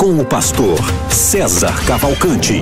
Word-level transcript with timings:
com 0.00 0.18
o 0.18 0.24
pastor 0.24 0.78
César 1.10 1.74
Cavalcante. 1.84 2.54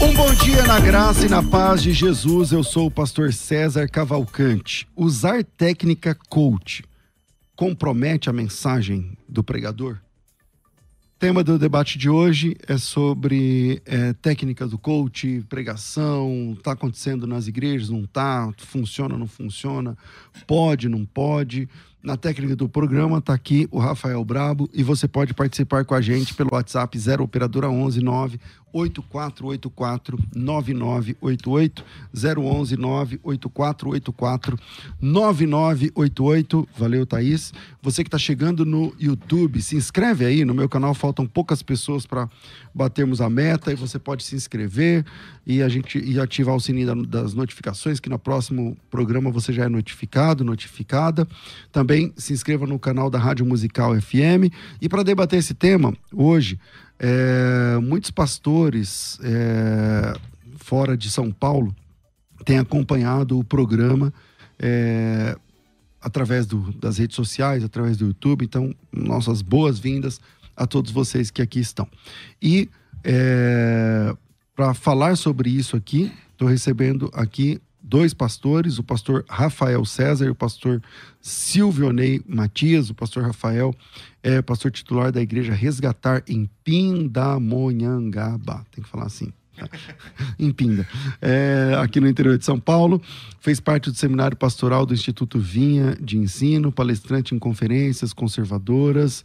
Um 0.00 0.14
bom 0.14 0.32
dia 0.34 0.62
na 0.68 0.78
graça 0.78 1.26
e 1.26 1.28
na 1.28 1.42
paz 1.42 1.82
de 1.82 1.92
Jesus. 1.92 2.52
Eu 2.52 2.62
sou 2.62 2.86
o 2.86 2.90
pastor 2.92 3.32
César 3.32 3.88
Cavalcante. 3.88 4.86
Usar 4.94 5.42
técnica 5.42 6.16
coach 6.28 6.84
compromete 7.56 8.30
a 8.30 8.32
mensagem 8.32 9.18
do 9.28 9.42
pregador? 9.42 9.98
Tema 11.22 11.44
do 11.44 11.56
debate 11.56 11.98
de 11.98 12.10
hoje 12.10 12.56
é 12.66 12.76
sobre 12.76 13.80
é, 13.86 14.12
técnicas 14.14 14.70
do 14.70 14.76
coach, 14.76 15.40
pregação, 15.48 16.56
está 16.58 16.72
acontecendo 16.72 17.28
nas 17.28 17.46
igrejas, 17.46 17.90
não 17.90 18.02
está, 18.02 18.52
funciona, 18.58 19.16
não 19.16 19.28
funciona, 19.28 19.96
pode, 20.48 20.88
não 20.88 21.04
pode. 21.04 21.68
Na 22.02 22.16
técnica 22.16 22.56
do 22.56 22.68
programa 22.68 23.18
está 23.18 23.32
aqui 23.32 23.68
o 23.70 23.78
Rafael 23.78 24.24
Brabo 24.24 24.68
e 24.74 24.82
você 24.82 25.06
pode 25.06 25.32
participar 25.32 25.84
com 25.84 25.94
a 25.94 26.00
gente 26.00 26.34
pelo 26.34 26.50
WhatsApp 26.54 26.98
0 26.98 27.22
operadora 27.22 27.70
11 27.70 28.02
9 28.02 28.40
8484 28.72 30.18
9988 30.34 31.84
011 32.14 32.76
98484 32.76 34.58
9988. 35.00 36.68
Valeu, 36.76 37.06
Thaís. 37.06 37.52
Você 37.82 38.02
que 38.02 38.08
está 38.08 38.18
chegando 38.18 38.64
no 38.64 38.94
YouTube, 38.98 39.60
se 39.60 39.76
inscreve 39.76 40.24
aí 40.24 40.44
no 40.44 40.54
meu 40.54 40.68
canal. 40.68 40.94
Faltam 40.94 41.26
poucas 41.26 41.62
pessoas 41.62 42.06
para 42.06 42.28
batermos 42.74 43.20
a 43.20 43.28
meta 43.28 43.72
e 43.72 43.74
você 43.74 43.98
pode 43.98 44.24
se 44.24 44.34
inscrever 44.34 45.04
e 45.46 45.62
a 45.62 45.68
gente 45.68 45.98
e 45.98 46.18
ativar 46.20 46.54
o 46.54 46.60
sininho 46.60 47.04
das 47.04 47.34
notificações 47.34 48.00
que 48.00 48.08
no 48.08 48.18
próximo 48.18 48.76
programa 48.90 49.30
você 49.30 49.52
já 49.52 49.64
é 49.64 49.68
notificado, 49.68 50.44
notificada. 50.44 51.26
Também 51.70 52.12
se 52.16 52.32
inscreva 52.32 52.66
no 52.66 52.78
canal 52.78 53.10
da 53.10 53.18
Rádio 53.18 53.44
Musical 53.44 54.00
FM 54.00 54.52
e 54.80 54.88
para 54.88 55.02
debater 55.02 55.38
esse 55.38 55.54
tema 55.54 55.92
hoje 56.12 56.58
é, 57.04 57.78
muitos 57.78 58.12
pastores 58.12 59.18
é, 59.24 60.14
fora 60.56 60.96
de 60.96 61.10
São 61.10 61.32
Paulo 61.32 61.74
têm 62.44 62.58
acompanhado 62.58 63.36
o 63.36 63.42
programa 63.42 64.14
é, 64.56 65.36
através 66.00 66.46
do, 66.46 66.72
das 66.74 66.98
redes 66.98 67.16
sociais, 67.16 67.64
através 67.64 67.96
do 67.96 68.06
YouTube. 68.06 68.44
Então, 68.44 68.72
nossas 68.92 69.42
boas-vindas 69.42 70.20
a 70.56 70.64
todos 70.64 70.92
vocês 70.92 71.28
que 71.28 71.42
aqui 71.42 71.58
estão. 71.58 71.88
E 72.40 72.70
é, 73.02 74.14
para 74.54 74.72
falar 74.72 75.16
sobre 75.16 75.50
isso 75.50 75.76
aqui, 75.76 76.12
estou 76.30 76.46
recebendo 76.46 77.10
aqui 77.12 77.60
dois 77.92 78.14
pastores, 78.14 78.78
o 78.78 78.82
pastor 78.82 79.22
Rafael 79.28 79.84
César 79.84 80.24
e 80.24 80.30
o 80.30 80.34
pastor 80.34 80.82
Silvio 81.20 81.92
Ney 81.92 82.22
Matias. 82.26 82.88
O 82.88 82.94
pastor 82.94 83.22
Rafael 83.22 83.74
é 84.22 84.40
pastor 84.40 84.70
titular 84.70 85.12
da 85.12 85.20
igreja 85.20 85.52
Resgatar 85.52 86.22
em 86.26 86.48
Pindamonhangaba. 86.64 88.64
Tem 88.70 88.82
que 88.82 88.88
falar 88.88 89.04
assim. 89.04 89.30
Tá? 89.54 89.68
em 90.40 90.50
Pinda, 90.50 90.88
é, 91.20 91.76
aqui 91.82 92.00
no 92.00 92.08
interior 92.08 92.38
de 92.38 92.46
São 92.46 92.58
Paulo. 92.58 92.98
Fez 93.40 93.60
parte 93.60 93.90
do 93.90 93.96
seminário 93.96 94.38
pastoral 94.38 94.86
do 94.86 94.94
Instituto 94.94 95.38
Vinha 95.38 95.94
de 96.00 96.16
Ensino, 96.16 96.72
palestrante 96.72 97.34
em 97.34 97.38
conferências 97.38 98.14
conservadoras, 98.14 99.22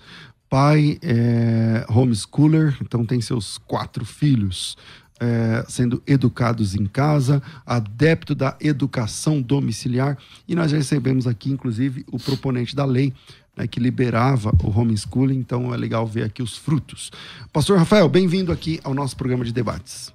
pai 0.49 0.97
é, 1.01 1.85
homeschooler, 1.88 2.75
então 2.81 3.05
tem 3.05 3.22
seus 3.22 3.57
quatro 3.59 4.03
filhos 4.03 4.75
é, 5.19 5.66
sendo 5.67 6.01
educados 6.05 6.75
em 6.75 6.85
casa, 6.85 7.41
adepto 7.66 8.35
da 8.35 8.55
educação 8.59 9.41
domiciliar, 9.41 10.17
e 10.47 10.55
nós 10.55 10.72
recebemos 10.72 11.28
aqui, 11.28 11.51
inclusive, 11.51 12.05
o 12.11 12.19
proponente 12.19 12.75
da 12.75 12.85
lei 12.85 13.13
né, 13.55 13.67
que 13.67 13.79
liberava 13.79 14.51
o 14.63 14.69
homeschooling, 14.69 15.38
então 15.38 15.73
é 15.73 15.78
legal 15.78 16.05
ver 16.05 16.23
aqui 16.23 16.44
os 16.44 16.55
frutos. 16.55 17.11
Pastor 17.51 17.78
Rafael, 17.78 18.07
bem-vindo 18.07 18.51
aqui 18.51 18.79
ao 18.83 18.94
nosso 18.94 19.17
programa 19.17 19.44
de 19.44 19.51
debates. 19.51 20.13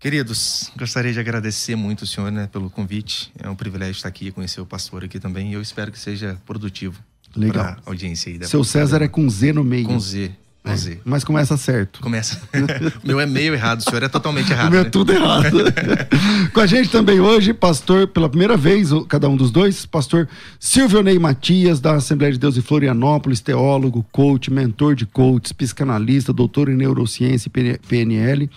Queridos, 0.00 0.70
gostaria 0.78 1.12
de 1.12 1.18
agradecer 1.18 1.74
muito 1.74 2.02
o 2.02 2.06
senhor 2.06 2.30
né, 2.30 2.46
pelo 2.46 2.70
convite. 2.70 3.32
É 3.36 3.50
um 3.50 3.56
privilégio 3.56 3.92
estar 3.92 4.08
aqui 4.08 4.28
e 4.28 4.32
conhecer 4.32 4.60
o 4.60 4.66
pastor 4.66 5.04
aqui 5.04 5.18
também. 5.18 5.50
E 5.50 5.54
eu 5.54 5.60
espero 5.60 5.90
que 5.90 5.98
seja 5.98 6.40
produtivo. 6.46 7.02
Legal. 7.34 7.64
Para 7.64 7.82
a 7.84 7.90
audiência 7.90 8.32
aí. 8.32 8.46
Seu 8.46 8.62
César 8.62 9.02
é 9.02 9.08
com 9.08 9.28
Z 9.28 9.52
no 9.52 9.64
meio. 9.64 9.86
Com 9.86 9.98
Z. 9.98 10.32
É, 10.68 10.98
mas 11.04 11.24
começa 11.24 11.56
certo. 11.56 12.00
Começa. 12.00 12.40
o 13.02 13.06
meu 13.06 13.20
é 13.20 13.26
meio 13.26 13.54
errado, 13.54 13.80
o 13.80 13.82
senhor 13.82 14.02
é 14.02 14.08
totalmente 14.08 14.50
errado. 14.52 14.68
O 14.68 14.70
meu 14.70 14.82
né? 14.82 14.86
é 14.86 14.90
tudo 14.90 15.12
errado. 15.12 15.58
Com 16.52 16.60
a 16.60 16.66
gente 16.66 16.90
também 16.90 17.20
hoje, 17.20 17.52
pastor, 17.52 18.08
pela 18.08 18.28
primeira 18.28 18.56
vez, 18.56 18.90
cada 19.08 19.28
um 19.28 19.36
dos 19.36 19.50
dois, 19.50 19.86
pastor 19.86 20.28
Silvio 20.58 21.02
Ney 21.02 21.18
Matias, 21.18 21.80
da 21.80 21.94
Assembleia 21.94 22.32
de 22.32 22.38
Deus 22.38 22.54
de 22.54 22.62
Florianópolis, 22.62 23.40
teólogo, 23.40 24.04
coach, 24.10 24.50
mentor 24.50 24.94
de 24.94 25.06
coaches, 25.06 25.52
psicanalista, 25.52 26.32
doutor 26.32 26.68
em 26.68 26.76
neurociência 26.76 27.48
e 27.54 27.78
PNL 27.78 28.50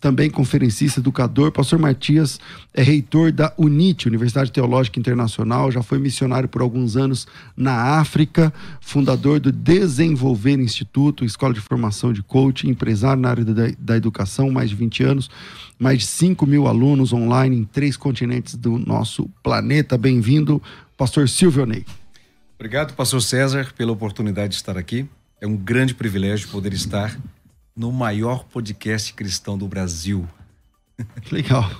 também 0.00 0.30
conferencista, 0.30 1.00
educador. 1.00 1.50
Pastor 1.50 1.78
Matias 1.78 2.38
é 2.72 2.82
reitor 2.82 3.32
da 3.32 3.52
UNIT, 3.58 4.06
Universidade 4.06 4.52
Teológica 4.52 4.98
Internacional, 4.98 5.70
já 5.70 5.82
foi 5.82 5.98
missionário 5.98 6.48
por 6.48 6.62
alguns 6.62 6.96
anos 6.96 7.26
na 7.56 7.98
África, 7.98 8.52
fundador 8.80 9.40
do 9.40 9.50
Desenvolver 9.50 10.58
Instituto, 10.58 11.24
escola 11.24 11.52
de 11.52 11.60
formação 11.60 12.12
de 12.12 12.22
coaching, 12.22 12.68
empresário 12.70 13.20
na 13.20 13.30
área 13.30 13.44
da, 13.44 13.70
da 13.78 13.96
educação, 13.96 14.50
mais 14.50 14.70
de 14.70 14.76
20 14.76 15.02
anos, 15.02 15.30
mais 15.78 15.98
de 15.98 16.06
5 16.06 16.46
mil 16.46 16.66
alunos 16.66 17.12
online 17.12 17.56
em 17.56 17.64
três 17.64 17.96
continentes 17.96 18.54
do 18.54 18.78
nosso 18.78 19.28
planeta. 19.42 19.98
Bem-vindo, 19.98 20.62
pastor 20.96 21.28
Silvio 21.28 21.66
Ney. 21.66 21.84
Obrigado, 22.56 22.94
pastor 22.94 23.22
César, 23.22 23.72
pela 23.76 23.92
oportunidade 23.92 24.50
de 24.50 24.56
estar 24.56 24.76
aqui. 24.76 25.08
É 25.40 25.46
um 25.46 25.56
grande 25.56 25.94
privilégio 25.94 26.48
poder 26.48 26.72
estar 26.72 27.16
no 27.78 27.92
maior 27.92 28.44
podcast 28.44 29.14
cristão 29.14 29.56
do 29.56 29.68
Brasil. 29.68 30.26
Legal. 31.30 31.70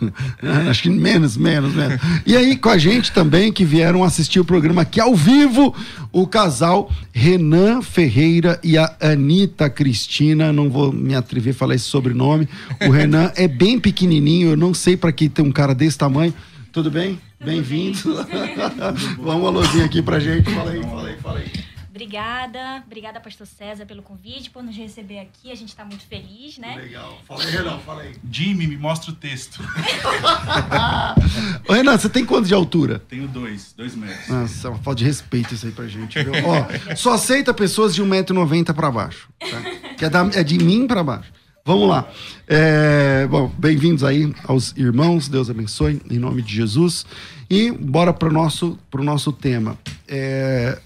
Acho 0.71 0.85
que 0.85 0.91
menos, 0.91 1.37
menos, 1.37 1.75
menos. 1.75 2.01
E 2.25 2.37
aí, 2.37 2.57
com 2.57 2.69
a 2.69 2.79
gente 2.79 3.11
também, 3.11 3.53
que 3.53 3.65
vieram 3.65 4.05
assistir 4.05 4.39
o 4.39 4.45
programa 4.45 4.83
aqui 4.83 5.01
ao 5.01 5.13
vivo, 5.17 5.75
o 6.13 6.25
casal 6.25 6.89
Renan 7.13 7.83
Ferreira 7.83 8.61
e 8.63 8.79
a 8.79 8.95
Anitta 9.01 9.69
Cristina. 9.69 10.53
Não 10.53 10.71
vou 10.71 10.93
me 10.93 11.17
atrever 11.17 11.53
a 11.53 11.57
falar 11.57 11.75
esse 11.75 11.87
sobrenome. 11.87 12.49
O 12.87 12.91
Renan 12.91 13.33
é 13.35 13.49
bem 13.49 13.81
pequenininho, 13.81 14.51
eu 14.51 14.57
não 14.57 14.73
sei 14.73 14.97
para 14.97 15.11
que 15.11 15.29
ter 15.29 15.43
um 15.43 15.51
cara 15.51 15.75
desse 15.75 15.99
tamanho. 15.99 16.33
Tudo 16.71 16.89
bem? 16.89 17.19
Bem-vindo. 17.45 17.99
Vamos 19.19 19.43
uma 19.43 19.51
luzinha 19.51 19.85
aqui 19.85 20.01
pra 20.01 20.21
gente. 20.21 20.49
Fala 20.55 20.71
aí, 20.71 20.83
fala 20.83 21.09
aí, 21.09 21.17
fala 21.17 21.39
aí. 21.41 21.68
Obrigada, 21.99 22.85
obrigada, 22.87 23.19
pastor 23.19 23.45
César, 23.45 23.85
pelo 23.85 24.05
convite, 24.05 24.51
por 24.51 24.63
nos 24.63 24.77
receber 24.77 25.19
aqui. 25.19 25.51
A 25.51 25.55
gente 25.57 25.71
está 25.71 25.85
muito 25.85 26.07
feliz, 26.07 26.57
né? 26.57 26.77
Legal. 26.77 27.19
Fala 27.27 27.43
aí, 27.43 27.51
Renan, 27.51 27.79
fala 27.81 28.03
aí. 28.03 28.15
Jimmy, 28.31 28.69
me 28.69 28.77
mostra 28.77 29.11
o 29.11 29.15
texto. 29.17 29.59
Ô, 31.69 31.73
Renan, 31.73 31.99
você 31.99 32.09
tem 32.09 32.25
quanto 32.25 32.47
de 32.47 32.55
altura? 32.55 33.01
Tenho 33.09 33.27
dois, 33.27 33.75
dois 33.77 33.97
metros. 33.97 34.29
Nossa, 34.29 34.69
é 34.69 34.71
uma 34.71 34.79
falta 34.79 34.99
de 34.99 35.07
respeito 35.07 35.55
isso 35.55 35.67
aí 35.67 35.73
pra 35.73 35.89
gente, 35.89 36.23
viu? 36.23 36.35
Ó, 36.47 36.95
só 36.95 37.15
aceita 37.15 37.53
pessoas 37.53 37.97
de 37.97 38.01
1,90m 38.01 38.73
pra 38.73 38.93
baixo. 38.93 39.29
Tá? 39.41 39.61
Que 39.97 40.05
é, 40.05 40.09
da, 40.09 40.21
é 40.35 40.45
de 40.45 40.57
mim 40.57 40.87
pra 40.87 41.03
baixo. 41.03 41.33
Vamos 41.65 41.89
lá. 41.89 42.09
É, 42.47 43.27
bom, 43.27 43.53
bem-vindos 43.59 44.05
aí 44.05 44.33
aos 44.45 44.73
irmãos. 44.77 45.29
Deus 45.29 45.51
abençoe, 45.51 46.01
em 46.09 46.21
nome 46.21 46.43
de 46.43 46.55
Jesus. 46.55 47.05
E 47.51 47.73
bora 47.73 48.13
para 48.13 48.29
o 48.29 48.33
nosso, 48.33 48.79
pro 48.89 49.03
nosso 49.03 49.33
tema. 49.33 49.77
É, 50.07 50.79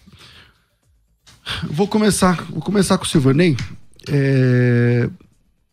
Vou 1.71 1.89
começar, 1.89 2.45
vou 2.45 2.63
começar 2.63 2.99
com 2.99 3.05
o 3.05 3.09
Silvanei. 3.09 3.57
É, 4.09 5.09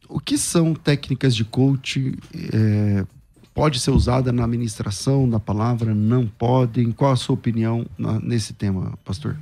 o 0.08 0.20
que 0.20 0.38
são 0.38 0.74
técnicas 0.74 1.36
de 1.36 1.44
coach? 1.44 2.18
É, 2.54 3.06
pode 3.54 3.80
ser 3.80 3.92
usada 3.92 4.32
na 4.32 4.46
administração 4.46 5.30
da 5.30 5.40
palavra? 5.40 5.94
Não 5.94 6.26
podem? 6.26 6.92
Qual 6.92 7.12
a 7.12 7.16
sua 7.16 7.36
opinião 7.36 7.86
na, 7.98 8.20
nesse 8.20 8.54
tema, 8.54 8.98
pastor? 9.04 9.38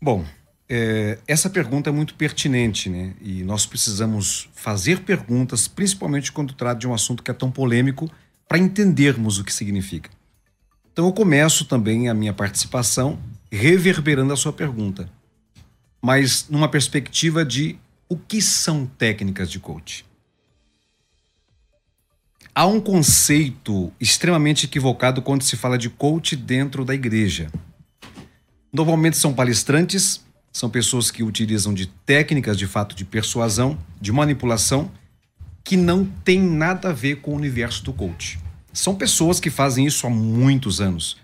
Bom, 0.00 0.24
é, 0.68 1.18
essa 1.26 1.50
pergunta 1.50 1.90
é 1.90 1.92
muito 1.92 2.14
pertinente, 2.14 2.88
né? 2.88 3.14
E 3.20 3.44
nós 3.44 3.66
precisamos 3.66 4.48
fazer 4.54 5.00
perguntas, 5.00 5.68
principalmente 5.68 6.32
quando 6.32 6.54
trata 6.54 6.80
de 6.80 6.88
um 6.88 6.94
assunto 6.94 7.22
que 7.22 7.30
é 7.30 7.34
tão 7.34 7.50
polêmico, 7.50 8.10
para 8.48 8.58
entendermos 8.58 9.38
o 9.38 9.44
que 9.44 9.52
significa. 9.52 10.10
Então 10.92 11.06
eu 11.06 11.12
começo 11.12 11.64
também 11.64 12.08
a 12.08 12.14
minha 12.14 12.32
participação 12.32 13.18
reverberando 13.50 14.32
a 14.32 14.36
sua 14.36 14.52
pergunta, 14.52 15.08
mas 16.04 16.44
numa 16.50 16.68
perspectiva 16.68 17.42
de 17.46 17.78
o 18.10 18.14
que 18.18 18.42
são 18.42 18.84
técnicas 18.84 19.50
de 19.50 19.58
coach. 19.58 20.04
Há 22.54 22.66
um 22.66 22.78
conceito 22.78 23.90
extremamente 23.98 24.66
equivocado 24.66 25.22
quando 25.22 25.42
se 25.44 25.56
fala 25.56 25.78
de 25.78 25.88
coach 25.88 26.36
dentro 26.36 26.84
da 26.84 26.94
igreja. 26.94 27.50
Normalmente 28.70 29.16
são 29.16 29.32
palestrantes, 29.32 30.22
são 30.52 30.68
pessoas 30.68 31.10
que 31.10 31.22
utilizam 31.22 31.72
de 31.72 31.86
técnicas 31.86 32.58
de 32.58 32.66
fato 32.66 32.94
de 32.94 33.06
persuasão, 33.06 33.78
de 33.98 34.12
manipulação, 34.12 34.90
que 35.64 35.74
não 35.74 36.04
tem 36.04 36.38
nada 36.38 36.90
a 36.90 36.92
ver 36.92 37.22
com 37.22 37.30
o 37.30 37.36
universo 37.36 37.82
do 37.82 37.94
coach. 37.94 38.38
São 38.74 38.94
pessoas 38.94 39.40
que 39.40 39.48
fazem 39.48 39.86
isso 39.86 40.06
há 40.06 40.10
muitos 40.10 40.82
anos. 40.82 41.16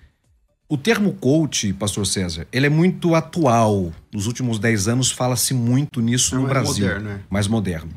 O 0.72 0.76
termo 0.78 1.12
coach, 1.14 1.72
pastor 1.72 2.06
César, 2.06 2.46
ele 2.52 2.64
é 2.66 2.70
muito 2.70 3.16
atual. 3.16 3.92
Nos 4.12 4.28
últimos 4.28 4.60
10 4.60 4.86
anos 4.86 5.10
fala-se 5.10 5.52
muito 5.52 6.00
nisso 6.00 6.36
É 6.36 6.38
no 6.38 6.44
mais 6.44 6.52
Brasil. 6.52 6.86
moderno, 6.86 7.10
é. 7.10 7.20
Mais 7.28 7.48
moderno. 7.48 7.90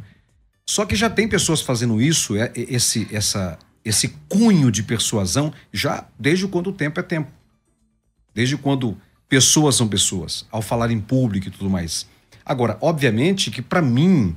Só 0.67 0.83
que 0.83 0.95
já 0.95 1.07
tem 1.07 1.27
pessoas 1.27 1.61
fazendo 1.61 2.01
isso, 2.01 2.35
é- 2.35 2.51
esse, 2.55 3.07
essa, 3.11 3.59
esse 3.85 4.07
cunho 4.27 4.71
de 4.71 4.81
persuasão, 4.81 5.53
já 5.71 6.07
desde 6.17 6.47
quando 6.47 6.71
o 6.71 6.73
tempo 6.73 6.99
é 6.99 7.03
tempo. 7.03 7.31
Desde 8.33 8.57
quando 8.57 8.97
pessoas 9.29 9.75
são 9.75 9.87
pessoas, 9.87 10.47
ao 10.51 10.61
falar 10.63 10.89
em 10.89 10.99
público 10.99 11.49
e 11.49 11.51
tudo 11.51 11.69
mais. 11.69 12.07
Agora, 12.43 12.75
obviamente 12.81 13.51
que 13.51 13.61
para 13.61 13.83
mim, 13.83 14.35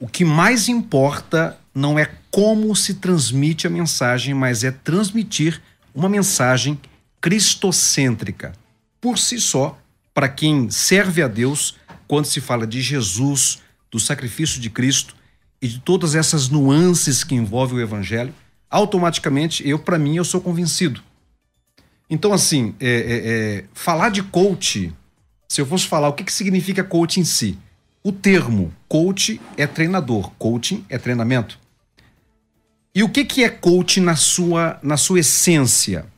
o 0.00 0.08
que 0.08 0.24
mais 0.24 0.68
importa 0.68 1.56
não 1.72 1.96
é 1.96 2.10
como 2.28 2.74
se 2.74 2.94
transmite 2.94 3.68
a 3.68 3.70
mensagem, 3.70 4.34
mas 4.34 4.64
é 4.64 4.72
transmitir 4.72 5.62
uma 5.94 6.08
mensagem 6.08 6.78
cristocêntrica. 7.22 8.52
Por 9.00 9.16
si 9.16 9.40
só, 9.40 9.78
para 10.12 10.28
quem 10.28 10.68
serve 10.68 11.22
a 11.22 11.28
Deus, 11.28 11.76
quando 12.08 12.26
se 12.26 12.40
fala 12.40 12.66
de 12.66 12.82
Jesus, 12.82 13.60
do 13.90 14.00
sacrifício 14.00 14.60
de 14.60 14.68
Cristo 14.68 15.14
e 15.60 15.68
de 15.68 15.78
todas 15.78 16.16
essas 16.16 16.48
nuances 16.48 17.22
que 17.22 17.36
envolvem 17.36 17.78
o 17.78 17.80
evangelho, 17.80 18.34
automaticamente 18.68 19.66
eu, 19.66 19.78
para 19.78 19.98
mim, 19.98 20.16
eu 20.16 20.24
sou 20.24 20.40
convencido. 20.40 21.00
Então, 22.10 22.32
assim, 22.32 22.74
é, 22.80 22.88
é, 22.88 22.90
é, 22.90 23.64
falar 23.72 24.10
de 24.10 24.22
coach, 24.22 24.92
se 25.48 25.60
eu 25.60 25.66
fosse 25.66 25.86
falar 25.86 26.08
o 26.08 26.12
que, 26.12 26.24
que 26.24 26.32
significa 26.32 26.82
coach 26.82 27.20
em 27.20 27.24
si, 27.24 27.56
o 28.02 28.10
termo 28.10 28.74
coach 28.88 29.40
é 29.56 29.66
treinador, 29.66 30.32
coaching 30.32 30.84
é 30.88 30.98
treinamento. 30.98 31.58
E 32.94 33.02
o 33.02 33.08
que, 33.08 33.24
que 33.24 33.44
é 33.44 33.48
coach 33.48 34.00
na 34.00 34.16
sua, 34.16 34.78
na 34.82 34.96
sua 34.96 35.20
essência? 35.20 36.11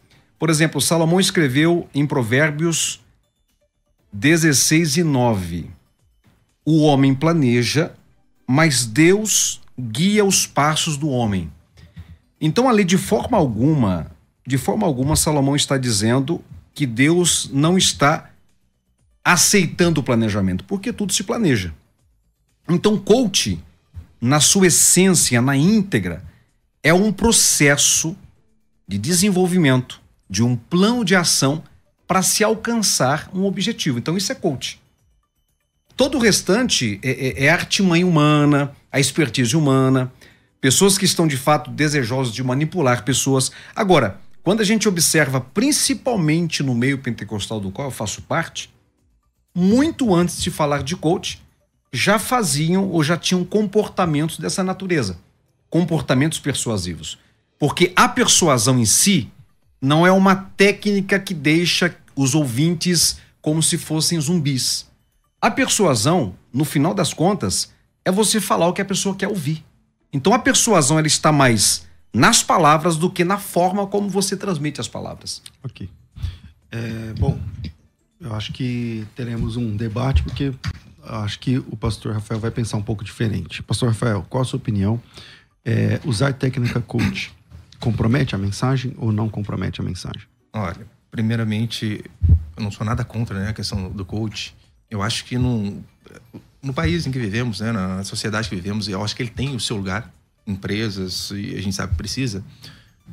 Por 0.44 0.50
exemplo, 0.50 0.78
Salomão 0.78 1.18
escreveu 1.18 1.88
em 1.94 2.06
Provérbios 2.06 3.00
16 4.12 4.98
e 4.98 5.02
9: 5.02 5.70
O 6.66 6.82
homem 6.82 7.14
planeja, 7.14 7.94
mas 8.46 8.84
Deus 8.84 9.62
guia 9.80 10.22
os 10.22 10.46
passos 10.46 10.98
do 10.98 11.08
homem. 11.08 11.50
Então, 12.38 12.68
ali, 12.68 12.84
de 12.84 12.98
forma 12.98 13.38
alguma, 13.38 14.10
de 14.46 14.58
forma 14.58 14.86
alguma, 14.86 15.16
Salomão 15.16 15.56
está 15.56 15.78
dizendo 15.78 16.44
que 16.74 16.84
Deus 16.84 17.48
não 17.50 17.78
está 17.78 18.30
aceitando 19.24 20.02
o 20.02 20.04
planejamento, 20.04 20.62
porque 20.64 20.92
tudo 20.92 21.14
se 21.14 21.24
planeja. 21.24 21.72
Então, 22.68 22.98
coach, 22.98 23.64
na 24.20 24.40
sua 24.40 24.66
essência, 24.66 25.40
na 25.40 25.56
íntegra, 25.56 26.22
é 26.82 26.92
um 26.92 27.10
processo 27.10 28.14
de 28.86 28.98
desenvolvimento 28.98 30.03
de 30.28 30.42
um 30.42 30.56
plano 30.56 31.04
de 31.04 31.14
ação 31.14 31.62
para 32.06 32.22
se 32.22 32.44
alcançar 32.44 33.30
um 33.34 33.44
objetivo. 33.44 33.98
Então, 33.98 34.16
isso 34.16 34.32
é 34.32 34.34
coach. 34.34 34.80
Todo 35.96 36.18
o 36.18 36.20
restante 36.20 36.98
é, 37.02 37.10
é, 37.10 37.44
é 37.44 37.48
artimanha 37.48 38.06
humana, 38.06 38.72
a 38.90 38.98
expertise 38.98 39.56
humana, 39.56 40.12
pessoas 40.60 40.98
que 40.98 41.04
estão 41.04 41.26
de 41.26 41.36
fato 41.36 41.70
desejosas 41.70 42.34
de 42.34 42.42
manipular 42.42 43.04
pessoas. 43.04 43.50
Agora, 43.74 44.20
quando 44.42 44.60
a 44.60 44.64
gente 44.64 44.88
observa, 44.88 45.40
principalmente 45.40 46.62
no 46.62 46.74
meio 46.74 46.98
pentecostal 46.98 47.60
do 47.60 47.70
qual 47.70 47.88
eu 47.88 47.92
faço 47.92 48.22
parte, 48.22 48.72
muito 49.54 50.14
antes 50.14 50.42
de 50.42 50.50
falar 50.50 50.82
de 50.82 50.96
coach, 50.96 51.40
já 51.92 52.18
faziam 52.18 52.88
ou 52.88 53.04
já 53.04 53.16
tinham 53.16 53.44
comportamentos 53.44 54.38
dessa 54.38 54.64
natureza 54.64 55.18
comportamentos 55.74 56.38
persuasivos. 56.38 57.18
Porque 57.58 57.92
a 57.96 58.08
persuasão 58.08 58.78
em 58.78 58.84
si 58.84 59.28
não 59.84 60.06
é 60.06 60.10
uma 60.10 60.34
técnica 60.34 61.20
que 61.20 61.34
deixa 61.34 61.94
os 62.16 62.34
ouvintes 62.34 63.18
como 63.42 63.62
se 63.62 63.76
fossem 63.76 64.18
zumbis. 64.18 64.88
A 65.40 65.50
persuasão, 65.50 66.34
no 66.52 66.64
final 66.64 66.94
das 66.94 67.12
contas, 67.12 67.70
é 68.04 68.10
você 68.10 68.40
falar 68.40 68.66
o 68.66 68.72
que 68.72 68.80
a 68.80 68.84
pessoa 68.84 69.14
quer 69.14 69.28
ouvir. 69.28 69.62
Então 70.10 70.32
a 70.32 70.38
persuasão 70.38 70.98
ela 70.98 71.06
está 71.06 71.30
mais 71.30 71.86
nas 72.12 72.42
palavras 72.42 72.96
do 72.96 73.10
que 73.10 73.24
na 73.24 73.36
forma 73.36 73.86
como 73.86 74.08
você 74.08 74.36
transmite 74.36 74.80
as 74.80 74.88
palavras. 74.88 75.42
Ok. 75.62 75.90
É, 76.70 77.12
bom, 77.18 77.38
eu 78.18 78.32
acho 78.34 78.52
que 78.52 79.06
teremos 79.14 79.56
um 79.56 79.76
debate, 79.76 80.22
porque 80.22 80.54
acho 81.02 81.38
que 81.40 81.58
o 81.58 81.76
pastor 81.76 82.14
Rafael 82.14 82.40
vai 82.40 82.50
pensar 82.50 82.78
um 82.78 82.82
pouco 82.82 83.04
diferente. 83.04 83.62
Pastor 83.62 83.90
Rafael, 83.90 84.24
qual 84.30 84.42
a 84.42 84.46
sua 84.46 84.56
opinião? 84.56 85.00
É, 85.62 86.00
usar 86.04 86.32
técnica 86.32 86.80
coach 86.80 87.34
compromete 87.80 88.34
a 88.34 88.38
mensagem 88.38 88.94
ou 88.98 89.12
não 89.12 89.28
compromete 89.28 89.80
a 89.80 89.84
mensagem? 89.84 90.22
Olha, 90.52 90.86
primeiramente, 91.10 92.04
eu 92.56 92.62
não 92.62 92.70
sou 92.70 92.86
nada 92.86 93.04
contra 93.04 93.38
né, 93.38 93.48
a 93.50 93.52
questão 93.52 93.90
do 93.90 94.04
coach. 94.04 94.54
Eu 94.90 95.02
acho 95.02 95.24
que 95.24 95.36
no, 95.36 95.82
no 96.62 96.72
país 96.72 97.06
em 97.06 97.10
que 97.10 97.18
vivemos, 97.18 97.60
né, 97.60 97.72
na 97.72 98.04
sociedade 98.04 98.48
que 98.48 98.54
vivemos, 98.54 98.88
eu 98.88 99.02
acho 99.02 99.14
que 99.14 99.22
ele 99.22 99.30
tem 99.30 99.54
o 99.54 99.60
seu 99.60 99.76
lugar, 99.76 100.12
empresas, 100.46 101.30
e 101.30 101.54
a 101.56 101.60
gente 101.62 101.74
sabe 101.74 101.92
que 101.92 101.96
precisa. 101.96 102.44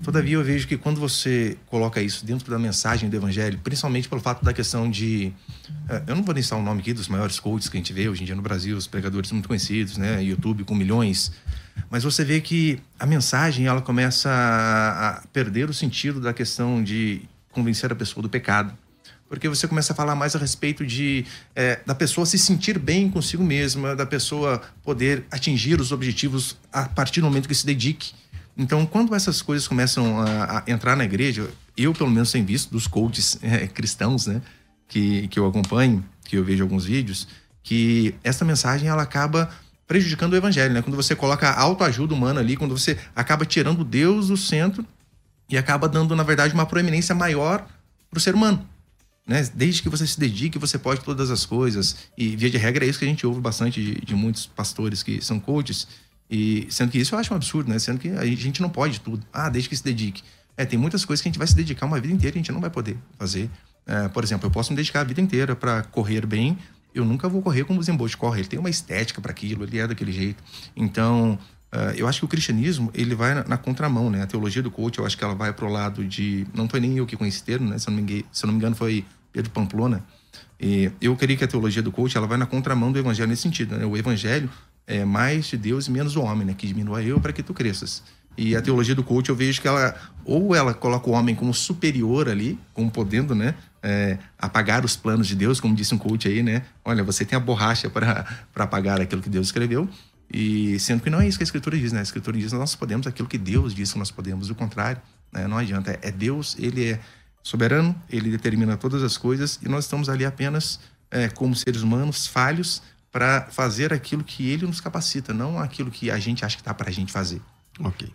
Todavia, 0.04 0.36
eu 0.36 0.44
vejo 0.44 0.68
que 0.68 0.78
quando 0.78 1.00
você 1.02 1.58
coloca 1.68 2.02
isso 2.02 2.26
dentro 2.26 2.50
da 2.50 2.58
mensagem 2.58 3.10
do 3.10 3.16
evangelho, 3.16 3.60
principalmente 3.62 4.08
pelo 4.08 4.22
fato 4.22 4.44
da 4.44 4.54
questão 4.54 4.90
de. 4.90 5.34
eh, 5.90 6.04
Eu 6.08 6.16
não 6.16 6.24
vou 6.24 6.34
citar 6.42 6.58
o 6.58 6.64
nome 6.64 6.80
aqui 6.80 6.94
dos 6.94 7.10
maiores 7.10 7.40
coaches 7.42 7.68
que 7.68 7.76
a 7.76 7.80
gente 7.80 7.92
vê 7.92 8.08
hoje 8.08 8.24
em 8.24 8.26
dia 8.26 8.36
no 8.36 8.42
Brasil, 8.42 8.78
os 8.78 8.88
pregadores 8.88 9.32
muito 9.34 9.50
conhecidos, 9.50 9.98
né? 9.98 10.24
YouTube 10.24 10.64
com 10.64 10.74
milhões. 10.74 11.34
Mas 11.90 12.04
você 12.04 12.24
vê 12.24 12.40
que 12.40 12.80
a 13.00 13.06
mensagem 13.06 13.66
ela 13.68 13.82
começa 13.82 14.30
a 14.30 15.24
perder 15.34 15.70
o 15.70 15.74
sentido 15.74 16.20
da 16.20 16.34
questão 16.34 16.84
de 16.84 17.22
convencer 17.52 17.92
a 17.92 17.96
pessoa 17.96 18.22
do 18.22 18.30
pecado. 18.30 18.74
Porque 19.28 19.48
você 19.48 19.68
começa 19.68 19.94
a 19.94 19.96
falar 19.96 20.14
mais 20.14 20.36
a 20.36 20.40
respeito 20.40 20.86
de 20.86 21.26
eh, 21.56 21.80
da 21.86 21.96
pessoa 21.96 22.26
se 22.26 22.38
sentir 22.38 22.78
bem 22.78 23.10
consigo 23.10 23.44
mesma, 23.44 23.96
da 23.96 24.06
pessoa 24.06 24.62
poder 24.84 25.24
atingir 25.32 25.80
os 25.80 25.94
objetivos 25.94 26.58
a 26.72 26.90
partir 26.90 27.22
do 27.22 27.28
momento 27.28 27.48
que 27.48 27.56
se 27.56 27.66
dedique. 27.66 28.14
Então, 28.58 28.86
quando 28.86 29.16
essas 29.16 29.42
coisas 29.42 29.68
começam 29.68 30.20
a, 30.20 30.60
a 30.60 30.64
entrar 30.72 30.98
na 30.98 31.06
igreja, 31.06 31.50
eu 31.78 31.94
pelo 31.94 32.10
menos 32.10 32.32
tenho 32.32 32.46
visto 32.46 32.72
dos 32.72 32.88
coaches 32.88 33.40
eh, 33.42 33.68
cristãos, 33.74 34.28
né, 34.28 34.42
que, 34.88 35.28
que 35.30 35.40
eu 35.40 35.48
acompanho, 35.48 36.04
que 36.26 36.38
eu 36.38 36.44
vejo 36.44 36.64
alguns 36.64 36.84
vídeos, 36.84 37.28
que 37.64 38.14
essa 38.24 38.44
mensagem 38.44 38.90
ela 38.90 39.04
acaba 39.04 39.50
prejudicando 39.92 40.32
o 40.32 40.36
evangelho, 40.38 40.74
né? 40.74 40.82
Quando 40.82 40.96
você 40.96 41.14
coloca 41.14 41.50
a 41.50 41.60
autoajuda 41.60 42.14
humana 42.14 42.40
ali, 42.40 42.56
quando 42.56 42.78
você 42.78 42.98
acaba 43.14 43.46
tirando 43.46 43.84
Deus 43.84 44.30
do 44.30 44.38
centro 44.38 44.86
e 45.50 45.58
acaba 45.58 45.90
dando, 45.90 46.16
na 46.16 46.24
verdade, 46.24 46.54
uma 46.54 46.66
proeminência 46.66 47.14
maior 47.14 47.68
para 48.10 48.18
o 48.18 48.22
ser 48.22 48.34
humano. 48.34 48.66
Né? 49.28 49.46
Desde 49.54 49.82
que 49.82 49.90
você 49.90 50.08
se 50.08 50.18
dedique, 50.18 50.58
você 50.58 50.78
pode 50.78 51.02
todas 51.02 51.30
as 51.30 51.46
coisas. 51.46 51.98
E, 52.18 52.38
via 52.38 52.50
de 52.50 52.58
regra, 52.58 52.86
é 52.86 52.88
isso 52.88 53.00
que 53.00 53.04
a 53.04 53.08
gente 53.10 53.28
ouve 53.28 53.42
bastante 53.42 53.84
de, 53.84 53.96
de 54.00 54.16
muitos 54.16 54.46
pastores 54.46 55.04
que 55.04 55.22
são 55.22 55.42
coaches. 55.42 55.86
E 56.30 56.68
sendo 56.70 56.90
que 56.90 56.98
isso 56.98 57.14
eu 57.14 57.20
acho 57.20 57.34
um 57.34 57.36
absurdo, 57.36 57.70
né? 57.70 57.78
Sendo 57.78 58.00
que 58.00 58.12
a 58.12 58.26
gente 58.26 58.62
não 58.62 58.70
pode 58.70 59.02
tudo. 59.02 59.28
Ah, 59.34 59.50
desde 59.50 59.68
que 59.68 59.76
se 59.76 59.84
dedique. 59.84 60.24
É, 60.56 60.64
tem 60.64 60.80
muitas 60.80 61.04
coisas 61.04 61.22
que 61.22 61.28
a 61.28 61.32
gente 61.32 61.38
vai 61.38 61.48
se 61.48 61.56
dedicar 61.56 61.86
uma 61.86 62.00
vida 62.00 62.14
inteira 62.14 62.38
e 62.38 62.40
a 62.40 62.40
gente 62.40 62.52
não 62.54 62.62
vai 62.62 62.70
poder 62.70 62.98
fazer. 63.20 63.50
É, 63.86 64.08
por 64.08 64.24
exemplo, 64.24 64.48
eu 64.48 64.52
posso 64.52 64.72
me 64.72 64.78
dedicar 64.78 65.02
a 65.02 65.04
vida 65.04 65.20
inteira 65.20 65.54
para 65.54 65.84
correr 65.84 66.26
bem. 66.26 66.58
Eu 66.94 67.06
nunca 67.06 67.30
vou 67.30 67.42
correr 67.42 67.64
como 67.64 67.80
o 67.80 67.82
Usain 67.82 67.96
Bolt 67.96 68.16
corre. 68.16 68.42
Ele 68.42 68.48
tem 68.48 68.60
uma 68.60 68.70
estética 68.70 69.22
para 69.22 69.32
aquilo, 69.32 69.64
ele 69.64 69.80
é 69.80 69.88
daquele 69.88 70.12
jeito. 70.12 70.44
Então, 70.76 71.40
Uh, 71.74 71.96
eu 71.96 72.06
acho 72.06 72.20
que 72.20 72.26
o 72.26 72.28
cristianismo 72.28 72.92
ele 72.94 73.16
vai 73.16 73.34
na, 73.34 73.46
na, 73.46 73.58
contramão, 73.58 74.10
né? 74.10 74.22
A 74.22 74.28
teologia 74.28 74.62
do 74.62 74.70
coach, 74.70 75.00
eu 75.00 75.06
acho 75.06 75.18
que 75.18 75.24
ela 75.24 75.34
vai 75.34 75.54
pro 75.54 75.70
lado 75.70 76.04
de 76.04 76.46
não 76.54 76.68
foi 76.68 76.82
nem 76.82 76.98
eu 76.98 77.06
que 77.06 77.16
conheci 77.16 77.42
termo, 77.42 77.70
né? 77.70 77.80
Se 77.80 77.88
eu 77.88 77.92
não 77.92 77.96
me 77.96 78.04
engano, 78.04 78.26
se 78.30 78.44
eu 78.44 78.48
não 78.48 78.54
me 78.54 78.60
engano 78.60 78.76
foi 78.76 79.06
Pedro 79.32 79.50
Pamplona. 79.52 80.04
E 80.60 80.92
eu 81.00 81.16
queria 81.16 81.38
que 81.38 81.46
a 81.46 81.48
teologia 81.48 81.82
do 81.82 81.90
coach 81.90 82.18
ela 82.18 82.28
vai 82.28 82.38
na 82.38 82.46
contramão 82.46 82.92
do 82.92 83.00
evangelho 83.00 83.30
nesse 83.30 83.44
sentido, 83.44 83.78
né? 83.78 83.86
O 83.86 83.96
evangelho 83.96 84.50
é 84.86 85.06
mais 85.06 85.46
de 85.46 85.56
Deus 85.56 85.88
e 85.88 85.92
menos 85.92 86.14
do 86.14 86.22
homem, 86.22 86.46
né? 86.46 86.54
Que 86.54 86.68
diminua 86.68 87.02
eu 87.02 87.22
para 87.22 87.32
que 87.32 87.42
tu 87.42 87.54
cresças. 87.54 88.04
E 88.38 88.56
a 88.56 88.62
teologia 88.62 88.96
do 88.96 89.04
coach 89.04 89.30
eu 89.30 89.36
vejo 89.36 89.62
que 89.62 89.68
ela 89.68 89.96
ou 90.24 90.56
ela 90.56 90.74
coloca 90.74 91.10
o 91.10 91.14
homem 91.14 91.36
como 91.36 91.54
superior 91.54 92.30
ali, 92.30 92.58
como 92.74 92.90
podendo, 92.90 93.36
né? 93.36 93.56
É, 93.84 94.18
apagar 94.38 94.86
os 94.86 94.96
planos 94.96 95.28
de 95.28 95.36
Deus, 95.36 95.60
como 95.60 95.76
disse 95.76 95.94
um 95.94 95.98
coach 95.98 96.28
aí, 96.28 96.44
né? 96.44 96.64
Olha, 96.86 97.04
você 97.04 97.26
tem 97.26 97.36
a 97.36 97.40
borracha 97.40 97.90
para 97.90 98.26
apagar 98.56 99.02
aquilo 99.02 99.22
que 99.22 99.30
Deus 99.30 99.48
escreveu. 99.48 99.90
E 100.32 100.80
sendo 100.80 101.02
que 101.02 101.10
não 101.10 101.20
é 101.20 101.28
isso 101.28 101.38
que 101.38 101.44
a 101.44 101.46
Escritura 101.46 101.78
diz, 101.78 101.92
né? 101.92 102.00
A 102.00 102.04
Escritura 102.04 102.38
diz 102.38 102.52
nós 102.54 102.76
podemos 102.76 103.08
aquilo 103.08 103.28
que 103.28 103.38
Deus 103.38 103.74
diz 103.74 103.92
que 103.92 104.00
nós 104.00 104.12
podemos, 104.12 104.50
o 104.50 104.56
contrário, 104.56 105.02
né? 105.32 105.48
não 105.48 105.58
adianta. 105.58 106.00
É 106.02 106.12
Deus, 106.12 106.56
ele 106.58 106.92
é 106.92 107.00
soberano, 107.44 107.96
ele 108.10 108.30
determina 108.30 108.78
todas 108.78 109.04
as 109.04 109.18
coisas 109.18 109.60
e 109.62 109.68
nós 109.68 109.86
estamos 109.86 110.08
ali 110.08 110.24
apenas 110.24 110.80
é, 111.10 111.28
como 111.28 111.56
seres 111.56 111.82
humanos 111.82 112.28
falhos 112.28 112.82
para 113.12 113.48
fazer 113.52 113.92
aquilo 113.92 114.24
que 114.24 114.50
ele 114.50 114.66
nos 114.66 114.80
capacita, 114.80 115.34
não 115.34 115.60
aquilo 115.60 115.92
que 115.92 116.10
a 116.10 116.18
gente 116.18 116.46
acha 116.46 116.56
que 116.56 116.62
está 116.62 116.74
para 116.74 116.90
a 116.90 116.94
gente 116.94 117.12
fazer. 117.12 117.42
Ok. 117.80 118.10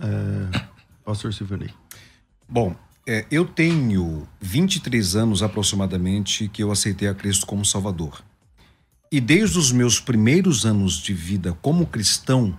É, 0.00 0.60
Pastor 1.04 1.32
Silvanei. 1.32 1.70
Bom, 2.48 2.74
é, 3.06 3.24
eu 3.30 3.44
tenho 3.44 4.28
23 4.40 5.16
anos 5.16 5.42
aproximadamente 5.42 6.48
que 6.48 6.62
eu 6.62 6.70
aceitei 6.70 7.08
a 7.08 7.14
Cristo 7.14 7.46
como 7.46 7.64
Salvador. 7.64 8.22
E 9.10 9.20
desde 9.20 9.58
os 9.58 9.72
meus 9.72 9.98
primeiros 9.98 10.66
anos 10.66 10.98
de 10.98 11.14
vida 11.14 11.56
como 11.62 11.86
cristão, 11.86 12.54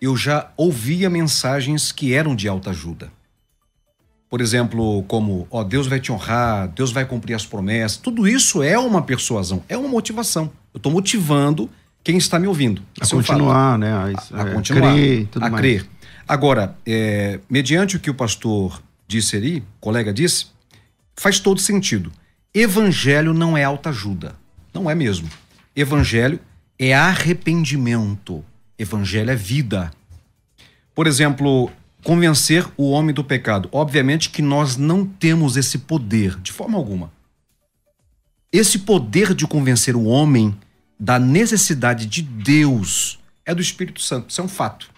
eu 0.00 0.16
já 0.16 0.52
ouvia 0.56 1.10
mensagens 1.10 1.90
que 1.90 2.14
eram 2.14 2.36
de 2.36 2.46
alta 2.46 2.70
ajuda. 2.70 3.10
Por 4.28 4.40
exemplo, 4.40 5.02
como, 5.04 5.46
ó, 5.50 5.64
Deus 5.64 5.86
vai 5.86 6.00
te 6.00 6.12
honrar, 6.12 6.68
Deus 6.68 6.92
vai 6.92 7.04
cumprir 7.04 7.34
as 7.34 7.46
promessas. 7.46 7.96
Tudo 7.96 8.26
isso 8.26 8.62
é 8.62 8.78
uma 8.78 9.02
persuasão, 9.02 9.62
é 9.68 9.76
uma 9.76 9.88
motivação. 9.88 10.50
Eu 10.74 10.78
estou 10.78 10.92
motivando 10.92 11.70
quem 12.02 12.16
está 12.16 12.38
me 12.38 12.46
ouvindo. 12.46 12.82
A 13.00 13.04
é 13.04 13.06
fato. 13.06 13.16
continuar, 13.16 13.78
né? 13.78 13.92
A, 13.92 14.04
a 14.04 14.48
é, 14.48 14.52
continuar, 14.52 14.94
crer 14.94 15.28
a 15.36 15.50
mais. 15.50 15.60
crer. 15.60 15.86
Agora, 16.28 16.76
é, 16.84 17.38
mediante 17.48 17.96
o 17.96 18.00
que 18.00 18.10
o 18.10 18.14
pastor 18.14 18.82
disse 19.06 19.36
ali, 19.36 19.64
colega 19.80 20.12
disse, 20.12 20.46
faz 21.14 21.38
todo 21.38 21.60
sentido. 21.60 22.10
Evangelho 22.52 23.32
não 23.32 23.56
é 23.56 23.62
autoajuda. 23.62 24.34
Não 24.74 24.90
é 24.90 24.94
mesmo. 24.94 25.28
Evangelho 25.74 26.40
é 26.78 26.94
arrependimento. 26.94 28.44
Evangelho 28.78 29.30
é 29.30 29.36
vida. 29.36 29.90
Por 30.94 31.06
exemplo, 31.06 31.70
convencer 32.02 32.66
o 32.76 32.90
homem 32.90 33.14
do 33.14 33.22
pecado. 33.22 33.68
Obviamente 33.70 34.30
que 34.30 34.42
nós 34.42 34.76
não 34.76 35.04
temos 35.04 35.56
esse 35.56 35.78
poder, 35.78 36.36
de 36.40 36.50
forma 36.50 36.76
alguma. 36.76 37.12
Esse 38.52 38.80
poder 38.80 39.34
de 39.34 39.46
convencer 39.46 39.94
o 39.94 40.04
homem 40.04 40.56
da 40.98 41.18
necessidade 41.18 42.06
de 42.06 42.22
Deus 42.22 43.18
é 43.44 43.54
do 43.54 43.60
Espírito 43.60 44.00
Santo. 44.00 44.30
Isso 44.30 44.40
é 44.40 44.44
um 44.44 44.48
fato. 44.48 44.95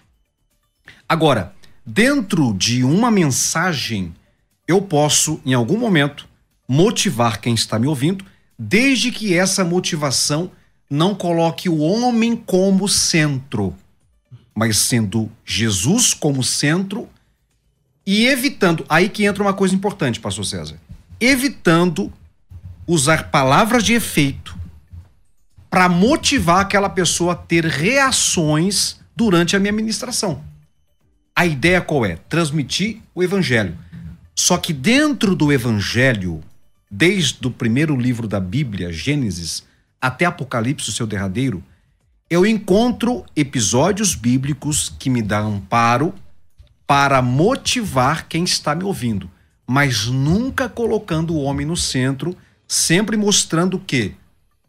Agora, 1.08 1.54
dentro 1.86 2.52
de 2.52 2.84
uma 2.84 3.10
mensagem, 3.10 4.14
eu 4.66 4.82
posso, 4.82 5.40
em 5.46 5.54
algum 5.54 5.78
momento, 5.78 6.28
motivar 6.68 7.40
quem 7.40 7.54
está 7.54 7.78
me 7.78 7.86
ouvindo, 7.86 8.24
desde 8.58 9.10
que 9.10 9.34
essa 9.34 9.64
motivação 9.64 10.50
não 10.90 11.14
coloque 11.14 11.68
o 11.68 11.78
homem 11.78 12.36
como 12.36 12.86
centro, 12.88 13.74
mas 14.54 14.76
sendo 14.76 15.30
Jesus 15.44 16.12
como 16.12 16.42
centro 16.44 17.08
e 18.06 18.26
evitando. 18.26 18.84
Aí 18.88 19.08
que 19.08 19.24
entra 19.24 19.42
uma 19.42 19.54
coisa 19.54 19.74
importante, 19.74 20.20
Pastor 20.20 20.44
César. 20.44 20.76
Evitando 21.18 22.12
usar 22.86 23.30
palavras 23.30 23.82
de 23.82 23.94
efeito 23.94 24.58
para 25.70 25.88
motivar 25.88 26.60
aquela 26.60 26.88
pessoa 26.90 27.32
a 27.32 27.36
ter 27.36 27.64
reações 27.64 28.98
durante 29.16 29.56
a 29.56 29.58
minha 29.58 29.72
ministração. 29.72 30.42
A 31.38 31.46
ideia 31.46 31.80
qual 31.80 32.04
é? 32.04 32.16
Transmitir 32.28 33.00
o 33.14 33.22
evangelho. 33.22 33.78
Só 34.34 34.58
que 34.58 34.72
dentro 34.72 35.36
do 35.36 35.52
evangelho, 35.52 36.42
desde 36.90 37.46
o 37.46 37.50
primeiro 37.52 37.96
livro 37.96 38.26
da 38.26 38.40
Bíblia, 38.40 38.92
Gênesis, 38.92 39.62
até 40.00 40.24
Apocalipse, 40.24 40.88
o 40.88 40.92
seu 40.92 41.06
derradeiro, 41.06 41.62
eu 42.28 42.44
encontro 42.44 43.24
episódios 43.36 44.16
bíblicos 44.16 44.92
que 44.98 45.08
me 45.08 45.22
dão 45.22 45.54
amparo 45.54 46.12
para 46.84 47.22
motivar 47.22 48.26
quem 48.26 48.42
está 48.42 48.74
me 48.74 48.82
ouvindo, 48.82 49.30
mas 49.64 50.06
nunca 50.06 50.68
colocando 50.68 51.34
o 51.34 51.42
homem 51.42 51.64
no 51.64 51.76
centro, 51.76 52.36
sempre 52.66 53.16
mostrando 53.16 53.78
que 53.78 54.16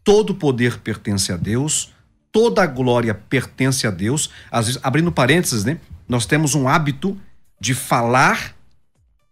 todo 0.03 0.35
poder 0.35 0.77
pertence 0.81 1.33
a 1.33 1.35
Deus, 1.35 1.91
toda 2.31 2.63
a 2.63 2.67
glória 2.67 3.13
pertence 3.13 3.85
a 3.87 3.91
Deus. 3.91 4.29
Às 4.51 4.67
vezes, 4.67 4.81
abrindo 4.83 5.11
parênteses, 5.11 5.63
né? 5.63 5.79
Nós 6.07 6.25
temos 6.25 6.55
um 6.55 6.67
hábito 6.67 7.19
de 7.59 7.73
falar, 7.73 8.55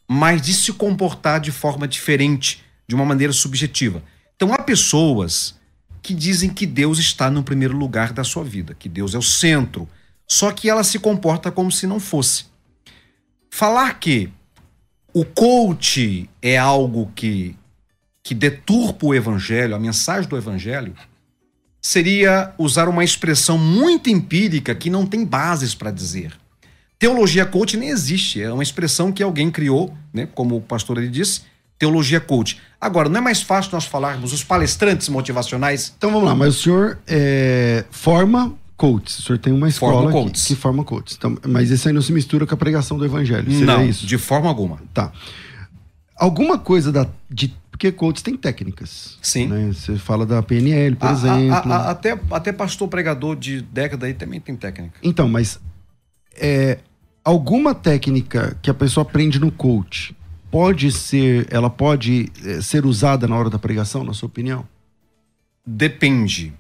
mas 0.07 0.41
de 0.41 0.53
se 0.53 0.73
comportar 0.73 1.39
de 1.39 1.51
forma 1.51 1.87
diferente, 1.87 2.63
de 2.87 2.95
uma 2.95 3.05
maneira 3.05 3.33
subjetiva. 3.33 4.03
Então 4.35 4.53
há 4.53 4.59
pessoas 4.59 5.55
que 6.01 6.13
dizem 6.13 6.49
que 6.49 6.65
Deus 6.65 6.99
está 6.99 7.29
no 7.29 7.43
primeiro 7.43 7.75
lugar 7.75 8.13
da 8.13 8.23
sua 8.23 8.43
vida, 8.43 8.75
que 8.75 8.87
Deus 8.87 9.13
é 9.13 9.17
o 9.17 9.21
centro, 9.21 9.89
só 10.27 10.51
que 10.51 10.69
ela 10.69 10.83
se 10.83 10.99
comporta 10.99 11.51
como 11.51 11.71
se 11.71 11.87
não 11.87 11.99
fosse. 11.99 12.45
Falar 13.49 13.99
que 13.99 14.31
o 15.13 15.25
coach 15.25 16.29
é 16.41 16.57
algo 16.57 17.11
que 17.15 17.55
que 18.27 18.35
deturpa 18.35 19.05
o 19.05 19.15
evangelho, 19.15 19.73
a 19.73 19.79
mensagem 19.79 20.29
do 20.29 20.35
evangelho, 20.35 20.93
seria 21.81 22.53
usar 22.57 22.87
uma 22.89 23.03
expressão 23.03 23.57
muito 23.57 24.09
empírica 24.09 24.73
que 24.75 24.89
não 24.89 25.05
tem 25.05 25.25
bases 25.25 25.73
para 25.73 25.91
dizer. 25.91 26.33
Teologia 26.99 27.45
coach 27.45 27.77
nem 27.77 27.89
existe, 27.89 28.41
é 28.41 28.51
uma 28.51 28.63
expressão 28.63 29.11
que 29.11 29.21
alguém 29.21 29.51
criou, 29.51 29.93
né, 30.11 30.27
como 30.33 30.57
o 30.57 30.61
pastor 30.61 30.97
ele 30.97 31.09
disse, 31.09 31.41
teologia 31.77 32.19
coach. 32.19 32.59
Agora, 32.81 33.07
não 33.07 33.19
é 33.19 33.21
mais 33.21 33.41
fácil 33.41 33.71
nós 33.73 33.85
falarmos 33.85 34.33
os 34.33 34.43
palestrantes 34.43 35.07
motivacionais? 35.09 35.93
Então 35.97 36.11
vamos 36.11 36.27
lá, 36.27 36.35
mas 36.35 36.57
o 36.57 36.61
senhor 36.61 36.99
é, 37.07 37.85
forma 37.91 38.53
coaches. 38.75 39.19
O 39.19 39.21
senhor 39.23 39.39
tem 39.39 39.51
uma 39.51 39.67
escola 39.67 40.11
Forma 40.11 40.31
que, 40.31 40.45
que 40.45 40.55
forma 40.55 40.83
coaches. 40.83 41.15
Então, 41.17 41.37
mas 41.47 41.71
isso 41.71 41.87
aí 41.87 41.93
não 41.93 42.01
se 42.01 42.11
mistura 42.13 42.45
com 42.45 42.53
a 42.53 42.57
pregação 42.57 42.97
do 42.97 43.05
evangelho. 43.05 43.51
Seria 43.51 43.65
não, 43.65 43.85
isso? 43.85 44.05
de 44.05 44.17
forma 44.17 44.47
alguma. 44.47 44.79
Tá. 44.93 45.11
Alguma 46.17 46.57
coisa 46.57 46.91
da. 46.91 47.07
De, 47.29 47.53
porque 47.69 47.91
coaches 47.91 48.23
tem 48.23 48.35
técnicas. 48.35 49.17
Sim. 49.21 49.47
né? 49.47 49.71
Você 49.71 49.97
fala 49.97 50.25
da 50.25 50.41
PNL, 50.41 50.95
por 50.95 51.07
A- 51.09 51.11
exemplo. 51.11 51.71
a- 51.71 51.75
a- 51.75 51.91
até, 51.91 52.19
até 52.31 52.51
pastor 52.51 52.87
pregador 52.87 53.35
de 53.35 53.61
década 53.61 54.07
aí 54.07 54.13
também 54.15 54.39
tem 54.39 54.55
técnica. 54.55 54.99
Então, 55.03 55.29
mas 55.29 55.59
é, 56.35 56.79
alguma 57.23 57.75
técnica 57.75 58.57
que 58.63 58.69
a 58.69 58.73
pessoa 58.73 59.03
aprende 59.03 59.39
no 59.39 59.51
coach 59.51 60.15
pode 60.49 60.91
ser, 60.91 61.47
ela 61.51 61.69
pode 61.69 62.31
é, 62.43 62.61
ser 62.61 62.83
usada 62.85 63.27
na 63.27 63.35
hora 63.37 63.49
da 63.49 63.59
pregação, 63.59 64.03
na 64.03 64.13
sua 64.13 64.27
opinião? 64.27 64.65
Depende. 65.65 66.53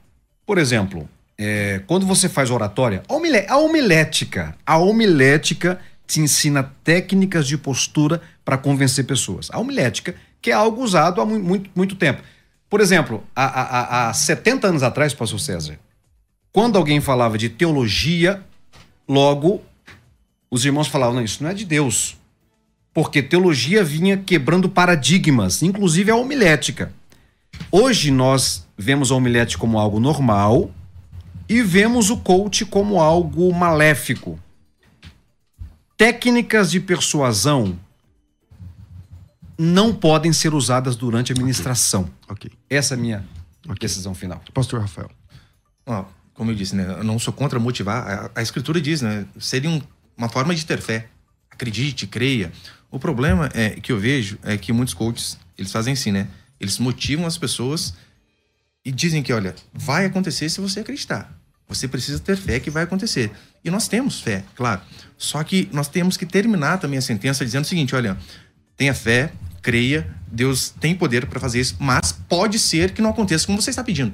Por 0.45 0.57
exemplo, 0.57 1.07
é, 1.37 1.81
quando 1.87 2.05
você 2.05 2.27
faz 2.29 2.51
oratória, 2.51 3.01
a 3.07 3.57
homilética, 3.57 4.55
a 4.65 4.77
homilética 4.77 5.79
te 6.07 6.21
ensina 6.21 6.63
técnicas 6.83 7.45
de 7.47 7.57
postura 7.57 8.21
para 8.45 8.57
convencer 8.57 9.05
pessoas. 9.05 9.49
A 9.51 9.59
homilética, 9.59 10.15
que 10.41 10.49
é 10.49 10.53
algo 10.53 10.81
usado 10.81 11.19
há 11.21 11.25
mu- 11.25 11.39
muito, 11.39 11.69
muito 11.75 11.95
tempo. 11.95 12.21
Por 12.69 12.79
exemplo, 12.81 13.23
há, 13.35 13.43
há, 13.45 14.09
há 14.09 14.13
70 14.13 14.67
anos 14.67 14.83
atrás, 14.83 15.13
pastor 15.13 15.39
César, 15.39 15.77
quando 16.51 16.77
alguém 16.77 16.99
falava 17.01 17.37
de 17.37 17.49
teologia, 17.49 18.41
logo 19.07 19.61
os 20.49 20.63
irmãos 20.65 20.87
falavam, 20.87 21.15
não, 21.15 21.23
isso 21.23 21.43
não 21.43 21.49
é 21.49 21.53
de 21.53 21.65
Deus. 21.65 22.17
Porque 22.93 23.21
teologia 23.21 23.83
vinha 23.83 24.17
quebrando 24.17 24.67
paradigmas, 24.69 25.61
inclusive 25.61 26.09
a 26.09 26.15
homilética. 26.15 26.91
Hoje 27.71 28.11
nós 28.11 28.65
vemos 28.77 29.11
a 29.11 29.15
homilética 29.15 29.59
como 29.59 29.77
algo 29.77 29.99
normal 29.99 30.71
e 31.49 31.61
vemos 31.61 32.09
o 32.09 32.17
coach 32.17 32.65
como 32.65 32.99
algo 32.99 33.53
maléfico. 33.53 34.39
Técnicas 35.97 36.69
de 36.69 36.79
persuasão 36.79 37.77
não 39.57 39.93
podem 39.95 40.31
ser 40.31 40.53
usadas 40.53 40.95
durante 40.95 41.31
a 41.31 41.35
ministração. 41.35 42.09
Ok. 42.29 42.51
Essa 42.69 42.93
é 42.93 42.97
a 42.97 42.99
minha 43.01 43.25
Ok. 43.65 43.77
decisão 43.79 44.13
final. 44.13 44.41
Pastor 44.53 44.79
Rafael. 44.81 45.09
Ó, 45.85 46.05
como 46.35 46.51
eu 46.51 46.55
disse, 46.55 46.75
né? 46.75 46.85
Eu 46.99 47.03
não 47.03 47.17
sou 47.17 47.33
contra 47.33 47.59
motivar. 47.59 48.29
A, 48.35 48.39
a 48.39 48.41
escritura 48.43 48.79
diz, 48.79 49.01
né? 49.01 49.25
Seria 49.39 49.69
um- 49.69 49.81
uma 50.15 50.29
forma 50.29 50.53
de 50.53 50.63
ter 50.65 50.79
fé. 50.79 51.07
Acredite, 51.49 52.05
creia. 52.05 52.51
O 52.91 52.99
problema 52.99 53.49
é 53.55 53.71
que 53.71 53.91
eu 53.91 53.99
vejo 53.99 54.37
é 54.43 54.55
que 54.57 54.71
muitos 54.71 54.93
coaches, 54.93 55.37
eles 55.57 55.71
fazem 55.71 55.93
assim, 55.93 56.11
né? 56.11 56.27
Eles 56.59 56.77
motivam 56.77 57.25
as 57.25 57.37
pessoas 57.37 57.95
e 58.85 58.91
dizem 58.91 59.23
que, 59.23 59.33
olha, 59.33 59.55
vai 59.73 60.05
acontecer 60.05 60.47
se 60.49 60.61
você 60.61 60.81
acreditar. 60.81 61.35
Você 61.67 61.87
precisa 61.87 62.19
ter 62.19 62.37
fé 62.37 62.59
que 62.59 62.69
vai 62.69 62.83
acontecer. 62.83 63.31
E 63.63 63.69
nós 63.69 63.87
temos 63.87 64.21
fé, 64.21 64.43
claro. 64.55 64.81
Só 65.17 65.43
que 65.43 65.67
nós 65.71 65.87
temos 65.87 66.15
que 66.15 66.25
terminar 66.25 66.77
também 66.77 66.97
a 66.97 67.01
sentença 67.01 67.43
dizendo 67.43 67.65
o 67.65 67.67
seguinte, 67.67 67.95
olha, 67.95 68.17
tenha 68.77 68.93
fé, 68.93 69.31
creia, 69.61 70.07
Deus 70.31 70.69
tem 70.69 70.95
poder 70.95 71.25
para 71.25 71.39
fazer 71.39 71.59
isso, 71.59 71.75
mas 71.79 72.11
pode 72.11 72.57
ser 72.57 72.91
que 72.91 73.01
não 73.01 73.09
aconteça 73.09 73.45
como 73.45 73.61
você 73.61 73.69
está 73.69 73.83
pedindo. 73.83 74.13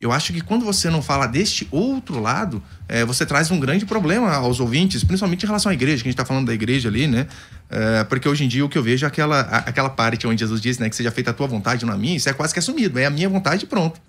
Eu 0.00 0.12
acho 0.12 0.32
que 0.32 0.40
quando 0.40 0.64
você 0.64 0.90
não 0.90 1.00
fala 1.00 1.26
deste 1.26 1.66
outro 1.70 2.20
lado, 2.20 2.62
é, 2.88 3.04
você 3.04 3.24
traz 3.24 3.50
um 3.50 3.58
grande 3.58 3.86
problema 3.86 4.30
aos 4.34 4.60
ouvintes, 4.60 5.02
principalmente 5.02 5.44
em 5.44 5.46
relação 5.46 5.70
à 5.70 5.74
igreja, 5.74 6.02
que 6.02 6.08
a 6.08 6.10
gente 6.10 6.14
está 6.14 6.24
falando 6.24 6.46
da 6.46 6.54
igreja 6.54 6.88
ali, 6.88 7.06
né? 7.06 7.26
É, 7.70 8.04
porque 8.04 8.28
hoje 8.28 8.44
em 8.44 8.48
dia 8.48 8.64
o 8.64 8.68
que 8.68 8.76
eu 8.76 8.82
vejo 8.82 9.06
é 9.06 9.08
aquela, 9.08 9.40
aquela 9.40 9.88
parte 9.88 10.26
onde 10.26 10.40
Jesus 10.40 10.60
disse, 10.60 10.80
né, 10.80 10.90
que 10.90 10.96
seja 10.96 11.10
feita 11.10 11.30
a 11.30 11.34
tua 11.34 11.46
vontade, 11.46 11.86
não 11.86 11.94
a 11.94 11.96
minha, 11.96 12.16
isso 12.16 12.28
é 12.28 12.34
quase 12.34 12.52
que 12.52 12.58
assumido, 12.58 12.98
é 12.98 13.06
a 13.06 13.10
minha 13.10 13.28
vontade 13.28 13.64
e 13.64 13.66
pronto. 13.66 14.00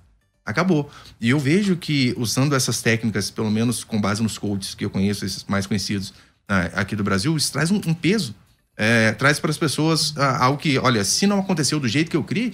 Acabou. 0.46 0.90
E 1.20 1.30
eu 1.30 1.40
vejo 1.40 1.76
que 1.76 2.14
usando 2.18 2.54
essas 2.56 2.82
técnicas, 2.82 3.32
pelo 3.32 3.50
menos 3.50 3.84
com 3.84 4.00
base 4.00 4.22
nos 4.22 4.38
coaches 4.38 4.76
que 4.76 4.86
eu 4.86 4.90
conheço, 4.90 5.26
esses 5.26 5.44
mais 5.46 5.66
conhecidos 5.66 6.14
ah, 6.48 6.70
aqui 6.76 6.96
do 6.96 7.04
Brasil, 7.04 7.36
isso 7.36 7.52
traz 7.52 7.72
um, 7.72 7.82
um 7.88 7.94
peso 7.94 8.36
É, 8.78 9.14
traz 9.14 9.40
para 9.40 9.50
as 9.50 9.58
pessoas 9.58 10.14
ah, 10.18 10.44
algo 10.44 10.60
que, 10.60 10.78
olha, 10.78 11.04
se 11.06 11.26
não 11.26 11.40
aconteceu 11.40 11.80
do 11.80 11.88
jeito 11.88 12.12
que 12.12 12.18
eu 12.18 12.24
criei, 12.24 12.54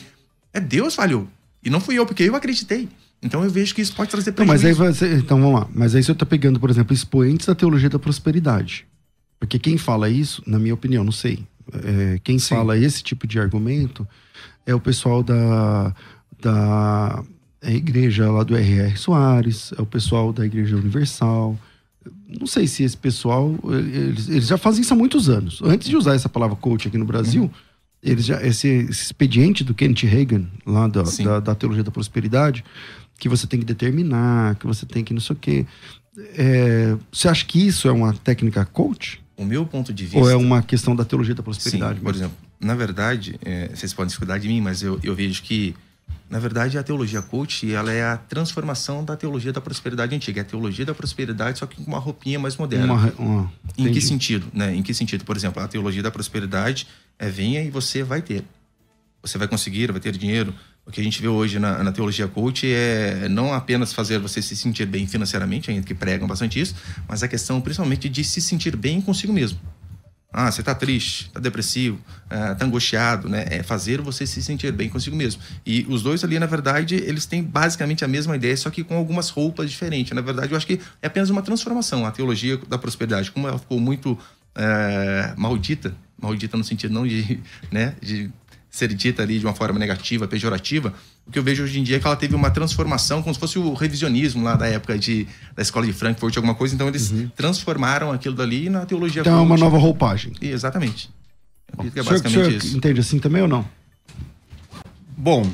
é 0.54 0.60
Deus 0.60 0.94
falhou. 0.96 1.28
E 1.64 1.70
não 1.70 1.82
fui 1.82 1.96
eu, 1.98 2.06
porque 2.06 2.24
eu 2.24 2.36
acreditei. 2.36 2.88
Então 3.24 3.44
eu 3.44 3.50
vejo 3.50 3.74
que 3.76 3.82
isso 3.82 3.94
pode 3.96 4.10
trazer 4.12 4.30
Então, 4.32 4.46
mas 4.46 4.62
prejuízo. 4.62 5.06
aí 5.06 5.16
então 5.16 5.42
vamos 5.42 5.60
lá. 5.60 5.68
Mas 5.74 5.94
aí 5.96 6.04
você 6.04 6.12
está 6.12 6.26
pegando, 6.26 6.60
por 6.60 6.70
exemplo, 6.70 6.94
expoentes 6.94 7.46
da 7.48 7.56
teologia 7.56 7.90
da 7.90 8.00
prosperidade. 8.00 8.86
Porque 9.40 9.58
quem 9.60 9.78
fala 9.78 10.10
isso, 10.10 10.44
na 10.46 10.60
minha 10.60 10.74
opinião, 10.74 11.04
não 11.04 11.12
sei. 11.12 11.44
é, 11.74 12.20
quem 12.24 12.38
Sim. 12.40 12.56
fala 12.56 12.78
esse 12.78 13.02
tipo 13.04 13.26
de 13.28 13.40
argumento 13.40 14.08
é 14.66 14.74
o 14.76 14.80
pessoal 14.80 15.24
da, 15.24 15.94
da 16.40 17.24
é, 17.62 17.74
igreja 17.74 18.30
lá 18.32 18.44
do 18.44 18.56
R.R. 18.56 18.98
Soares, 18.98 19.72
é 19.78 19.82
o 19.82 19.86
pessoal 19.86 20.34
da 20.34 20.46
Igreja 20.46 20.76
Universal. 20.76 21.58
Não 22.28 22.48
sei 22.48 22.66
se 22.68 22.84
esse 22.84 22.98
pessoal. 22.98 23.54
Eles, 23.70 24.28
eles 24.30 24.48
já 24.48 24.58
fazem 24.58 24.82
isso 24.82 24.94
há 24.94 24.98
muitos 24.98 25.30
anos. 25.30 25.62
Antes 25.64 25.88
de 25.88 25.96
usar 25.96 26.16
essa 26.16 26.28
palavra 26.30 26.56
coach 26.56 26.88
aqui 26.88 26.98
no 26.98 27.06
Brasil, 27.06 27.44
Uhum. 27.44 27.50
eles 28.02 28.26
já, 28.26 28.42
esse, 28.44 28.68
esse 28.68 29.04
expediente 29.04 29.64
do 29.64 29.74
Kenneth 29.76 30.06
Reagan, 30.08 30.46
lá 30.66 30.88
da, 30.88 31.04
da, 31.04 31.40
da 31.40 31.56
teologia 31.56 31.84
da 31.84 31.92
prosperidade, 31.92 32.64
que 33.20 33.30
você 33.30 33.46
tem 33.46 33.60
que 33.60 33.66
determinar, 33.66 34.56
que 34.56 34.66
você 34.66 34.86
tem 34.86 35.04
que 35.04 35.14
não 35.14 35.22
sei 35.22 35.36
o 35.36 35.40
quê. 35.40 35.66
É, 36.36 36.96
você 37.12 37.28
acha 37.28 37.46
que 37.46 37.66
isso 37.68 37.88
é 37.88 37.92
uma 37.92 38.14
técnica 38.14 38.66
coach? 38.66 39.22
O 39.38 39.46
meu 39.46 39.66
ponto 39.66 39.94
de 39.94 40.04
vista. 40.06 40.20
Ou 40.20 40.30
é 40.30 40.36
uma 40.36 40.62
questão 40.62 40.96
da 40.96 41.06
teologia 41.06 41.36
da 41.36 41.44
prosperidade? 41.44 42.00
Sim, 42.00 42.04
por 42.04 42.16
exemplo, 42.16 42.38
na 42.60 42.76
verdade, 42.76 43.40
é, 43.44 43.70
vocês 43.74 43.94
podem 43.94 44.08
discordar 44.08 44.40
de 44.40 44.48
mim, 44.48 44.62
mas 44.62 44.82
eu, 44.84 45.00
eu 45.04 45.16
vejo 45.16 45.42
que, 45.44 45.76
na 46.32 46.40
verdade, 46.40 46.78
a 46.78 46.84
teologia 46.84 47.22
coach, 47.22 47.70
ela 47.74 47.92
é 47.92 48.06
a 48.06 48.16
transformação 48.16 49.04
da 49.04 49.18
teologia 49.18 49.52
da 49.52 49.60
prosperidade 49.60 50.16
antiga. 50.16 50.40
É 50.40 50.44
a 50.44 50.46
teologia 50.46 50.86
da 50.86 50.96
prosperidade, 50.96 51.60
só 51.60 51.66
que 51.66 51.76
com 51.76 51.92
uma 51.92 52.00
roupinha 52.00 52.40
mais 52.40 52.56
moderna. 52.56 52.94
Uma, 52.94 53.14
uma, 53.20 53.54
Em 53.78 53.92
que 53.92 54.00
sentido? 54.00 54.48
Né? 54.54 54.74
Em 54.74 54.82
que 54.82 54.94
sentido? 54.94 55.26
Por 55.26 55.36
exemplo, 55.36 55.62
a 55.62 55.68
teologia 55.68 56.02
da 56.02 56.10
prosperidade 56.10 56.88
é 57.20 57.30
venha 57.30 57.62
e 57.62 57.70
você 57.70 58.02
vai 58.02 58.22
ter. 58.22 58.46
Você 59.22 59.38
vai 59.38 59.46
conseguir, 59.46 59.92
vai 59.92 60.00
ter 60.00 60.16
dinheiro. 60.16 60.56
O 60.86 60.90
que 60.90 61.02
a 61.02 61.04
gente 61.04 61.22
vê 61.22 61.28
hoje 61.28 61.60
na, 61.60 61.84
na 61.84 61.92
teologia 61.92 62.30
coach 62.30 62.66
é 62.66 63.28
não 63.28 63.54
apenas 63.54 63.92
fazer 63.92 64.18
você 64.18 64.42
se 64.42 64.56
sentir 64.56 64.86
bem 64.86 65.06
financeiramente, 65.06 65.70
ainda 65.70 65.86
que 65.86 65.94
pregam 65.94 66.30
bastante 66.30 66.62
isso, 66.62 66.74
mas 67.10 67.22
a 67.22 67.28
questão 67.28 67.60
principalmente 67.60 68.08
de 68.08 68.24
se 68.24 68.42
sentir 68.42 68.78
bem 68.78 69.02
consigo 69.02 69.34
mesmo. 69.34 69.60
Ah, 70.34 70.50
você 70.50 70.64
tá 70.64 70.74
triste, 70.74 71.30
tá 71.32 71.40
depressivo, 71.40 72.00
ah, 72.30 72.56
tá 72.56 72.66
angustiado, 72.66 73.28
né? 73.28 73.46
É 73.50 73.64
fazer 73.64 74.00
você 74.00 74.26
se 74.26 74.42
sentir 74.42 74.72
bem 74.72 74.88
consigo 74.88 75.16
mesmo. 75.16 75.42
E 75.66 75.86
os 75.90 76.02
dois 76.02 76.24
ali, 76.24 76.40
na 76.40 76.46
verdade, 76.46 76.96
eles 76.96 77.26
têm 77.26 77.44
basicamente 77.44 78.06
a 78.06 78.08
mesma 78.08 78.36
ideia, 78.36 78.56
só 78.56 78.70
que 78.70 78.84
com 78.84 78.96
algumas 78.96 79.30
roupas 79.30 79.70
diferentes. 79.70 80.14
Na 80.14 80.22
verdade, 80.22 80.52
eu 80.52 80.58
acho 80.58 80.66
que 80.66 80.80
é 81.02 81.08
apenas 81.08 81.30
uma 81.30 81.42
transformação. 81.42 82.06
A 82.06 82.12
teologia 82.12 82.58
da 82.70 82.78
prosperidade, 82.78 83.30
como 83.30 83.48
ela 83.48 83.60
ficou 83.60 83.80
muito 83.80 84.18
eh, 84.56 85.34
maldita, 85.38 85.94
maldita 86.18 86.56
no 86.56 86.64
sentido 86.64 86.94
não 86.94 87.06
de, 87.06 87.40
né, 87.72 87.96
de 88.02 88.32
ser 88.72 88.94
dita 88.94 89.22
ali 89.22 89.38
de 89.38 89.46
uma 89.46 89.54
forma 89.54 89.78
negativa, 89.78 90.28
pejorativa, 90.28 90.94
o 91.28 91.32
que 91.32 91.38
eu 91.38 91.44
vejo 91.44 91.64
hoje 91.64 91.78
em 91.78 91.84
dia 91.84 91.98
é 91.98 92.00
que 92.00 92.08
ela 92.08 92.16
teve 92.16 92.34
uma 92.34 92.50
transformação, 92.50 93.22
como 93.22 93.34
se 93.34 93.40
fosse 93.40 93.60
o 93.60 93.74
revisionismo 93.74 94.44
lá 94.44 94.56
da 94.56 94.66
época 94.66 94.98
de, 94.98 95.28
da 95.54 95.62
escola 95.62 95.86
de 95.86 95.94
Frankfurt, 95.94 96.36
alguma 96.38 96.56
coisa. 96.56 96.74
Então, 96.74 96.88
eles 96.88 97.14
transformaram 97.36 98.12
aquilo 98.12 98.34
dali 98.34 98.70
na 98.70 98.86
teologia 98.86 99.22
Então 99.22 99.40
é 99.40 99.42
uma 99.42 99.58
nova 99.58 99.78
roupagem. 99.78 100.34
E, 100.42 100.48
Exatamente. 100.48 101.10
Eu 101.68 101.74
acredito 101.74 101.94
que 101.94 102.00
é 102.00 102.04
basicamente 102.04 102.46
senhor 102.46 102.52
isso. 102.52 102.78
entende 102.78 103.00
assim 103.00 103.20
também 103.20 103.42
ou 103.42 103.48
não? 103.48 103.66
Bom, 105.18 105.50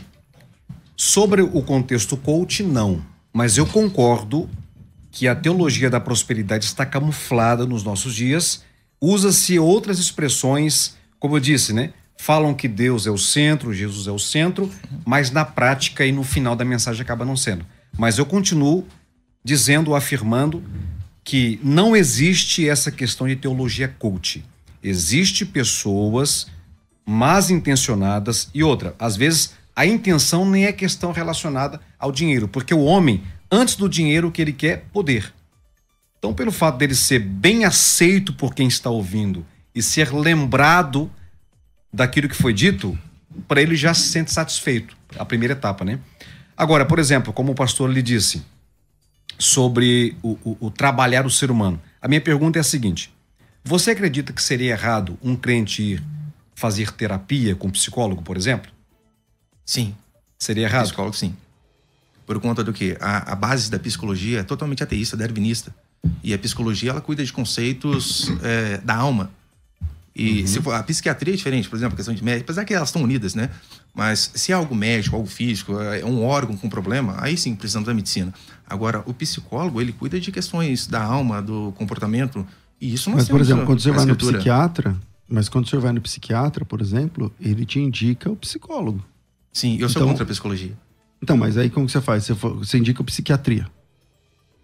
sobre 0.95 1.41
o 1.41 1.62
contexto 1.62 2.15
coach, 2.15 2.63
não. 2.63 3.03
Mas 3.33 3.57
eu 3.57 3.65
concordo 3.65 4.50
que 5.12 5.27
a 5.27 5.36
teologia 5.36 5.89
da 5.89 6.00
prosperidade 6.00 6.65
está 6.65 6.86
camuflada 6.86 7.65
nos 7.65 7.83
nossos 7.83 8.15
dias. 8.15 8.63
Usa-se 9.01 9.59
outras 9.59 10.00
expressões, 10.00 10.95
como 11.19 11.36
eu 11.36 11.39
disse, 11.39 11.74
né? 11.74 11.93
Falam 12.17 12.53
que 12.53 12.67
Deus 12.67 13.05
é 13.05 13.12
o 13.12 13.17
centro, 13.17 13.74
Jesus 13.74 14.07
é 14.07 14.12
o 14.12 14.19
centro, 14.19 14.69
mas 15.05 15.31
na 15.31 15.45
prática 15.45 16.05
e 16.05 16.12
no 16.12 16.24
final 16.24 16.55
da 16.55 16.65
mensagem 16.65 17.01
acaba 17.01 17.24
não 17.24 17.38
sendo. 17.38 17.65
Mas 17.97 18.17
eu 18.17 18.25
continuo 18.25 18.88
dizendo, 19.43 19.95
afirmando 19.95 20.63
que 21.23 21.60
não 21.63 21.95
existe 21.95 22.67
essa 22.67 22.91
questão 22.91 23.27
de 23.27 23.36
teologia 23.36 23.88
coach. 23.88 24.43
Existe 24.84 25.45
pessoas 25.45 26.47
más 27.06 27.49
intencionadas 27.49 28.49
e 28.53 28.63
outra, 28.63 28.95
às 28.99 29.15
vezes 29.15 29.53
a 29.75 29.86
intenção 29.86 30.49
nem 30.49 30.65
é 30.65 30.73
questão 30.73 31.12
relacionada 31.12 31.80
ao 31.99 32.12
dinheiro, 32.12 32.47
porque 32.47 32.73
o 32.73 32.84
homem, 32.84 33.23
antes 33.51 33.75
do 33.75 33.88
dinheiro, 33.88 34.27
o 34.27 34.32
que 34.32 34.41
ele 34.41 34.51
quer 34.51 34.67
é 34.67 34.84
poder. 34.91 35.32
Então, 36.17 36.34
pelo 36.34 36.51
fato 36.51 36.77
dele 36.77 36.95
ser 36.95 37.19
bem 37.19 37.63
aceito 37.63 38.34
por 38.34 38.56
quem 38.56 38.67
está 38.67 38.89
ouvindo 38.89 39.45
e 39.73 39.84
ser 39.84 40.12
lembrado 40.12 41.12
daquilo 41.97 42.29
que 42.29 42.36
foi 42.36 42.53
dito, 42.53 42.97
para 43.47 43.62
ele 43.62 43.75
já 43.75 43.93
se 43.93 44.07
sente 44.10 44.31
satisfeito. 44.31 44.95
A 45.17 45.25
primeira 45.25 45.53
etapa, 45.53 45.83
né? 45.83 45.99
Agora, 46.55 46.86
por 46.86 46.99
exemplo, 46.99 47.33
como 47.33 47.51
o 47.51 47.55
pastor 47.55 47.89
lhe 47.89 48.01
disse 48.01 48.43
sobre 49.38 50.15
o, 50.23 50.31
o- 50.43 50.57
o 50.67 50.71
trabalhar 50.71 51.25
o 51.25 51.29
ser 51.29 51.51
humano, 51.51 51.81
a 52.01 52.07
minha 52.07 52.21
pergunta 52.21 52.57
é 52.60 52.62
a 52.62 52.63
seguinte: 52.63 53.12
você 53.63 53.91
acredita 53.91 54.31
que 54.33 54.41
seria 54.41 54.71
errado 54.71 55.17
um 55.21 55.36
crente 55.36 55.81
ir 55.83 56.03
fazer 56.55 56.91
terapia 56.91 57.55
com 57.55 57.67
um 57.67 57.71
psicólogo, 57.71 58.21
por 58.21 58.38
exemplo? 58.38 58.71
Sim. 59.65 59.95
Seria 60.39 60.65
errado? 60.65 60.86
Psicólogo, 60.86 61.15
sim. 61.15 61.36
Por 62.25 62.39
conta 62.39 62.63
do 62.63 62.73
que? 62.73 62.97
A, 62.99 63.33
a 63.33 63.36
base 63.36 63.69
da 63.71 63.79
psicologia 63.79 64.39
é 64.39 64.43
totalmente 64.43 64.83
ateísta, 64.83 65.15
darwinista. 65.17 65.73
E 66.23 66.33
a 66.33 66.38
psicologia, 66.39 66.91
ela 66.91 67.01
cuida 67.01 67.23
de 67.23 67.33
conceitos 67.33 68.29
é, 68.43 68.77
da 68.79 68.95
alma. 68.95 69.31
E 70.19 70.47
se 70.47 70.60
for, 70.62 70.73
a 70.73 70.82
psiquiatria 70.82 71.34
é 71.34 71.38
diferente, 71.38 71.69
por 71.69 71.75
exemplo, 71.75 71.93
a 71.93 71.95
questão 71.97 72.13
de 72.13 72.23
médico, 72.23 72.45
apesar 72.45 72.65
que 72.65 72.73
elas 72.73 72.89
estão 72.89 73.03
unidas, 73.03 73.36
né? 73.36 73.51
Mas 73.93 74.32
se 74.34 74.51
é 74.51 74.56
algo 74.56 74.73
médico, 74.73 75.15
algo 75.15 75.27
físico, 75.27 75.80
é 75.80 76.03
um 76.03 76.23
órgão 76.25 76.58
com 76.58 76.67
problema, 76.67 77.15
aí 77.19 77.38
sim 77.38 77.53
precisamos 77.56 77.86
da 77.86 77.93
medicina. 77.93 78.34
Agora, 78.67 79.03
o 79.06 79.13
psicólogo, 79.13 79.80
ele 79.80 79.91
cuida 79.93 80.19
de 80.19 80.32
questões 80.32 80.88
da 80.88 81.03
alma, 81.03 81.39
do 81.41 81.71
comportamento, 81.77 82.45
e 82.82 82.93
isso 82.93 83.10
nós 83.12 83.19
Mas, 83.19 83.30
por 83.30 83.41
exemplo, 83.41 83.65
quando 83.67 83.80
você 83.80 83.89
vai 83.91 84.06
no 84.06 84.12
escritura. 84.13 84.38
psiquiatra, 84.39 84.95
mas 85.30 85.47
quando 85.49 85.69
você 85.69 85.77
vai 85.77 85.91
no 85.93 86.01
psiquiatra, 86.01 86.65
por 86.65 86.82
exemplo, 86.82 87.32
ele 87.39 87.63
te 87.65 87.80
indica 87.80 88.32
o 88.32 88.36
psicólogo. 88.36 89.06
Sim, 89.53 89.77
eu 89.80 89.88
sou 89.88 90.01
Então- 90.01 90.10
contra 90.10 90.23
a 90.23 90.27
psicologia. 90.27 90.73
Então, 91.21 91.38
mas 91.38 91.58
aí 91.58 91.69
como 91.69 91.86
que 91.86 91.91
você 91.91 92.01
faz? 92.01 92.23
Você, 92.25 92.34
você 92.34 92.77
indica 92.80 93.01
o 93.01 93.06
psiquiatria, 93.06 93.67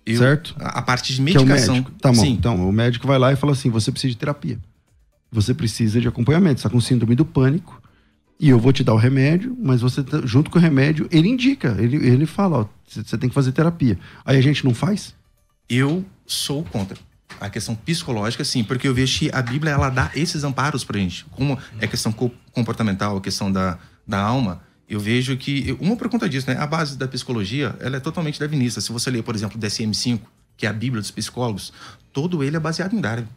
Eu- 0.05 0.17
certo? 0.17 0.55
A, 0.59 0.79
a 0.79 0.81
parte 0.81 1.13
de 1.13 1.21
é 1.21 1.23
medicação. 1.23 1.75
médico. 1.75 1.91
Tá 1.99 2.09
bom. 2.09 2.15
Sim, 2.21 2.31
Então, 2.33 2.67
o 2.67 2.71
médico 2.71 3.07
vai 3.07 3.17
lá 3.19 3.31
e 3.31 3.35
fala 3.35 3.53
assim: 3.53 3.69
você 3.69 3.91
precisa 3.91 4.11
de 4.11 4.17
terapia. 4.17 4.59
Você 5.33 5.53
precisa 5.53 5.99
de 5.99 6.07
acompanhamento. 6.07 6.57
Está 6.57 6.69
com 6.69 6.79
síndrome 6.79 7.15
do 7.15 7.25
pânico. 7.25 7.81
E 8.39 8.49
eu 8.49 8.59
vou 8.59 8.71
te 8.73 8.83
dar 8.83 8.93
o 8.93 8.97
remédio, 8.97 9.55
mas 9.59 9.81
você, 9.81 10.03
tá- 10.03 10.21
junto 10.25 10.49
com 10.51 10.57
o 10.57 10.61
remédio, 10.61 11.07
ele 11.11 11.27
indica. 11.27 11.75
Ele, 11.79 11.95
ele 11.97 12.25
fala: 12.25 12.69
você 12.87 13.17
tem 13.17 13.29
que 13.29 13.35
fazer 13.35 13.51
terapia. 13.51 13.97
Aí 14.25 14.37
a 14.37 14.41
gente 14.41 14.63
não 14.65 14.73
faz? 14.73 15.13
Eu 15.69 16.05
sou 16.25 16.63
contra. 16.63 16.97
A 17.39 17.49
questão 17.49 17.73
psicológica, 17.73 18.43
sim, 18.43 18.63
porque 18.63 18.87
eu 18.87 18.93
vejo 18.93 19.19
que 19.19 19.29
a 19.33 19.41
Bíblia 19.41 19.71
ela 19.71 19.89
dá 19.89 20.11
esses 20.15 20.43
amparos 20.43 20.83
pra 20.83 20.99
gente. 20.99 21.25
Como 21.31 21.57
é 21.79 21.87
questão 21.87 22.11
co- 22.11 22.31
comportamental, 22.51 23.17
a 23.17 23.21
questão 23.21 23.51
da, 23.51 23.77
da 24.07 24.21
alma, 24.21 24.61
eu 24.87 24.99
vejo 24.99 25.35
que. 25.37 25.75
Uma 25.79 25.95
por 25.95 26.09
conta 26.09 26.29
disso, 26.29 26.49
né? 26.49 26.57
A 26.57 26.67
base 26.67 26.97
da 26.97 27.07
psicologia 27.07 27.75
ela 27.79 27.97
é 27.97 27.99
totalmente 27.99 28.39
darwinista. 28.39 28.79
Se 28.81 28.91
você 28.91 29.09
ler, 29.09 29.23
por 29.23 29.33
exemplo, 29.35 29.57
o 29.57 29.59
DSM-5, 29.59 30.19
que 30.57 30.65
é 30.65 30.69
a 30.69 30.73
Bíblia 30.73 31.01
dos 31.01 31.11
psicólogos, 31.11 31.73
todo 32.11 32.43
ele 32.43 32.55
é 32.55 32.59
baseado 32.59 32.93
em 32.93 33.01
Darwin. 33.01 33.27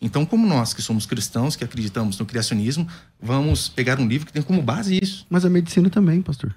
Então, 0.00 0.26
como 0.26 0.46
nós 0.46 0.74
que 0.74 0.82
somos 0.82 1.06
cristãos, 1.06 1.56
que 1.56 1.64
acreditamos 1.64 2.18
no 2.18 2.26
criacionismo, 2.26 2.86
vamos 3.20 3.68
pegar 3.68 3.98
um 3.98 4.06
livro 4.06 4.26
que 4.26 4.32
tem 4.32 4.42
como 4.42 4.60
base 4.60 4.98
isso. 5.02 5.26
Mas 5.30 5.44
a 5.44 5.50
medicina 5.50 5.88
também, 5.88 6.20
pastor. 6.20 6.54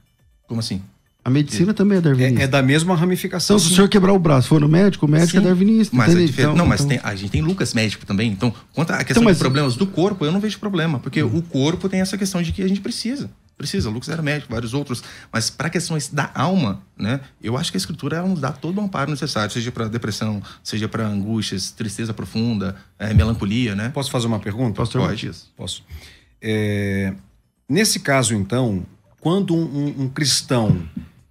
Como 0.48 0.60
assim? 0.60 0.82
A 1.24 1.30
medicina 1.30 1.74
também 1.74 1.98
é 1.98 2.02
darwinista. 2.02 2.42
É, 2.42 2.44
é 2.44 2.48
da 2.48 2.62
mesma 2.62 2.96
ramificação. 2.96 3.56
Então, 3.58 3.66
se 3.68 3.72
o 3.74 3.76
senhor 3.76 3.88
quebrar 3.90 4.14
o 4.14 4.20
braço 4.20 4.48
for 4.48 4.60
no 4.60 4.68
médico, 4.70 5.06
o 5.06 5.10
médico 5.10 5.32
Sim. 5.32 5.38
é 5.38 5.42
darwinista. 5.42 5.96
Mas 5.96 6.10
é 6.10 6.12
entende? 6.14 6.28
diferente. 6.28 6.52
Então- 6.52 6.58
não, 6.58 6.66
mas 6.68 6.82
então- 6.82 6.90
tem- 6.98 7.00
a 7.04 7.16
gente 7.16 7.30
tem 7.30 7.42
Lucas 7.42 7.74
médico 7.74 8.06
também. 8.06 8.32
Então, 8.32 8.54
quanto 8.74 8.92
à 8.92 8.98
questão 8.98 9.12
Então, 9.22 9.24
mas- 9.24 9.38
de 9.38 9.42
problemas 9.44 9.76
do 9.76 9.86
corpo, 9.86 10.26
eu 10.26 10.32
não 10.32 10.40
vejo 10.40 10.58
problema. 10.60 11.00
Porque 11.00 11.22
Uhum. 11.22 11.38
o 11.38 11.42
corpo 11.42 11.88
tem 11.90 12.02
essa 12.02 12.18
questão 12.18 12.42
de 12.42 12.52
que 12.52 12.62
a 12.64 12.68
gente 12.68 12.82
precisa. 12.82 13.30
Precisa. 13.60 13.90
Lucas 13.90 14.08
era 14.08 14.22
médico, 14.22 14.52
vários 14.54 14.74
outros. 14.74 15.04
Mas 15.34 15.50
para 15.50 15.70
questões 15.70 16.08
da 16.08 16.32
alma, 16.34 16.82
né? 16.98 17.20
Eu 17.44 17.58
acho 17.58 17.70
que 17.72 17.76
a 17.76 17.80
escritura 17.80 18.16
ela 18.16 18.28
nos 18.30 18.40
dá 18.40 18.54
todo 18.54 18.78
o 18.80 18.82
amparo 18.82 19.12
necessário, 19.12 19.52
seja 19.52 19.70
para 19.70 19.90
depressão, 19.90 20.42
seja 20.64 20.88
para 20.88 21.06
angústias, 21.06 21.70
tristeza 21.70 22.14
profunda, 22.14 22.78
eh, 22.98 23.14
melancolia, 23.14 23.76
né? 23.76 23.90
Posso 23.90 24.10
fazer 24.10 24.28
uma 24.28 24.40
pergunta? 24.40 24.78
Pastor 24.78 25.02
Pode. 25.06 25.30
Posso. 25.58 25.84
É, 26.42 27.14
nesse 27.68 28.00
caso, 28.00 28.34
então, 28.34 28.86
quando 29.20 29.54
um, 29.54 30.04
um- 30.04 30.10
cristão 30.10 30.82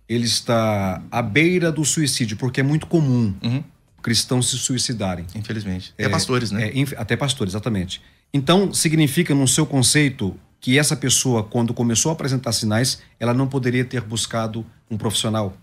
ele 0.06 0.26
está 0.26 1.02
à 1.10 1.22
beira 1.22 1.72
do 1.72 1.82
suicídio, 1.84 2.36
porque 2.36 2.60
é 2.60 2.62
muito 2.62 2.86
comum 2.86 3.34
Uhum. 3.42 3.64
cristãos 4.02 4.50
se 4.50 4.58
suicidarem. 4.58 5.24
Infelizmente. 5.34 5.94
É, 5.96 6.08
pastores, 6.10 6.50
né? 6.50 6.68
É, 6.68 6.84
até 6.98 7.16
pastores, 7.16 7.52
exatamente. 7.54 8.02
Então, 8.34 8.70
significa, 8.74 9.34
no 9.34 9.48
seu 9.48 9.64
conceito, 9.64 10.36
que 10.60 10.78
essa 10.78 10.96
pessoa, 10.96 11.42
quando 11.44 11.72
começou 11.72 12.10
a 12.10 12.12
apresentar 12.12 12.52
sinais, 12.52 13.00
ela 13.20 13.32
não 13.34 13.46
poderia 13.46 13.84
ter 13.84 14.00
buscado 14.00 14.64
um 14.90 14.96
profissional? 14.96 15.56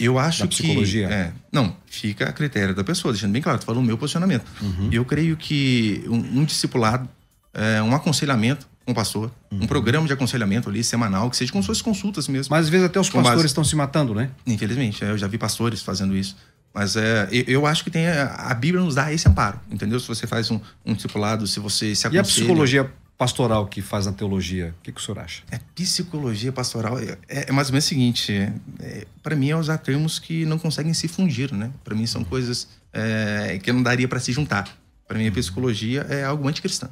Eu 0.00 0.18
acho 0.18 0.40
Da 0.42 0.48
psicologia? 0.48 1.06
que. 1.08 1.12
É, 1.14 1.32
não, 1.52 1.76
fica 1.86 2.28
a 2.28 2.32
critério 2.32 2.74
da 2.74 2.82
pessoa, 2.82 3.12
deixando 3.12 3.32
bem 3.32 3.42
claro, 3.42 3.58
tô 3.58 3.66
falando 3.66 3.82
o 3.82 3.86
meu 3.86 3.98
posicionamento. 3.98 4.44
Uhum. 4.60 4.88
Eu 4.90 5.04
creio 5.04 5.36
que 5.36 6.02
um, 6.08 6.40
um 6.40 6.44
discipulado 6.44 7.08
é, 7.54 7.82
um 7.82 7.94
aconselhamento 7.94 8.66
com 8.84 8.92
o 8.92 8.94
pastor, 8.94 9.30
Uhum. 9.52 9.64
um 9.64 9.66
programa 9.66 10.06
de 10.06 10.12
aconselhamento 10.12 10.68
ali 10.70 10.82
semanal, 10.82 11.28
que 11.30 11.36
seja 11.36 11.52
se 11.52 11.62
fosse 11.62 11.82
consultas 11.82 12.26
mesmo. 12.26 12.50
Mas 12.50 12.64
às 12.64 12.70
vezes 12.70 12.86
até 12.86 12.98
os 12.98 13.08
Com 13.10 13.18
base- 13.18 13.28
pastores 13.28 13.50
estão 13.50 13.62
se 13.62 13.76
matando, 13.76 14.14
né? 14.14 14.30
Infelizmente, 14.46 15.04
é, 15.04 15.10
eu 15.10 15.18
já 15.18 15.26
vi 15.28 15.36
pastores 15.38 15.82
fazendo 15.82 16.16
isso. 16.16 16.36
Mas 16.74 16.96
é, 16.96 17.28
eu, 17.30 17.66
acho 17.66 17.84
que 17.84 17.90
tem 17.90 18.08
a, 18.08 18.32
a 18.34 18.54
Bíblia 18.54 18.82
nos 18.82 18.94
dá 18.94 19.12
esse 19.12 19.28
amparo, 19.28 19.60
entendeu? 19.70 20.00
Se 20.00 20.08
você 20.08 20.26
faz 20.26 20.50
um, 20.50 20.58
um 20.86 20.94
discipulado, 20.94 21.46
se 21.46 21.60
você 21.60 21.94
se 21.94 22.06
E 22.06 22.16
a 22.16 22.22
aconselha... 22.22 22.24
psicologia 22.24 22.90
pastoral 23.22 23.68
que 23.68 23.80
faz 23.80 24.06
na 24.06 24.12
teologia, 24.12 24.74
o 24.80 24.82
que, 24.82 24.90
que 24.90 25.00
o 25.00 25.04
senhor 25.04 25.20
acha? 25.20 25.44
É, 25.48 25.60
psicologia 25.76 26.50
pastoral 26.50 26.98
é, 26.98 27.16
é 27.28 27.52
mais 27.52 27.68
ou 27.68 27.72
menos 27.72 27.84
o 27.84 27.88
seguinte: 27.88 28.32
é, 28.80 29.06
para 29.22 29.36
mim 29.36 29.50
é 29.50 29.56
usar 29.56 29.78
termos 29.78 30.18
que 30.18 30.44
não 30.44 30.58
conseguem 30.58 30.92
se 30.92 31.06
fundir, 31.06 31.52
né? 31.52 31.70
Para 31.84 31.94
mim 31.94 32.04
são 32.04 32.24
coisas 32.24 32.66
é, 32.92 33.60
que 33.62 33.72
não 33.72 33.80
daria 33.80 34.08
para 34.08 34.18
se 34.18 34.32
juntar. 34.32 34.68
Para 35.06 35.18
mim 35.18 35.28
a 35.28 35.32
psicologia 35.32 36.00
é 36.10 36.24
algo 36.24 36.48
anticristão. 36.48 36.90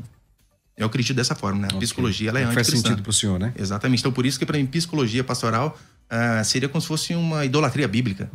Eu 0.77 0.87
acredito 0.87 1.16
dessa 1.16 1.35
forma, 1.35 1.62
né? 1.62 1.69
A 1.73 1.79
psicologia 1.79 2.29
ela 2.29 2.38
é 2.38 2.45
Faz 2.45 2.59
anticristã. 2.59 2.88
sentido 2.90 3.03
para 3.03 3.11
o 3.11 3.12
senhor, 3.12 3.40
né? 3.40 3.53
Exatamente. 3.59 3.99
Então 3.99 4.12
por 4.12 4.25
isso 4.25 4.38
que 4.38 4.47
para 4.47 4.57
mim 4.57 4.66
psicologia 4.66 5.25
pastoral 5.25 5.77
ah, 6.09 6.45
seria 6.45 6.69
como 6.69 6.81
se 6.81 6.87
fosse 6.87 7.12
uma 7.12 7.45
idolatria 7.45 7.88
bíblica, 7.88 8.31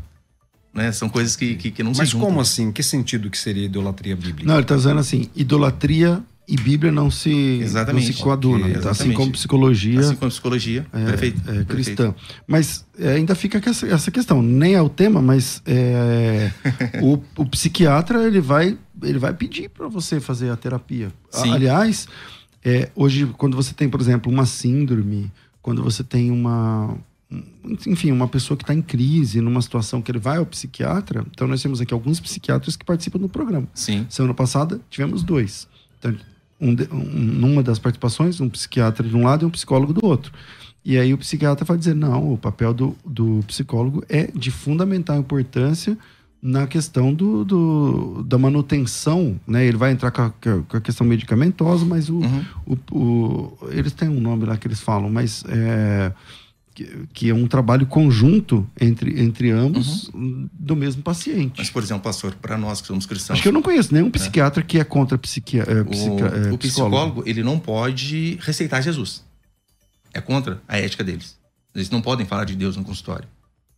né? 0.74 0.92
São 0.92 1.08
coisas 1.08 1.38
que, 1.38 1.56
que, 1.56 1.72
que 1.72 1.82
não 1.82 1.94
Mas 1.96 2.10
se 2.10 2.14
juntam. 2.14 2.28
como 2.28 2.42
assim? 2.42 2.74
Que 2.74 2.84
sentido 2.84 3.30
que 3.30 3.38
seria 3.38 3.64
idolatria 3.64 4.18
bíblica? 4.18 4.46
Não, 4.46 4.56
ele 4.56 4.64
está 4.64 4.76
dizendo 4.76 5.00
assim, 5.00 5.30
idolatria 5.34 6.22
e 6.48 6.56
Bíblia 6.56 6.92
não 6.92 7.10
se, 7.10 7.60
Exatamente. 7.62 8.08
não 8.08 8.14
se 8.14 8.22
coadunam. 8.22 8.70
Ok, 8.70 8.82
tá? 8.82 8.92
Assim 8.92 9.12
como 9.14 9.32
psicologia 9.32 10.00
Assim 10.00 10.16
como 10.16 10.30
psicologia, 10.30 10.86
é, 10.94 11.06
perfeito, 11.06 11.40
é 11.42 11.44
perfeito. 11.44 11.68
cristã. 11.68 12.16
Mas 12.48 12.86
é, 13.00 13.14
ainda 13.14 13.34
fica 13.34 13.62
essa, 13.70 13.88
essa 13.88 14.12
questão. 14.12 14.42
Nem 14.42 14.76
é 14.76 14.82
o 14.82 14.90
tema, 14.90 15.22
mas 15.22 15.62
é, 15.66 16.52
o, 17.02 17.20
o 17.36 17.46
psiquiatra 17.46 18.28
ele 18.28 18.42
vai, 18.42 18.78
ele 19.02 19.18
vai 19.18 19.34
pedir 19.34 19.70
para 19.70 19.88
você 19.88 20.20
fazer 20.20 20.50
a 20.50 20.56
terapia. 20.56 21.12
Sim. 21.32 21.52
Aliás, 21.52 22.08
é, 22.64 22.90
hoje, 22.96 23.28
quando 23.38 23.56
você 23.56 23.74
tem, 23.74 23.88
por 23.88 24.02
exemplo, 24.02 24.32
uma 24.32 24.46
síndrome, 24.46 25.32
quando 25.62 25.84
você 25.84 26.04
tem 26.04 26.32
uma. 26.32 26.98
Enfim, 27.88 28.12
uma 28.12 28.28
pessoa 28.28 28.56
que 28.56 28.64
está 28.64 28.74
em 28.74 28.82
crise, 28.82 29.42
numa 29.42 29.62
situação 29.62 30.02
que 30.02 30.12
ele 30.12 30.20
vai 30.20 30.38
ao 30.38 30.46
psiquiatra. 30.46 31.26
Então, 31.32 31.48
nós 31.48 31.62
temos 31.62 31.82
aqui 31.82 31.94
alguns 31.94 32.20
psiquiatras 32.20 32.76
que 32.76 32.86
participam 32.86 33.20
do 33.20 33.28
programa. 33.28 33.68
Sim. 33.74 34.06
Semana 34.10 34.34
passada 34.34 34.80
tivemos 34.90 35.24
dois. 35.24 35.68
Então, 36.00 36.16
um 36.60 36.72
um- 36.72 37.04
numa 37.04 37.62
das 37.63 37.80
participações, 37.80 38.39
um 38.41 38.50
psiquiatra 38.50 39.08
de 39.08 39.15
um 39.15 39.24
lado 39.24 39.44
e 39.44 39.46
um 39.46 39.52
psicólogo 39.52 39.94
do 39.94 40.06
outro. 40.06 40.32
E 40.84 40.98
aí 40.98 41.13
o 41.13 41.18
psiquiatra 41.18 41.65
vai 41.65 41.78
dizer: 41.78 41.96
não, 41.96 42.34
o 42.34 42.38
papel 42.38 42.74
do, 42.74 42.96
do 43.06 43.39
psicólogo 43.48 44.04
é 44.08 44.28
de 44.34 44.52
fundamental 44.52 45.18
importância 45.18 45.98
na 46.41 46.68
questão 46.68 47.12
do, 47.12 47.44
do- 47.44 48.24
da 48.24 48.38
manutenção, 48.38 49.39
né? 49.48 49.65
Ele 49.65 49.78
vai 49.78 49.91
entrar 49.91 50.12
com 50.12 50.22
a, 50.22 50.30
com 50.30 50.78
a 50.78 50.82
questão 50.82 51.06
medicamentosa, 51.08 51.84
mas 51.84 52.08
o, 52.08 52.18
Uhum. 52.20 52.46
o, 52.68 52.98
o- 53.00 53.58
eles 53.72 53.94
têm 53.94 54.10
um 54.10 54.20
nome 54.22 54.46
lá 54.46 54.56
que 54.56 54.68
eles 54.68 54.80
falam, 54.80 55.10
mas 55.10 55.44
é, 55.48 56.12
que, 56.76 57.08
que 57.14 57.30
é 57.30 57.34
um 57.34 57.48
trabalho 57.48 57.88
conjunto 57.88 58.70
entre, 58.80 59.20
entre 59.20 59.50
ambos 59.50 60.12
do 60.14 60.76
mesmo 60.76 61.02
paciente. 61.02 61.56
Mas, 61.58 61.70
por 61.70 61.82
exemplo, 61.82 62.04
pastor, 62.04 62.36
para 62.36 62.58
nós 62.58 62.82
que 62.82 62.88
somos 62.88 63.06
cristãos, 63.06 63.36
Acho 63.36 63.42
que 63.44 63.48
eu 63.48 63.54
não 63.54 63.62
conheço 63.62 63.94
nenhum 63.94 64.12
psiquiatra 64.12 64.62
que 64.62 64.78
é 64.78 64.84
contra 64.84 65.18
psiqui... 65.18 65.60
é, 65.60 65.64
o, 65.82 65.86
psiqui- 65.86 66.22
é, 66.50 66.52
o 66.52 66.58
psicólogo, 66.58 67.24
ele 67.26 67.42
não 67.42 67.58
pode 67.58 68.38
receitar 68.42 68.84
Jesus. 68.84 69.24
É 70.14 70.20
contra 70.22 70.62
a 70.68 70.78
ética 70.78 71.04
deles. 71.04 71.38
Eles 71.74 71.90
não 71.90 72.02
podem 72.02 72.26
falar 72.26 72.44
de 72.44 72.56
Deus 72.56 72.76
no 72.78 72.84
consultório. 72.84 73.28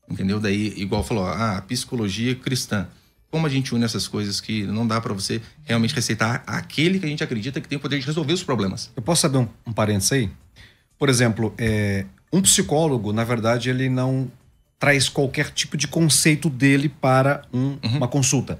Entendeu? 0.10 0.40
Daí, 0.40 0.74
igual 0.78 1.04
falou, 1.04 1.26
ah, 1.28 1.64
psicologia 1.68 2.34
cristã. 2.36 2.88
Como 3.30 3.46
a 3.46 3.50
gente 3.50 3.76
une 3.76 3.84
essas 3.84 4.08
coisas 4.08 4.40
que 4.40 4.64
não 4.66 4.88
dá 4.88 5.02
para 5.02 5.14
você 5.14 5.42
realmente 5.64 5.94
receitar 5.94 6.44
aquele 6.48 6.98
que 6.98 7.06
a 7.06 7.10
gente 7.10 7.24
acredita 7.24 7.60
que 7.60 7.68
tem 7.68 7.78
o 7.78 7.82
poder 7.82 8.00
de 8.00 8.06
resolver 8.06 8.34
os 8.34 8.42
problemas. 8.42 8.90
Eu 8.96 9.02
posso 9.02 9.22
saber 9.22 9.38
um, 9.40 9.48
um 9.66 9.74
parênteses 9.74 10.12
aí? 10.14 10.30
Por 10.98 11.10
exemplo, 11.10 11.54
é, 11.58 12.06
um 12.32 12.42
psicólogo, 12.42 13.12
na 13.14 13.24
verdade, 13.24 13.70
ele 13.70 13.90
não 13.90 14.30
traz 14.80 15.10
qualquer 15.10 15.50
tipo 15.52 15.76
de 15.78 15.88
conceito 15.88 16.50
dele 16.50 16.88
para 16.90 17.42
um- 17.54 17.78
uma 17.84 18.08
consulta. 18.08 18.60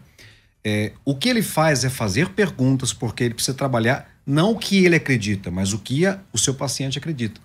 É, 0.66 0.92
o 1.06 1.16
que 1.16 1.30
ele 1.30 1.42
faz 1.44 1.84
é 1.84 1.90
fazer 1.90 2.30
perguntas, 2.30 2.92
porque 2.92 3.24
ele 3.24 3.34
precisa 3.34 3.56
trabalhar 3.56 4.10
não 4.26 4.52
o 4.52 4.58
que 4.58 4.84
ele 4.84 4.96
acredita, 4.96 5.50
mas 5.52 5.72
o 5.74 5.80
que 5.80 6.06
a- 6.06 6.20
o 6.34 6.38
seu 6.38 6.54
paciente 6.54 6.98
acredita. 6.98 7.40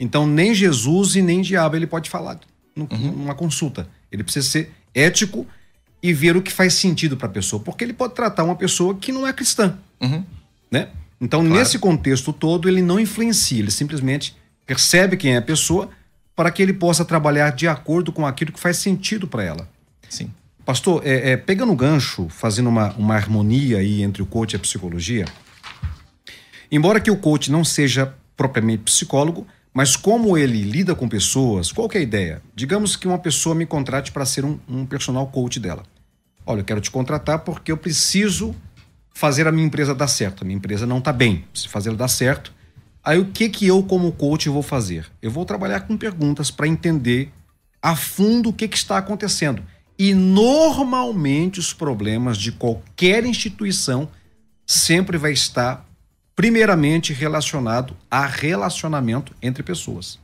Então, 0.00 0.26
nem 0.26 0.54
Jesus 0.54 1.14
e 1.14 1.22
nem 1.22 1.40
diabo 1.42 1.76
ele 1.76 1.86
pode 1.86 2.10
falar 2.10 2.40
no- 2.74 2.86
numa 2.86 3.34
consulta. 3.34 3.86
Ele 4.10 4.24
precisa 4.24 4.48
ser 4.48 4.72
ético 4.94 5.46
e 6.02 6.12
ver 6.12 6.36
o 6.36 6.42
que 6.42 6.50
faz 6.52 6.74
sentido 6.74 7.16
para 7.16 7.28
a 7.28 7.30
pessoa, 7.30 7.62
porque 7.62 7.84
ele 7.84 7.92
pode 7.92 8.14
tratar 8.14 8.42
uma 8.42 8.56
pessoa 8.56 8.94
que 8.96 9.12
não 9.12 9.26
é 9.26 9.32
cristã 9.32 9.78
Uhum. 10.00 10.24
né? 10.70 10.88
Então, 11.20 11.40
Claro. 11.40 11.54
nesse 11.54 11.78
contexto 11.78 12.32
todo, 12.32 12.68
ele 12.68 12.82
não 12.82 12.98
influencia, 12.98 13.58
ele 13.60 13.70
simplesmente 13.70 14.34
percebe 14.66 15.16
quem 15.16 15.34
é 15.34 15.38
a 15.38 15.42
pessoa 15.42 15.88
para 16.34 16.50
que 16.50 16.62
ele 16.62 16.72
possa 16.72 17.04
trabalhar 17.04 17.50
de 17.50 17.68
acordo 17.68 18.12
com 18.12 18.26
aquilo 18.26 18.52
que 18.52 18.60
faz 18.60 18.78
sentido 18.78 19.26
para 19.26 19.44
ela. 19.44 19.68
Sim. 20.08 20.30
Pastor, 20.64 21.02
é, 21.04 21.32
é, 21.32 21.36
pegando 21.36 21.72
o 21.72 21.76
gancho, 21.76 22.28
fazendo 22.28 22.68
uma, 22.68 22.92
uma 22.94 23.14
harmonia 23.14 23.78
aí 23.78 24.02
entre 24.02 24.22
o 24.22 24.26
coach 24.26 24.54
e 24.54 24.56
a 24.56 24.58
psicologia, 24.58 25.26
embora 26.72 27.00
que 27.00 27.10
o 27.10 27.16
coach 27.16 27.52
não 27.52 27.62
seja 27.62 28.14
propriamente 28.36 28.84
psicólogo, 28.84 29.46
mas 29.72 29.96
como 29.96 30.38
ele 30.38 30.62
lida 30.62 30.94
com 30.94 31.08
pessoas, 31.08 31.70
qual 31.70 31.88
que 31.88 31.98
é 31.98 32.00
a 32.00 32.04
ideia? 32.04 32.42
Digamos 32.54 32.96
que 32.96 33.06
uma 33.06 33.18
pessoa 33.18 33.54
me 33.54 33.66
contrate 33.66 34.10
para 34.10 34.24
ser 34.24 34.44
um, 34.44 34.58
um 34.68 34.86
personal 34.86 35.26
coach 35.26 35.60
dela. 35.60 35.82
Olha, 36.46 36.60
eu 36.60 36.64
quero 36.64 36.80
te 36.80 36.90
contratar 36.90 37.40
porque 37.40 37.72
eu 37.72 37.76
preciso 37.76 38.54
fazer 39.12 39.46
a 39.46 39.52
minha 39.52 39.66
empresa 39.66 39.94
dar 39.94 40.08
certo. 40.08 40.42
A 40.42 40.44
minha 40.44 40.56
empresa 40.56 40.86
não 40.86 40.98
está 40.98 41.12
bem. 41.12 41.44
Se 41.52 41.68
fazer 41.68 41.88
ela 41.88 41.98
dar 41.98 42.08
certo, 42.08 42.52
aí 43.04 43.18
o 43.18 43.26
que 43.26 43.48
que 43.48 43.66
eu 43.66 43.82
como 43.82 44.10
coach 44.12 44.48
vou 44.48 44.62
fazer? 44.62 45.06
Eu 45.20 45.30
vou 45.30 45.44
trabalhar 45.44 45.80
com 45.80 45.96
perguntas 45.96 46.50
para 46.50 46.66
entender 46.68 47.30
a 47.82 47.94
fundo 47.94 48.48
o 48.48 48.52
que, 48.52 48.66
que 48.66 48.76
está 48.76 48.96
acontecendo. 48.98 49.62
E 49.98 50.14
normalmente 50.14 51.60
os 51.60 51.72
problemas 51.72 52.36
de 52.38 52.50
qualquer 52.52 53.24
instituição 53.24 54.08
sempre 54.66 55.18
vai 55.18 55.32
estar 55.32 55.86
primeiramente 56.34 57.12
relacionado 57.12 57.96
a 58.10 58.26
relacionamento 58.26 59.32
entre 59.40 59.62
pessoas. 59.62 60.18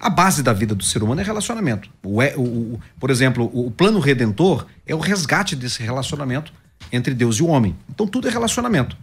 A 0.00 0.08
base 0.08 0.42
da 0.42 0.52
vida 0.52 0.74
do 0.74 0.84
ser 0.84 1.02
humano 1.02 1.20
é 1.20 1.24
relacionamento. 1.24 1.90
O, 2.04 2.22
é- 2.22 2.34
o- 2.36 2.40
o- 2.74 2.80
por 2.98 3.10
exemplo, 3.10 3.50
o 3.52 3.70
plano 3.70 3.98
redentor 3.98 4.66
é 4.86 4.94
o 4.94 4.98
resgate 4.98 5.54
desse 5.56 5.82
relacionamento 5.82 6.52
entre 6.90 7.12
Deus 7.14 7.36
e 7.36 7.42
o 7.42 7.48
homem. 7.48 7.76
Então 7.90 8.06
tudo 8.06 8.28
é 8.28 8.30
relacionamento. 8.30 8.96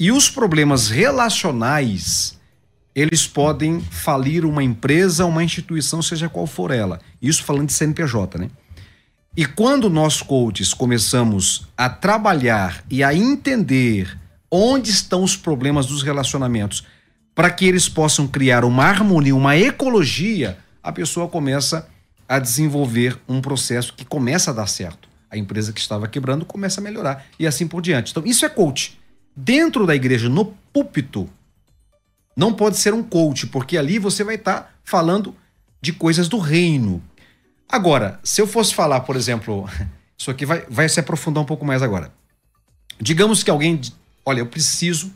E 0.00 0.10
os 0.10 0.30
problemas 0.30 0.88
relacionais, 0.88 2.40
eles 2.94 3.26
podem 3.26 3.82
falir 3.82 4.46
uma 4.46 4.64
empresa, 4.64 5.26
uma 5.26 5.44
instituição, 5.44 6.00
seja 6.00 6.26
qual 6.26 6.46
for 6.46 6.70
ela. 6.70 7.00
Isso 7.20 7.44
falando 7.44 7.66
de 7.66 7.74
CNPJ, 7.74 8.38
né? 8.38 8.50
E 9.36 9.44
quando 9.44 9.90
nós 9.90 10.22
coaches 10.22 10.72
começamos 10.72 11.68
a 11.76 11.90
trabalhar 11.90 12.82
e 12.88 13.04
a 13.04 13.14
entender 13.14 14.18
onde 14.50 14.90
estão 14.90 15.22
os 15.22 15.36
problemas 15.36 15.84
dos 15.84 16.02
relacionamentos, 16.02 16.86
para 17.34 17.50
que 17.50 17.66
eles 17.66 17.86
possam 17.86 18.26
criar 18.26 18.64
uma 18.64 18.86
harmonia, 18.86 19.36
uma 19.36 19.54
ecologia, 19.58 20.56
a 20.82 20.90
pessoa 20.90 21.28
começa 21.28 21.86
a 22.26 22.38
desenvolver 22.38 23.20
um 23.28 23.42
processo 23.42 23.92
que 23.92 24.06
começa 24.06 24.50
a 24.50 24.54
dar 24.54 24.66
certo. 24.66 25.10
A 25.30 25.36
empresa 25.36 25.74
que 25.74 25.80
estava 25.80 26.08
quebrando 26.08 26.46
começa 26.46 26.80
a 26.80 26.82
melhorar 26.82 27.26
e 27.38 27.46
assim 27.46 27.68
por 27.68 27.82
diante. 27.82 28.12
Então, 28.12 28.22
isso 28.24 28.46
é 28.46 28.48
coach. 28.48 28.98
Dentro 29.42 29.86
da 29.86 29.94
igreja, 29.96 30.28
no 30.28 30.44
púlpito, 30.44 31.26
não 32.36 32.52
pode 32.52 32.76
ser 32.76 32.92
um 32.92 33.02
coach, 33.02 33.46
porque 33.46 33.78
ali 33.78 33.98
você 33.98 34.22
vai 34.22 34.34
estar 34.34 34.78
falando 34.84 35.34
de 35.80 35.94
coisas 35.94 36.28
do 36.28 36.38
reino. 36.38 37.02
Agora, 37.66 38.20
se 38.22 38.42
eu 38.42 38.46
fosse 38.46 38.74
falar, 38.74 39.00
por 39.00 39.16
exemplo, 39.16 39.66
isso 40.16 40.30
aqui 40.30 40.44
vai, 40.44 40.66
vai 40.68 40.86
se 40.90 41.00
aprofundar 41.00 41.42
um 41.42 41.46
pouco 41.46 41.64
mais 41.64 41.82
agora. 41.82 42.12
Digamos 43.00 43.42
que 43.42 43.50
alguém, 43.50 43.80
olha, 44.26 44.40
eu 44.40 44.46
preciso, 44.46 45.10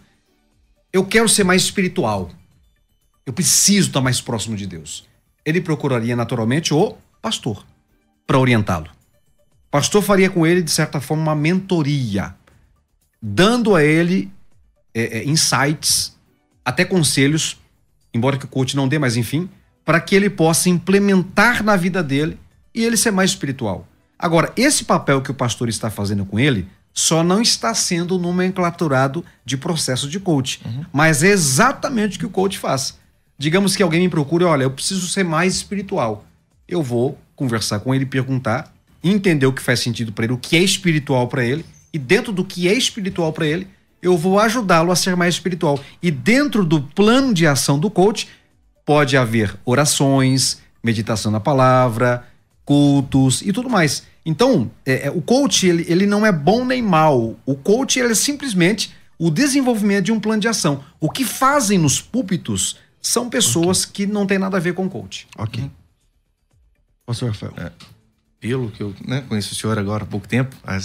eu 0.91 1.05
quero 1.05 1.29
ser 1.29 1.45
mais 1.45 1.61
espiritual. 1.61 2.31
Eu 3.27 3.33
preciso 3.35 3.89
estar 3.89 4.01
mais 4.01 4.23
próximo 4.23 4.57
de 4.57 4.67
Deus. 4.67 5.07
Ele 5.45 5.61
procuraria 5.61 6.17
naturalmente 6.17 6.73
o 6.73 6.97
pastor 7.21 7.63
para 8.27 8.39
orientá-lo. 8.39 8.89
O 9.67 9.71
pastor 9.71 10.03
faria 10.03 10.31
com 10.31 10.47
ele, 10.47 10.63
de 10.63 10.71
certa 10.71 10.99
forma, 10.99 11.25
uma 11.25 11.35
mentoria, 11.35 12.35
dando 13.27 13.75
a 13.75 13.83
ele 13.83 14.31
é, 14.93 15.21
é, 15.21 15.25
insights, 15.25 16.15
até 16.63 16.85
conselhos, 16.85 17.59
embora 18.13 18.37
que 18.37 18.45
o 18.45 18.49
coach 18.49 18.77
não 18.77 18.87
dê, 18.87 18.99
mas 18.99 19.17
enfim, 19.17 19.49
para 19.83 19.99
que 19.99 20.15
ele 20.15 20.29
possa 20.29 20.69
implementar 20.69 21.65
na 21.65 21.75
vida 21.75 22.03
dele 22.03 22.39
e 22.75 22.85
ele 22.85 22.99
ser 22.99 23.13
mais 23.13 23.31
espiritual. 23.31 23.89
Agora, 24.19 24.53
esse 24.57 24.85
papel 24.85 25.23
que 25.23 25.31
o 25.31 25.35
pastor 25.35 25.71
está 25.71 25.89
fazendo 25.89 26.27
com 26.27 26.39
ele 26.39 26.69
só 26.93 27.25
não 27.25 27.41
está 27.41 27.73
sendo 27.73 28.19
nomenclaturado 28.19 29.25
de 29.43 29.57
processo 29.57 30.07
de 30.07 30.21
coach, 30.21 30.61
mas 30.93 31.23
é 31.23 31.29
exatamente 31.29 32.17
o 32.17 32.21
que 32.21 32.27
o 32.27 32.31
coach 32.31 32.59
faz. 32.59 32.99
Digamos 33.39 33.75
que 33.75 33.83
alguém 33.83 34.03
me 34.03 34.09
procure, 34.11 34.45
olha, 34.45 34.65
eu 34.65 34.71
preciso 34.71 35.09
ser 35.09 35.25
mais 35.25 35.55
espiritual. 35.55 36.27
Eu 36.69 36.83
vou 36.83 37.19
conversar 37.35 37.81
com 37.81 37.95
ele, 37.95 38.05
perguntar, 38.05 38.73
entender 39.03 39.47
o 39.47 39.53
que 39.53 39.63
faz 39.63 39.81
sentido 39.81 40.13
para 40.13 40.27
ele, 40.27 40.35
o 40.35 40.39
que 40.39 40.57
é 40.57 40.63
espiritual 40.63 41.27
para 41.27 41.43
ele, 41.43 41.65
e 41.95 41.99
dentro 41.99 42.33
do 42.33 42.45
que 42.45 42.69
é 42.69 42.75
espiritual 42.75 43.33
para 43.33 43.47
ele, 43.47 43.69
eu 44.03 44.19
vou 44.19 44.41
ajudá-lo 44.41 44.91
a 44.91 44.97
ser 44.97 45.15
mais 45.15 45.35
espiritual. 45.35 45.79
E 46.03 46.11
dentro 46.11 46.65
do 46.65 46.83
plano 46.83 47.33
de 47.33 47.47
ação 47.47 47.79
do 47.79 47.89
coach, 47.89 48.29
pode 48.85 49.17
haver 49.17 49.57
orações, 49.65 50.61
meditação 50.83 51.31
na 51.31 51.39
palavra, 51.39 52.27
cultos 52.65 53.43
e 53.43 53.53
tudo 53.53 53.71
mais. 53.71 54.03
Então, 54.27 54.71
é, 54.85 55.07
é, 55.07 55.11
o 55.11 55.23
coach, 55.23 55.67
ele, 55.67 55.87
ele 55.89 56.05
não 56.05 56.27
é 56.27 56.33
bom 56.33 56.65
nem 56.65 56.83
mal. 56.83 57.37
O 57.47 57.55
coach, 57.55 58.01
ele 58.01 58.11
é 58.11 58.17
simplesmente 58.17 58.93
o 59.17 59.31
desenvolvimento 59.31 60.07
de 60.07 60.13
um 60.13 60.19
plano 60.19 60.41
de 60.43 60.49
ação. 60.49 60.83
O 60.99 61.09
que 61.09 61.25
fazem 61.25 61.79
nos 61.79 62.01
púlpitos 62.01 62.77
são 63.01 63.31
pessoas 63.31 63.85
que 63.85 64.05
não 64.05 64.27
têm 64.27 64.39
nada 64.39 64.57
a 64.57 64.61
ver 64.61 64.75
com 64.75 64.91
coach. 64.91 65.29
Ok. 65.39 65.71
Pastor 67.07 67.29
Rafael. 67.29 67.53
É, 67.57 67.71
pelo 68.41 68.71
que 68.71 68.83
eu 68.83 68.93
né, 69.07 69.25
conheço 69.29 69.53
o 69.53 69.57
senhor 69.57 69.79
agora 69.79 70.03
há 70.03 70.07
pouco 70.07 70.27
tempo, 70.27 70.57
há 70.65 70.77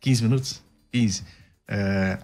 15 0.00 0.22
minutos, 0.22 0.62
15. 0.92 1.22
É, 1.68 2.18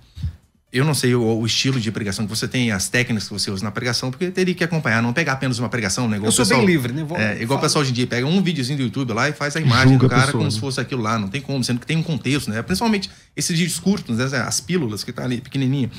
eu 0.72 0.84
não 0.84 0.94
sei 0.94 1.14
o, 1.14 1.22
o, 1.22 1.46
estilo 1.46 1.80
de 1.80 1.90
pregação 1.90 2.26
que 2.26 2.30
você 2.30 2.46
tem, 2.46 2.70
as 2.70 2.88
técnicas 2.88 3.28
que 3.28 3.32
você 3.32 3.50
usa 3.50 3.64
na 3.64 3.70
pregação, 3.70 4.10
porque 4.10 4.30
teria 4.30 4.54
que 4.54 4.64
acompanhar, 4.64 5.02
não 5.02 5.12
pegar 5.12 5.32
apenas 5.32 5.58
uma 5.58 5.68
pregação, 5.68 6.08
né? 6.08 6.16
Igual 6.16 6.28
eu 6.28 6.32
sou 6.32 6.44
pessoal, 6.44 6.60
bem 6.60 6.68
livre, 6.68 6.92
né? 6.92 7.04
Vou, 7.04 7.16
é, 7.16 7.40
igual 7.40 7.58
o 7.58 7.62
pessoal 7.62 7.82
hoje 7.82 7.92
em 7.92 7.94
dia 7.94 8.06
pega 8.06 8.26
um 8.26 8.42
videozinho 8.42 8.78
do 8.78 8.84
YouTube 8.84 9.12
lá 9.12 9.28
e 9.28 9.32
faz 9.32 9.56
a 9.56 9.60
imagem 9.60 9.92
Julga 9.92 10.06
do 10.06 10.10
cara 10.10 10.22
pessoa, 10.22 10.32
como 10.32 10.44
né? 10.44 10.50
se 10.50 10.60
fosse 10.60 10.80
aquilo 10.80 11.02
lá, 11.02 11.18
não 11.18 11.28
tem 11.28 11.40
como, 11.40 11.62
sendo 11.62 11.80
que 11.80 11.86
tem 11.86 11.96
um 11.96 12.02
contexto, 12.02 12.50
né? 12.50 12.60
Principalmente 12.62 13.10
esses 13.34 13.56
vídeos 13.58 13.78
curtos, 13.78 14.18
né? 14.18 14.24
as 14.38 14.60
pílulas 14.60 15.04
que 15.04 15.12
tá 15.12 15.24
ali 15.24 15.40
pequenininha. 15.40 15.90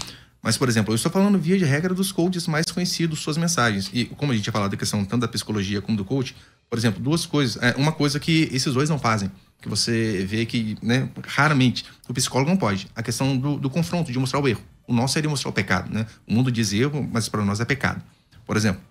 Mas, 0.47 0.57
por 0.57 0.69
exemplo, 0.69 0.93
eu 0.93 0.95
estou 0.95 1.12
falando 1.12 1.38
via 1.38 1.57
de 1.57 1.65
regra 1.65 1.93
dos 1.93 2.10
coaches 2.10 2.47
mais 2.47 2.67
conhecidos, 2.67 3.19
suas 3.19 3.36
mensagens. 3.36 3.91
E 3.91 4.05
como 4.05 4.31
a 4.31 4.36
gente 4.36 4.45
ia 4.45 4.53
falar 4.53 4.69
da 4.69 4.77
questão 4.77 5.03
tanto 5.03 5.19
da 5.19 5.27
psicologia 5.27 5.81
como 5.81 5.97
do 5.97 6.05
coach, 6.05 6.33
por 6.69 6.79
exemplo, 6.79 7.03
duas 7.03 7.25
coisas. 7.25 7.62
É, 7.62 7.75
uma 7.75 7.91
coisa 7.91 8.17
que 8.17 8.47
esses 8.53 8.73
dois 8.73 8.89
não 8.89 8.97
fazem, 8.97 9.29
que 9.62 9.67
você 9.67 10.25
vê 10.25 10.45
que, 10.45 10.77
né, 10.81 11.10
raramente, 11.27 11.83
o 12.07 12.13
psicólogo 12.13 12.49
não 12.49 12.55
pode. 12.55 12.88
A 12.95 13.03
questão 13.03 13.36
do, 13.36 13.57
do 13.57 13.69
confronto, 13.69 14.10
de 14.10 14.17
mostrar 14.17 14.39
o 14.39 14.47
erro. 14.47 14.62
O 14.88 14.93
nosso 14.93 15.15
seria 15.15 15.29
mostrar 15.29 15.49
o 15.49 15.53
pecado, 15.53 15.93
né? 15.93 16.05
O 16.25 16.33
mundo 16.33 16.49
diz 16.49 16.71
erro, 16.71 17.05
mas 17.12 17.27
para 17.27 17.43
nós 17.43 17.60
é 17.60 17.65
pecado. 17.65 18.01
Por 18.45 18.55
exemplo, 18.55 18.81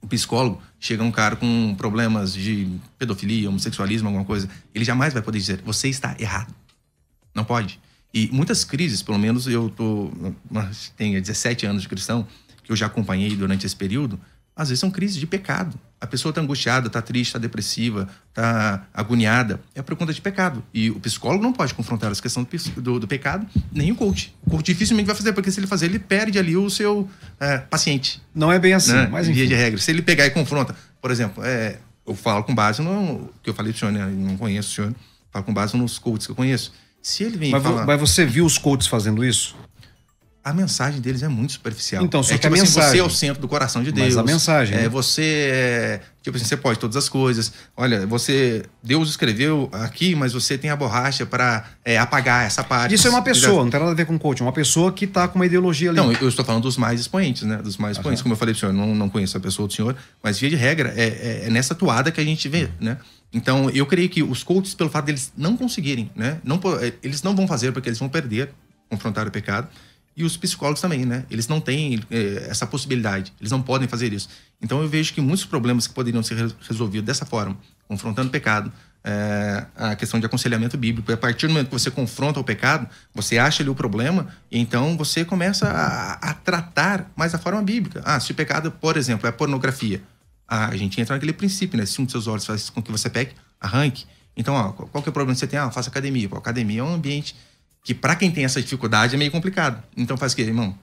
o 0.00 0.06
psicólogo 0.06 0.62
chega 0.78 1.02
um 1.02 1.10
cara 1.10 1.34
com 1.34 1.74
problemas 1.74 2.32
de 2.32 2.78
pedofilia, 2.96 3.48
homossexualismo, 3.48 4.06
alguma 4.06 4.24
coisa, 4.24 4.48
ele 4.72 4.84
jamais 4.84 5.12
vai 5.12 5.22
poder 5.22 5.40
dizer, 5.40 5.60
você 5.64 5.88
está 5.88 6.14
errado. 6.20 6.54
Não 7.34 7.42
pode. 7.42 7.80
E 8.12 8.28
muitas 8.32 8.64
crises, 8.64 9.02
pelo 9.02 9.18
menos 9.18 9.46
eu 9.46 9.70
tô, 9.70 10.10
tenho 10.96 11.20
17 11.20 11.66
anos 11.66 11.82
de 11.82 11.88
cristão, 11.88 12.26
que 12.64 12.72
eu 12.72 12.76
já 12.76 12.86
acompanhei 12.86 13.36
durante 13.36 13.64
esse 13.64 13.76
período, 13.76 14.18
às 14.60 14.68
vezes 14.68 14.80
são 14.80 14.90
crises 14.90 15.16
de 15.16 15.26
pecado. 15.26 15.78
A 16.00 16.06
pessoa 16.06 16.30
está 16.30 16.40
angustiada, 16.40 16.86
está 16.86 17.00
triste, 17.00 17.28
está 17.28 17.38
depressiva, 17.38 18.08
está 18.28 18.86
agoniada. 18.92 19.60
É 19.74 19.82
por 19.82 19.94
conta 19.96 20.12
de 20.12 20.20
pecado. 20.20 20.62
E 20.72 20.90
o 20.90 20.98
psicólogo 20.98 21.42
não 21.42 21.52
pode 21.52 21.72
confrontar 21.72 22.10
essa 22.10 22.20
questão 22.20 22.42
do, 22.42 22.80
do, 22.80 23.00
do, 23.00 23.08
pecado, 23.08 23.46
nem 23.72 23.92
o 23.92 23.94
coach. 23.94 24.34
O 24.44 24.50
coach 24.50 24.66
dificilmente 24.66 25.06
vai 25.06 25.14
fazer, 25.14 25.32
porque 25.32 25.50
se 25.50 25.60
ele 25.60 25.66
fazer, 25.66 25.86
ele 25.86 25.98
perde 25.98 26.38
ali 26.38 26.56
o 26.56 26.68
seu 26.68 27.08
é, 27.38 27.58
paciente. 27.58 28.20
Não 28.34 28.50
é 28.50 28.58
bem 28.58 28.72
assim, 28.72 28.92
né? 28.92 29.08
mas 29.10 29.28
em 29.28 29.32
via 29.32 29.46
de 29.46 29.54
regra. 29.54 29.78
Se 29.78 29.90
ele 29.90 30.02
pegar 30.02 30.26
e 30.26 30.30
confronta, 30.30 30.74
por 31.00 31.10
exemplo, 31.10 31.44
é, 31.44 31.78
eu 32.06 32.14
falo 32.14 32.44
com 32.44 32.54
base 32.54 32.82
no 32.82 33.30
que 33.42 33.48
eu 33.50 33.54
falei 33.54 33.72
para 33.72 33.76
o 33.76 33.80
senhor, 33.80 33.92
né? 33.92 34.12
não 34.14 34.36
conheço 34.36 34.70
o 34.70 34.74
senhor, 34.74 34.94
falo 35.30 35.44
com 35.44 35.54
base 35.54 35.76
nos 35.76 35.98
coaches 35.98 36.26
que 36.26 36.32
eu 36.32 36.36
conheço. 36.36 36.72
Se 37.02 37.24
ele 37.24 37.36
vem 37.36 37.50
mas, 37.50 37.62
falar... 37.62 37.86
mas 37.86 38.00
você 38.00 38.24
viu 38.24 38.44
os 38.44 38.58
coaches 38.58 38.86
fazendo 38.86 39.24
isso? 39.24 39.56
a 40.42 40.54
mensagem 40.54 41.00
deles 41.00 41.22
é 41.22 41.28
muito 41.28 41.52
superficial. 41.52 42.02
Então, 42.02 42.22
só 42.22 42.30
é 42.30 42.38
que 42.38 42.40
tipo 42.40 42.54
a 42.54 42.56
assim, 42.56 42.66
mensagem. 42.66 42.90
você 42.90 42.98
é 42.98 43.02
o 43.02 43.10
centro 43.10 43.42
do 43.42 43.48
coração 43.48 43.82
de 43.82 43.92
Deus. 43.92 44.08
Mas 44.08 44.16
a 44.16 44.22
mensagem. 44.22 44.78
É, 44.78 44.82
né? 44.82 44.88
você 44.88 45.22
é, 45.22 46.00
tipo 46.22 46.36
assim, 46.36 46.46
você 46.46 46.56
pode 46.56 46.78
todas 46.78 46.96
as 46.96 47.10
coisas. 47.10 47.52
Olha, 47.76 48.06
você 48.06 48.64
Deus 48.82 49.10
escreveu 49.10 49.68
aqui, 49.70 50.14
mas 50.14 50.32
você 50.32 50.56
tem 50.56 50.70
a 50.70 50.76
borracha 50.76 51.26
para 51.26 51.64
é, 51.84 51.98
apagar 51.98 52.46
essa 52.46 52.64
parte. 52.64 52.94
Isso 52.94 53.06
é 53.06 53.10
uma 53.10 53.22
pessoa, 53.22 53.64
não 53.64 53.70
tem 53.70 53.78
nada 53.78 53.92
a 53.92 53.94
ver 53.94 54.06
com 54.06 54.18
coach, 54.18 54.40
é 54.40 54.44
uma 54.44 54.52
pessoa 54.52 54.90
que 54.92 55.06
tá 55.06 55.28
com 55.28 55.38
uma 55.38 55.46
ideologia 55.46 55.90
ali. 55.90 55.98
Não, 55.98 56.10
eu 56.10 56.28
estou 56.28 56.44
falando 56.44 56.62
dos 56.62 56.78
mais 56.78 57.00
expoentes, 57.00 57.42
né? 57.42 57.58
Dos 57.58 57.76
mais 57.76 57.98
expoentes. 57.98 58.22
Como 58.22 58.32
eu 58.32 58.38
falei 58.38 58.54
pro 58.54 58.60
senhor, 58.60 58.72
não, 58.72 58.94
não 58.94 59.10
conheço 59.10 59.36
a 59.36 59.40
pessoa 59.40 59.68
do 59.68 59.74
senhor, 59.74 59.94
mas 60.22 60.38
via 60.38 60.48
de 60.48 60.56
regra 60.56 60.92
é, 60.96 61.04
é, 61.04 61.42
é 61.46 61.50
nessa 61.50 61.74
toada 61.74 62.10
que 62.10 62.20
a 62.20 62.24
gente 62.24 62.48
vê, 62.48 62.70
né? 62.80 62.96
Então, 63.32 63.70
eu 63.70 63.86
creio 63.86 64.08
que 64.08 64.22
os 64.22 64.42
coaches, 64.42 64.74
pelo 64.74 64.90
fato 64.90 65.06
deles 65.06 65.32
não 65.36 65.56
conseguirem, 65.56 66.10
né? 66.16 66.40
Não, 66.42 66.60
eles 67.02 67.22
não 67.22 67.34
vão 67.34 67.46
fazer 67.46 67.72
porque 67.72 67.88
eles 67.88 67.98
vão 67.98 68.08
perder, 68.08 68.50
confrontar 68.88 69.26
o 69.26 69.30
pecado. 69.30 69.68
E 70.16 70.24
os 70.24 70.36
psicólogos 70.36 70.80
também, 70.80 71.06
né? 71.06 71.24
Eles 71.30 71.46
não 71.46 71.60
têm 71.60 72.00
é, 72.10 72.46
essa 72.50 72.66
possibilidade, 72.66 73.32
eles 73.40 73.52
não 73.52 73.62
podem 73.62 73.86
fazer 73.86 74.12
isso. 74.12 74.28
Então 74.60 74.82
eu 74.82 74.88
vejo 74.88 75.14
que 75.14 75.20
muitos 75.20 75.46
problemas 75.46 75.86
que 75.86 75.94
poderiam 75.94 76.22
ser 76.22 76.52
resolvidos 76.68 77.06
dessa 77.06 77.24
forma, 77.24 77.56
confrontando 77.86 78.28
o 78.28 78.30
pecado, 78.30 78.72
é, 79.02 79.64
a 79.76 79.96
questão 79.96 80.20
de 80.20 80.26
aconselhamento 80.26 80.76
bíblico, 80.76 81.10
a 81.12 81.16
partir 81.16 81.46
do 81.46 81.52
momento 81.52 81.68
que 81.68 81.72
você 81.72 81.90
confronta 81.90 82.38
o 82.38 82.44
pecado, 82.44 82.86
você 83.14 83.38
acha 83.38 83.62
ali 83.62 83.70
o 83.70 83.74
problema, 83.74 84.28
e 84.50 84.58
então 84.58 84.96
você 84.96 85.24
começa 85.24 85.68
a, 85.68 86.14
a 86.14 86.34
tratar 86.34 87.10
mais 87.16 87.32
da 87.32 87.38
forma 87.38 87.62
bíblica. 87.62 88.02
Ah, 88.04 88.20
se 88.20 88.32
o 88.32 88.34
pecado, 88.34 88.70
por 88.70 88.96
exemplo, 88.96 89.26
é 89.26 89.32
pornografia, 89.32 90.02
a 90.50 90.76
gente 90.76 91.00
entra 91.00 91.14
naquele 91.14 91.32
princípio, 91.32 91.78
né? 91.78 91.86
Se 91.86 92.00
um 92.00 92.04
dos 92.04 92.10
seus 92.10 92.26
olhos 92.26 92.44
faz 92.44 92.68
com 92.68 92.82
que 92.82 92.90
você 92.90 93.08
peque, 93.08 93.36
arranque. 93.60 94.04
Então, 94.36 94.54
ó, 94.54 94.72
qual 94.72 95.02
que 95.02 95.08
é 95.08 95.10
o 95.10 95.12
problema 95.12 95.34
que 95.34 95.38
você 95.38 95.46
tem? 95.46 95.58
Ah, 95.58 95.70
faça 95.70 95.88
academia. 95.88 96.28
Pô, 96.28 96.36
academia 96.36 96.80
é 96.80 96.82
um 96.82 96.94
ambiente 96.94 97.36
que 97.84 97.94
para 97.94 98.16
quem 98.16 98.30
tem 98.30 98.44
essa 98.44 98.60
dificuldade 98.60 99.14
é 99.14 99.18
meio 99.18 99.30
complicado. 99.30 99.82
Então 99.96 100.16
faz 100.16 100.32
o 100.32 100.36
quê, 100.36 100.42
irmão? 100.42 100.76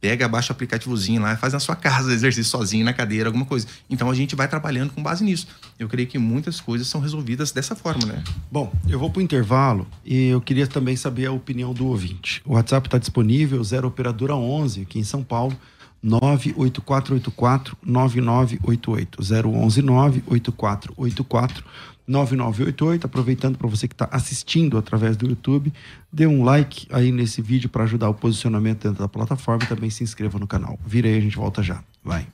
Pega, 0.00 0.28
baixa 0.28 0.52
o 0.52 0.54
aplicativozinho 0.54 1.22
lá, 1.22 1.34
faz 1.36 1.52
na 1.52 1.60
sua 1.60 1.74
casa 1.76 2.12
exercício 2.12 2.50
sozinho, 2.50 2.84
na 2.84 2.92
cadeira, 2.92 3.28
alguma 3.28 3.46
coisa. 3.46 3.66
Então 3.88 4.10
a 4.10 4.14
gente 4.14 4.34
vai 4.34 4.46
trabalhando 4.46 4.92
com 4.92 5.02
base 5.02 5.24
nisso. 5.24 5.46
Eu 5.78 5.88
creio 5.88 6.06
que 6.06 6.18
muitas 6.18 6.60
coisas 6.60 6.86
são 6.86 7.00
resolvidas 7.00 7.52
dessa 7.52 7.74
forma, 7.74 8.04
né? 8.06 8.22
Bom, 8.50 8.72
eu 8.88 8.98
vou 8.98 9.10
para 9.10 9.20
o 9.20 9.22
intervalo 9.22 9.86
e 10.04 10.26
eu 10.26 10.40
queria 10.40 10.66
também 10.66 10.96
saber 10.96 11.26
a 11.26 11.32
opinião 11.32 11.72
do 11.72 11.86
ouvinte. 11.86 12.42
O 12.44 12.54
WhatsApp 12.54 12.88
está 12.88 12.98
disponível, 12.98 13.62
0 13.62 13.88
Operadora 13.88 14.34
11, 14.34 14.82
aqui 14.82 14.98
em 14.98 15.04
São 15.04 15.22
Paulo, 15.22 15.56
98484 16.04 17.76
9988. 17.82 19.22
011 19.22 19.82
98484 19.82 21.64
9988. 22.06 23.06
Aproveitando 23.06 23.56
para 23.56 23.68
você 23.68 23.88
que 23.88 23.94
está 23.94 24.08
assistindo 24.12 24.76
através 24.76 25.16
do 25.16 25.26
YouTube, 25.26 25.72
dê 26.12 26.26
um 26.26 26.44
like 26.44 26.86
aí 26.92 27.10
nesse 27.10 27.40
vídeo 27.40 27.70
para 27.70 27.84
ajudar 27.84 28.10
o 28.10 28.14
posicionamento 28.14 28.82
dentro 28.82 28.98
da 28.98 29.08
plataforma 29.08 29.64
e 29.64 29.66
também 29.66 29.88
se 29.88 30.04
inscreva 30.04 30.38
no 30.38 30.46
canal. 30.46 30.78
Vira 30.86 31.08
aí, 31.08 31.16
a 31.16 31.20
gente 31.20 31.36
volta 31.36 31.62
já. 31.62 31.82
Vai. 32.04 32.26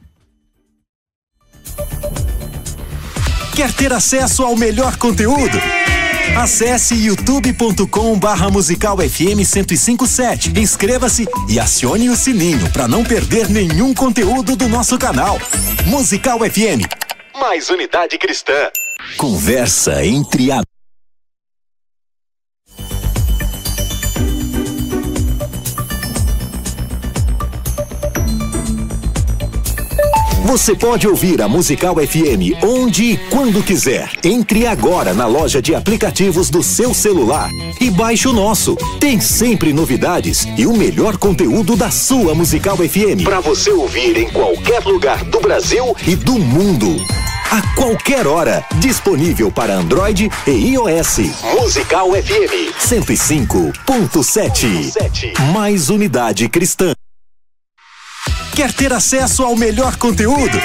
Quer 3.54 3.72
ter 3.74 3.92
acesso 3.92 4.42
ao 4.42 4.56
melhor 4.56 4.96
conteúdo? 4.96 5.58
Acesse 6.36 6.94
youtube.com 6.94 8.18
barra 8.18 8.48
musical 8.48 8.96
FM 8.96 9.44
1057. 9.44 10.58
Inscreva-se 10.58 11.28
e 11.48 11.60
acione 11.60 12.08
o 12.08 12.16
sininho 12.16 12.70
para 12.72 12.88
não 12.88 13.04
perder 13.04 13.48
nenhum 13.48 13.92
conteúdo 13.92 14.56
do 14.56 14.68
nosso 14.68 14.98
canal. 14.98 15.38
Musical 15.86 16.38
FM. 16.38 16.86
Mais 17.38 17.68
unidade 17.68 18.16
cristã. 18.16 18.70
Conversa 19.16 20.04
entre 20.04 20.50
a 20.50 20.62
Você 30.50 30.74
pode 30.74 31.06
ouvir 31.06 31.40
a 31.40 31.46
Musical 31.46 31.94
FM 31.94 32.58
onde 32.64 33.12
e 33.12 33.16
quando 33.30 33.62
quiser. 33.62 34.10
Entre 34.24 34.66
agora 34.66 35.14
na 35.14 35.24
loja 35.24 35.62
de 35.62 35.76
aplicativos 35.76 36.50
do 36.50 36.60
seu 36.60 36.92
celular 36.92 37.48
e 37.80 37.88
baixe 37.88 38.26
o 38.26 38.32
nosso. 38.32 38.74
Tem 38.98 39.20
sempre 39.20 39.72
novidades 39.72 40.48
e 40.58 40.66
o 40.66 40.76
melhor 40.76 41.18
conteúdo 41.18 41.76
da 41.76 41.92
sua 41.92 42.34
Musical 42.34 42.78
FM 42.78 43.22
para 43.22 43.38
você 43.38 43.70
ouvir 43.70 44.16
em 44.16 44.28
qualquer 44.28 44.82
lugar 44.82 45.22
do 45.22 45.38
Brasil 45.38 45.96
e 46.04 46.16
do 46.16 46.36
mundo. 46.36 46.96
A 47.48 47.62
qualquer 47.76 48.26
hora, 48.26 48.64
disponível 48.80 49.52
para 49.52 49.74
Android 49.74 50.28
e 50.48 50.50
iOS. 50.50 51.18
Musical 51.60 52.10
FM 52.10 52.74
105.7. 52.76 55.52
Mais 55.52 55.90
unidade 55.90 56.48
cristã. 56.48 56.92
Quer 58.60 58.74
ter 58.74 58.92
acesso 58.92 59.42
ao 59.42 59.56
melhor 59.56 59.96
conteúdo? 59.96 60.60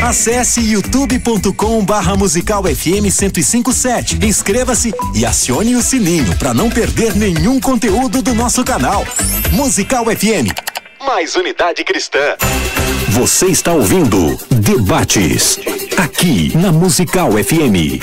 Acesse 0.00 0.60
youtube.com 0.60 1.84
barra 1.84 2.14
musical 2.14 2.62
FM 2.62 3.02
1057. 3.02 4.24
Inscreva-se 4.24 4.94
e 5.12 5.26
acione 5.26 5.74
o 5.74 5.82
sininho 5.82 6.36
para 6.36 6.54
não 6.54 6.70
perder 6.70 7.16
nenhum 7.16 7.58
conteúdo 7.58 8.22
do 8.22 8.32
nosso 8.32 8.62
canal. 8.62 9.04
Musical 9.50 10.04
FM. 10.04 10.54
Mais 11.04 11.34
unidade 11.34 11.82
cristã. 11.82 12.36
Você 13.08 13.46
está 13.46 13.72
ouvindo 13.72 14.38
Debates. 14.48 15.58
Aqui 15.96 16.56
na 16.56 16.70
Musical 16.70 17.32
FM. 17.32 17.98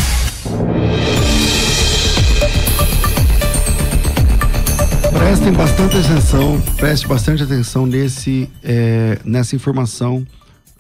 Prestem 5.13 5.53
bastante 5.53 5.97
atenção, 5.97 6.61
preste 6.77 7.07
bastante 7.07 7.43
atenção 7.43 7.87
nesse, 7.87 8.51
é, 8.63 9.19
nessa 9.25 9.57
informação 9.57 10.27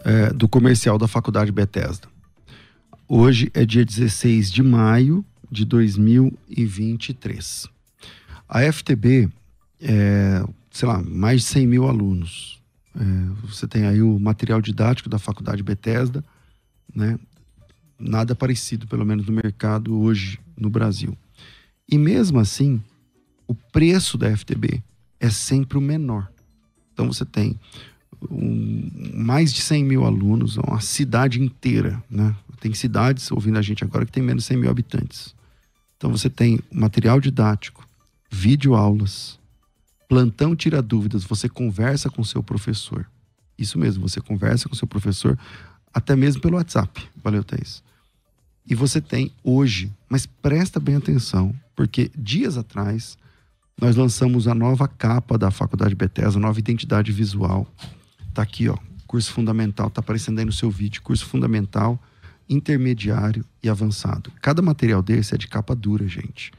é, 0.05 0.33
do 0.33 0.49
comercial 0.49 0.99
da 0.99 1.09
Faculdade 1.09 1.53
Bethesda. 1.53 2.09
Hoje 3.09 3.51
é 3.55 3.65
dia 3.65 3.85
16 3.85 4.51
de 4.51 4.63
maio 4.63 5.25
de 5.51 5.65
2023. 5.65 7.69
A 8.49 8.73
FTB 8.73 9.29
é, 9.81 10.45
sei 10.71 10.89
lá, 10.89 11.03
mais 11.03 11.43
de 11.43 11.47
100 11.47 11.67
mil 11.67 11.87
alunos. 11.87 12.61
É, 12.99 13.05
você 13.47 13.69
tem 13.69 13.87
aí 13.87 14.03
o 14.03 14.19
material 14.19 14.61
didático 14.61 15.09
da 15.09 15.19
Faculdade 15.19 15.63
Bethesda, 15.63 16.25
né? 16.95 17.19
Nada 17.99 18.35
parecido, 18.35 18.87
pelo 18.87 19.05
menos 19.05 19.27
no 19.27 19.33
mercado 19.33 19.99
hoje 19.99 20.39
no 20.57 20.69
Brasil. 20.69 21.17
E 21.89 21.99
mesmo 21.99 22.39
assim, 22.39 22.83
o 23.47 23.55
preço 23.55 24.17
da 24.17 24.35
FTB 24.37 24.83
é 25.21 25.31
sempre 25.31 25.79
o 25.79 25.81
menor. 25.81 26.31
Então 26.93 27.07
você 27.07 27.25
tem 27.25 27.59
um, 28.31 28.91
mais 29.15 29.53
de 29.53 29.61
100 29.61 29.85
mil 29.85 30.05
alunos, 30.05 30.57
uma 30.57 30.81
cidade 30.81 31.41
inteira, 31.41 32.03
né? 32.11 32.35
Tem 32.61 32.73
cidades 32.73 33.31
ouvindo 33.31 33.59
a 33.59 33.63
gente 33.63 33.85
agora 33.85 34.07
que 34.07 34.13
tem 34.13 34.23
menos 34.23 34.45
de 34.45 34.49
100 34.49 34.57
mil 34.57 34.71
habitantes. 34.71 35.35
Então 35.97 36.11
você 36.11 36.31
tem 36.31 36.59
material 36.73 37.21
didático, 37.21 37.87
vídeo 38.31 38.75
aulas, 38.75 39.39
plantão 40.09 40.57
tira 40.57 40.81
dúvidas, 40.81 41.25
você 41.25 41.49
conversa 41.49 42.09
com 42.09 42.25
seu 42.25 42.43
professor. 42.43 43.07
Isso 43.59 43.79
mesmo, 43.79 44.09
você 44.09 44.21
conversa 44.21 44.69
com 44.69 44.75
seu 44.75 44.89
professor, 44.89 45.39
até 45.93 46.17
mesmo 46.17 46.41
pelo 46.41 46.57
WhatsApp. 46.57 47.07
Valeu, 47.23 47.45
Thaís. 47.45 47.84
E 48.67 48.75
você 48.75 49.01
tem 49.01 49.31
hoje, 49.43 49.93
mas 50.09 50.27
presta 50.27 50.81
bem 50.81 50.97
atenção, 50.97 51.55
porque 51.77 52.11
dias 52.17 52.57
atrás 52.57 53.19
nós 53.81 53.97
lançamos 53.97 54.49
a 54.49 54.55
nova 54.55 54.89
capa 54.89 55.37
da 55.37 55.51
Faculdade 55.51 55.95
Bethesda, 55.95 56.39
a 56.39 56.43
nova 56.43 56.59
identidade 56.59 57.13
visual. 57.13 57.67
Tá 58.33 58.43
aqui, 58.43 58.69
ó, 58.69 58.77
curso 59.07 59.33
fundamental, 59.33 59.91
tá 59.91 60.01
aparecendo 60.01 60.39
aí 60.39 60.45
no 60.45 60.53
seu 60.53 60.71
vídeo, 60.71 61.03
curso 61.03 61.27
fundamental, 61.27 62.03
intermediário 62.49 63.45
e 63.63 63.69
avançado. 63.69 64.33
Cada 64.41 64.63
material 64.63 65.03
desse 65.03 65.35
é 65.35 65.39
de 65.39 65.49
capa 65.49 65.75
dura, 65.75 66.07
gente. 66.09 66.53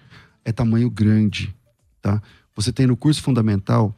É 0.44 0.52
tamanho 0.52 0.90
grande, 0.90 1.56
tá? 2.02 2.22
Você 2.56 2.72
tem 2.72 2.86
no 2.86 2.96
curso 2.96 3.22
fundamental 3.22 3.96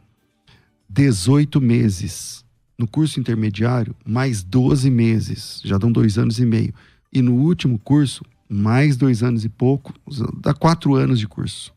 18 0.90 1.60
meses. 1.60 2.46
No 2.78 2.88
curso 2.88 3.20
intermediário, 3.20 3.96
mais 4.06 4.44
12 4.44 4.90
meses. 4.90 5.62
Já 5.66 5.78
dão 5.78 5.92
dois 5.92 6.18
anos 6.18 6.40
e 6.40 6.46
meio. 6.46 6.74
E 7.12 7.22
no 7.22 7.34
último 7.34 7.80
curso, 7.80 8.24
mais 8.50 8.98
dois 8.98 9.24
anos 9.24 9.44
e 9.46 9.50
pouco. 9.50 9.94
Dá 10.40 10.54
quatro 10.54 10.96
anos 10.96 11.20
de 11.20 11.28
curso. 11.28 11.74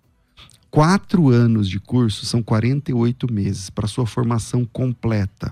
Quatro 0.71 1.31
anos 1.31 1.69
de 1.69 1.81
curso 1.81 2.25
são 2.27 2.43
48 2.43 3.33
meses 3.33 3.71
para 3.71 3.89
sua 3.89 4.07
formação 4.07 4.65
completa. 4.65 5.51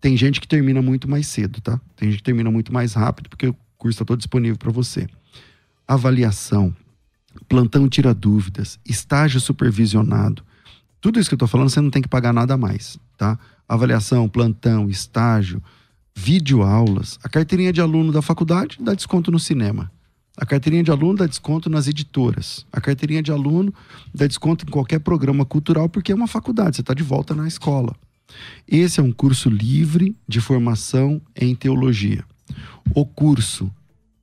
Tem 0.00 0.16
gente 0.16 0.40
que 0.40 0.48
termina 0.48 0.80
muito 0.80 1.08
mais 1.08 1.26
cedo, 1.26 1.60
tá? 1.60 1.80
Tem 1.94 2.10
gente 2.10 2.18
que 2.18 2.24
termina 2.24 2.50
muito 2.50 2.72
mais 2.72 2.94
rápido, 2.94 3.28
porque 3.28 3.48
o 3.48 3.56
curso 3.76 3.96
está 3.96 4.04
todo 4.04 4.18
disponível 4.18 4.56
para 4.56 4.72
você. 4.72 5.06
Avaliação, 5.86 6.74
plantão 7.48 7.88
tira 7.88 8.14
dúvidas, 8.14 8.78
estágio 8.84 9.40
supervisionado, 9.40 10.42
tudo 11.00 11.20
isso 11.20 11.28
que 11.28 11.34
eu 11.34 11.36
estou 11.36 11.48
falando, 11.48 11.70
você 11.70 11.80
não 11.80 11.90
tem 11.90 12.02
que 12.02 12.08
pagar 12.08 12.32
nada 12.32 12.56
mais, 12.56 12.98
tá? 13.16 13.38
Avaliação, 13.68 14.28
plantão, 14.28 14.88
estágio, 14.88 15.62
videoaulas. 16.16 17.18
A 17.22 17.28
carteirinha 17.28 17.72
de 17.72 17.80
aluno 17.80 18.10
da 18.10 18.22
faculdade 18.22 18.78
dá 18.80 18.94
desconto 18.94 19.30
no 19.30 19.38
cinema. 19.38 19.92
A 20.36 20.44
carteirinha 20.44 20.82
de 20.82 20.90
aluno 20.90 21.18
dá 21.18 21.26
desconto 21.26 21.70
nas 21.70 21.86
editoras. 21.86 22.66
A 22.72 22.80
carteirinha 22.80 23.22
de 23.22 23.30
aluno 23.30 23.72
dá 24.12 24.26
desconto 24.26 24.64
em 24.66 24.70
qualquer 24.70 24.98
programa 24.98 25.44
cultural, 25.44 25.88
porque 25.88 26.10
é 26.10 26.14
uma 26.14 26.26
faculdade, 26.26 26.76
você 26.76 26.80
está 26.80 26.94
de 26.94 27.02
volta 27.02 27.34
na 27.34 27.46
escola. 27.46 27.94
Esse 28.66 28.98
é 28.98 29.02
um 29.02 29.12
curso 29.12 29.48
livre 29.48 30.16
de 30.26 30.40
formação 30.40 31.20
em 31.34 31.54
teologia. 31.54 32.24
O 32.94 33.06
curso, 33.06 33.70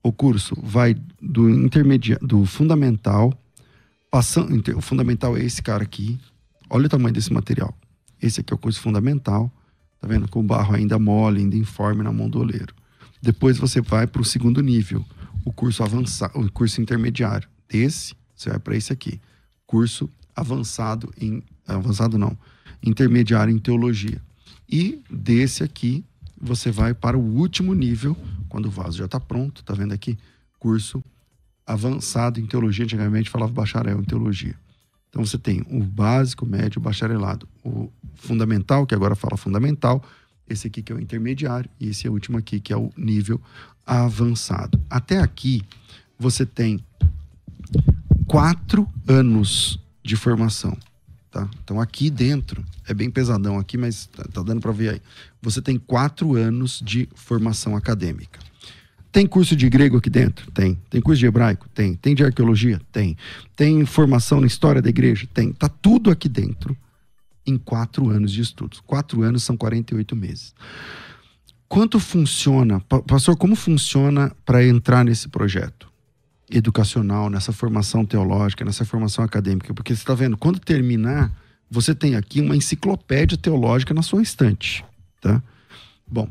o 0.01 0.11
curso 0.11 0.55
vai 0.61 0.95
do 1.21 1.49
intermediário, 1.49 2.27
do 2.27 2.45
fundamental, 2.45 3.33
passando, 4.11 4.53
o 4.75 4.81
fundamental 4.81 5.37
é 5.37 5.43
esse 5.43 5.61
cara 5.61 5.83
aqui, 5.83 6.19
Olha 6.73 6.87
o 6.87 6.89
tamanho 6.89 7.13
desse 7.13 7.31
material. 7.31 7.71
Esse 8.19 8.41
aqui 8.41 8.51
é 8.51 8.55
o 8.55 8.57
curso 8.57 8.81
fundamental. 8.81 9.51
Tá 10.03 10.09
vendo? 10.09 10.27
Com 10.27 10.41
o 10.41 10.43
barro 10.43 10.75
ainda 10.75 10.99
mole, 10.99 11.39
ainda 11.39 11.55
informe 11.55 12.03
na 12.03 12.11
mão 12.11 12.29
do 12.29 12.37
oleiro. 12.37 12.75
Depois 13.21 13.57
você 13.57 13.79
vai 13.79 14.05
para 14.05 14.21
o 14.21 14.25
segundo 14.25 14.61
nível, 14.61 15.01
o 15.45 15.53
curso 15.53 15.81
avançado, 15.81 16.37
o 16.37 16.51
curso 16.51 16.81
intermediário. 16.81 17.47
Desse, 17.69 18.13
você 18.35 18.49
vai 18.49 18.59
para 18.59 18.75
esse 18.75 18.91
aqui. 18.91 19.21
Curso 19.65 20.09
avançado 20.35 21.09
em. 21.17 21.41
Avançado 21.65 22.17
não. 22.17 22.37
Intermediário 22.85 23.55
em 23.55 23.57
teologia. 23.57 24.21
E 24.69 25.01
desse 25.09 25.63
aqui, 25.63 26.03
você 26.37 26.69
vai 26.69 26.93
para 26.93 27.17
o 27.17 27.21
último 27.21 27.73
nível, 27.73 28.13
quando 28.49 28.65
o 28.65 28.71
vaso 28.71 28.97
já 28.97 29.05
está 29.05 29.21
pronto, 29.21 29.63
tá 29.63 29.73
vendo 29.73 29.93
aqui? 29.93 30.17
Curso 30.59 31.01
avançado 31.65 32.41
em 32.41 32.45
teologia. 32.45 32.83
Antigamente 32.83 33.29
falava 33.29 33.53
bacharel 33.53 34.01
em 34.01 34.03
teologia. 34.03 34.55
Então 35.13 35.23
você 35.23 35.37
tem 35.37 35.61
o 35.69 35.79
básico, 35.83 36.43
médio, 36.43 36.81
bacharelado. 36.81 37.47
O 37.63 37.87
fundamental, 38.15 38.83
que 38.87 38.95
agora 38.95 39.13
fala 39.13 39.37
fundamental, 39.37 40.03
esse 40.49 40.65
aqui 40.65 40.81
que 40.81 40.91
é 40.91 40.95
o 40.95 40.99
intermediário, 40.99 41.69
e 41.79 41.89
esse 41.89 42.07
é 42.07 42.09
o 42.09 42.13
último 42.13 42.35
aqui, 42.39 42.59
que 42.59 42.73
é 42.73 42.75
o 42.75 42.91
nível 42.97 43.39
avançado. 43.85 44.81
Até 44.89 45.19
aqui, 45.19 45.61
você 46.17 46.47
tem 46.47 46.83
quatro 48.25 48.89
anos 49.07 49.79
de 50.03 50.15
formação. 50.15 50.75
Tá? 51.29 51.47
Então 51.63 51.79
aqui 51.79 52.09
dentro, 52.09 52.65
é 52.87 52.93
bem 52.95 53.11
pesadão 53.11 53.59
aqui, 53.59 53.77
mas 53.77 54.07
tá, 54.07 54.23
tá 54.23 54.41
dando 54.41 54.61
para 54.61 54.71
ver 54.71 54.89
aí. 54.93 55.01
Você 55.43 55.61
tem 55.61 55.77
quatro 55.77 56.35
anos 56.35 56.81
de 56.83 57.07
formação 57.13 57.75
acadêmica. 57.75 58.39
Tem 59.13 59.27
curso 59.27 59.55
de 59.55 59.69
grego 59.69 59.97
aqui 59.97 60.09
dentro? 60.09 60.49
Tem. 60.49 60.75
Tem 60.89 60.99
curso 60.99 61.19
de 61.19 61.27
hebraico? 61.27 61.69
Tem. 61.69 61.93
Tem 61.93 62.15
de 62.15 62.23
arqueologia? 62.23 62.81
Tem. 62.91 63.15
Tem 63.55 63.85
formação 63.85 64.41
na 64.41 64.47
história 64.47 64.81
da 64.81 64.89
igreja? 64.89 65.27
Tem. 65.31 65.53
Tá 65.53 65.69
tudo 65.69 66.09
aqui 66.09 66.27
dentro 66.27 66.75
em 67.45 67.55
quatro 67.55 68.09
anos 68.09 68.31
de 68.31 68.41
estudos. 68.41 68.79
Quatro 68.79 69.21
anos 69.21 69.43
são 69.43 69.55
48 69.55 70.15
meses. 70.15 70.55
Quanto 71.69 71.99
funciona, 71.99 72.79
pastor, 72.79 73.37
como 73.37 73.55
funciona 73.55 74.35
para 74.43 74.65
entrar 74.65 75.05
nesse 75.05 75.29
projeto 75.29 75.91
educacional, 76.49 77.29
nessa 77.29 77.53
formação 77.53 78.03
teológica, 78.03 78.65
nessa 78.65 78.83
formação 78.83 79.23
acadêmica? 79.23 79.75
Porque 79.75 79.95
você 79.95 80.01
está 80.01 80.15
vendo, 80.15 80.35
quando 80.37 80.57
terminar, 80.57 81.31
você 81.69 81.93
tem 81.93 82.15
aqui 82.15 82.41
uma 82.41 82.55
enciclopédia 82.55 83.37
teológica 83.37 83.93
na 83.93 84.01
sua 84.01 84.23
estante, 84.23 84.83
tá? 85.21 85.39
Bom, 86.07 86.27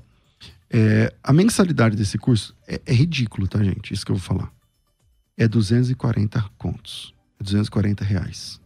é, 0.75 1.15
a 1.23 1.35
mensalidade 1.35 1.95
desse 1.95 2.17
curso 2.17 2.57
é, 2.67 2.81
é, 2.87 2.95
ridículo, 2.95 3.47
tá, 3.47 3.63
gente? 3.63 3.93
Isso 3.93 4.07
que 4.07 4.11
eu 4.11 4.17
vou 4.17 4.25
falar. 4.25 4.51
É 5.37 5.47
240 5.47 6.43
contos. 6.57 7.15
É 7.39 7.45
240 7.45 8.03
reais. 8.03 8.59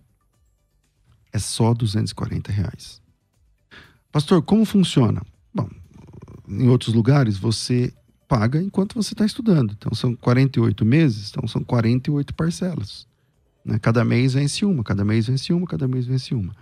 É 1.33 1.39
só 1.41 1.75
240 1.75 2.53
reais. 2.53 3.03
Pastor, 4.13 4.41
como 4.41 4.65
funciona? 4.65 5.21
Bom, 5.53 5.69
em 6.49 6.69
outros 6.69 6.95
lugares 6.95 7.37
você 7.37 7.93
paga 8.29 8.63
enquanto 8.63 8.95
você 8.95 9.13
está 9.13 9.27
estudando. 9.27 9.75
Então 9.77 9.93
são 9.93 10.15
48 10.15 10.85
meses, 10.85 11.31
então 11.31 11.49
são 11.49 11.65
48 11.65 12.33
parcelas. 12.35 13.05
Né? 13.65 13.81
Cada 13.81 14.05
mês 14.05 14.35
vence 14.35 14.65
uma, 14.65 14.85
cada 14.85 15.05
mês 15.05 15.27
vence 15.27 15.53
uma, 15.53 15.67
cada 15.67 15.89
mês 15.89 16.07
vence 16.07 16.35
uma. 16.35 16.55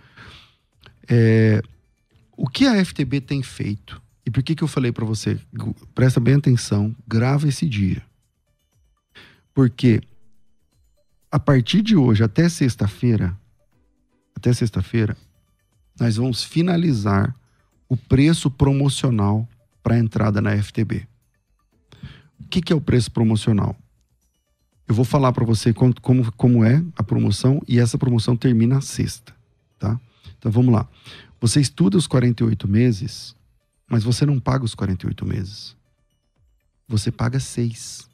É, 1.07 1.61
o 2.35 2.49
que 2.49 2.65
a 2.65 2.83
FTB 2.83 3.21
tem 3.21 3.43
feito 3.43 4.01
e 4.25 4.31
por 4.31 4.41
que, 4.41 4.55
que 4.55 4.63
eu 4.63 4.67
falei 4.67 4.91
para 4.91 5.05
você? 5.05 5.39
Presta 5.93 6.19
bem 6.19 6.35
atenção, 6.35 6.95
grava 7.07 7.47
esse 7.47 7.67
dia. 7.67 8.01
Porque 9.53 10.01
a 11.31 11.39
partir 11.39 11.81
de 11.81 11.95
hoje 11.95 12.23
até 12.23 12.49
sexta-feira, 12.49 13.37
até 14.35 14.51
sexta-feira, 14.51 15.15
nós 15.99 16.15
vamos 16.15 16.43
finalizar 16.43 17.35
o 17.87 17.95
preço 17.95 18.49
promocional 18.49 19.47
para 19.83 19.95
a 19.95 19.99
entrada 19.99 20.41
na 20.41 20.57
FTB. 20.61 21.07
O 22.39 22.47
que, 22.49 22.61
que, 22.61 22.73
é 22.73 22.75
o 22.75 22.81
preço 22.81 23.11
promocional? 23.11 23.75
Eu 24.87 24.95
vou 24.95 25.05
falar 25.05 25.31
para 25.31 25.45
você 25.45 25.73
como, 25.73 25.99
como, 26.01 26.31
como 26.33 26.63
é 26.63 26.83
a 26.95 27.03
promoção 27.03 27.61
e 27.67 27.79
essa 27.79 27.97
promoção 27.97 28.35
termina 28.35 28.81
sexta, 28.81 29.33
tá? 29.79 29.99
Então 30.37 30.51
vamos 30.51 30.73
lá. 30.73 30.87
Você 31.39 31.59
estuda 31.59 31.97
os 31.97 32.07
48 32.07 32.67
meses 32.67 33.35
mas 33.89 34.03
você 34.03 34.25
não 34.25 34.39
paga 34.39 34.65
os 34.65 34.75
48 34.75 35.25
meses. 35.25 35.75
Você 36.87 37.11
paga 37.11 37.39
seis. 37.39 38.07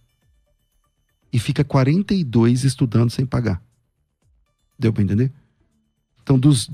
E 1.31 1.39
fica 1.39 1.63
42 1.63 2.63
estudando 2.63 3.09
sem 3.09 3.25
pagar. 3.25 3.61
Deu 4.77 4.91
para 4.91 5.03
entender? 5.03 5.31
Então, 6.21 6.37
dos 6.37 6.69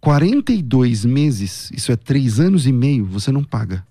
42 0.00 1.04
meses, 1.04 1.70
isso 1.72 1.90
é 1.90 1.96
três 1.96 2.38
anos 2.38 2.66
e 2.66 2.72
meio, 2.72 3.04
você 3.04 3.32
não 3.32 3.42
paga. 3.42 3.86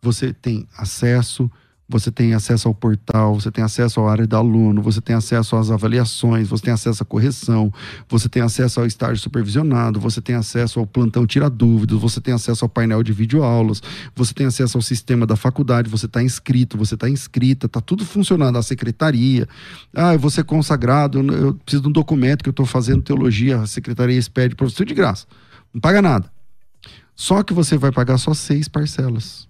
Você 0.00 0.32
tem 0.32 0.66
acesso, 0.76 1.50
você 1.92 2.10
tem 2.10 2.32
acesso 2.32 2.66
ao 2.66 2.74
portal, 2.74 3.34
você 3.38 3.50
tem 3.50 3.62
acesso 3.62 4.00
à 4.00 4.10
área 4.10 4.26
do 4.26 4.34
aluno, 4.34 4.80
você 4.80 5.00
tem 5.00 5.14
acesso 5.14 5.54
às 5.54 5.70
avaliações, 5.70 6.48
você 6.48 6.64
tem 6.64 6.72
acesso 6.72 7.02
à 7.02 7.06
correção, 7.06 7.72
você 8.08 8.28
tem 8.28 8.42
acesso 8.42 8.80
ao 8.80 8.86
estágio 8.86 9.18
supervisionado, 9.18 10.00
você 10.00 10.20
tem 10.20 10.34
acesso 10.34 10.80
ao 10.80 10.86
plantão 10.86 11.26
tira 11.26 11.50
dúvidas, 11.50 12.00
você 12.00 12.20
tem 12.20 12.32
acesso 12.32 12.64
ao 12.64 12.68
painel 12.68 13.02
de 13.02 13.12
videoaulas, 13.12 13.82
você 14.16 14.32
tem 14.32 14.46
acesso 14.46 14.78
ao 14.78 14.82
sistema 14.82 15.26
da 15.26 15.36
faculdade, 15.36 15.90
você 15.90 16.06
está 16.06 16.22
inscrito, 16.22 16.78
você 16.78 16.94
está 16.94 17.08
inscrita, 17.08 17.66
está 17.66 17.80
tudo 17.80 18.04
funcionando, 18.06 18.56
a 18.56 18.62
secretaria. 18.62 19.46
Ah, 19.94 20.14
eu 20.14 20.18
vou 20.18 20.30
ser 20.30 20.44
consagrado, 20.44 21.18
eu- 21.20 21.54
preciso 21.54 21.82
de 21.82 21.88
um 21.90 21.92
documento 21.92 22.42
que 22.42 22.48
eu 22.48 22.52
estou 22.52 22.64
fazendo 22.64 23.02
teologia, 23.02 23.60
a 23.60 23.66
secretaria 23.66 24.18
expede 24.18 24.54
para 24.54 24.66
você 24.66 24.84
de 24.84 24.94
graça. 24.94 25.26
Não 25.74 25.80
paga 25.80 26.00
nada. 26.00 26.32
Só 27.14 27.42
que 27.42 27.52
você 27.52 27.76
vai 27.76 27.92
pagar 27.92 28.16
só 28.16 28.32
seis 28.32 28.66
parcelas. 28.66 29.46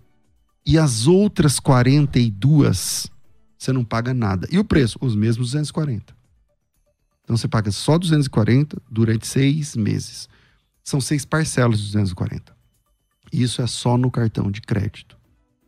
E 0.64 0.78
as 0.78 1.06
outras 1.06 1.58
42, 1.58 3.10
você 3.58 3.72
não 3.72 3.84
paga 3.84 4.14
nada. 4.14 4.48
E 4.50 4.58
o 4.58 4.64
preço? 4.64 4.98
Os 5.00 5.14
mesmos 5.14 5.48
240. 5.48 6.14
Então 7.24 7.36
você 7.36 7.48
paga 7.48 7.70
só 7.70 7.98
240 7.98 8.80
durante 8.90 9.26
seis 9.26 9.76
meses. 9.76 10.28
São 10.82 11.00
seis 11.00 11.24
parcelas 11.24 11.78
de 11.78 11.86
240. 11.86 12.54
Isso 13.32 13.62
é 13.62 13.66
só 13.66 13.96
no 13.96 14.10
cartão 14.10 14.50
de 14.50 14.60
crédito. 14.60 15.16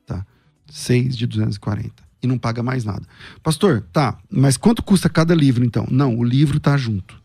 Tá? 0.06 0.26
Seis 0.70 1.16
de 1.16 1.26
240. 1.26 2.04
E 2.22 2.26
não 2.26 2.38
paga 2.38 2.62
mais 2.62 2.84
nada. 2.84 3.06
Pastor, 3.42 3.82
tá, 3.92 4.18
mas 4.30 4.56
quanto 4.56 4.82
custa 4.82 5.08
cada 5.08 5.34
livro 5.34 5.64
então? 5.64 5.86
Não, 5.90 6.16
o 6.18 6.24
livro 6.24 6.58
tá 6.58 6.76
junto. 6.76 7.22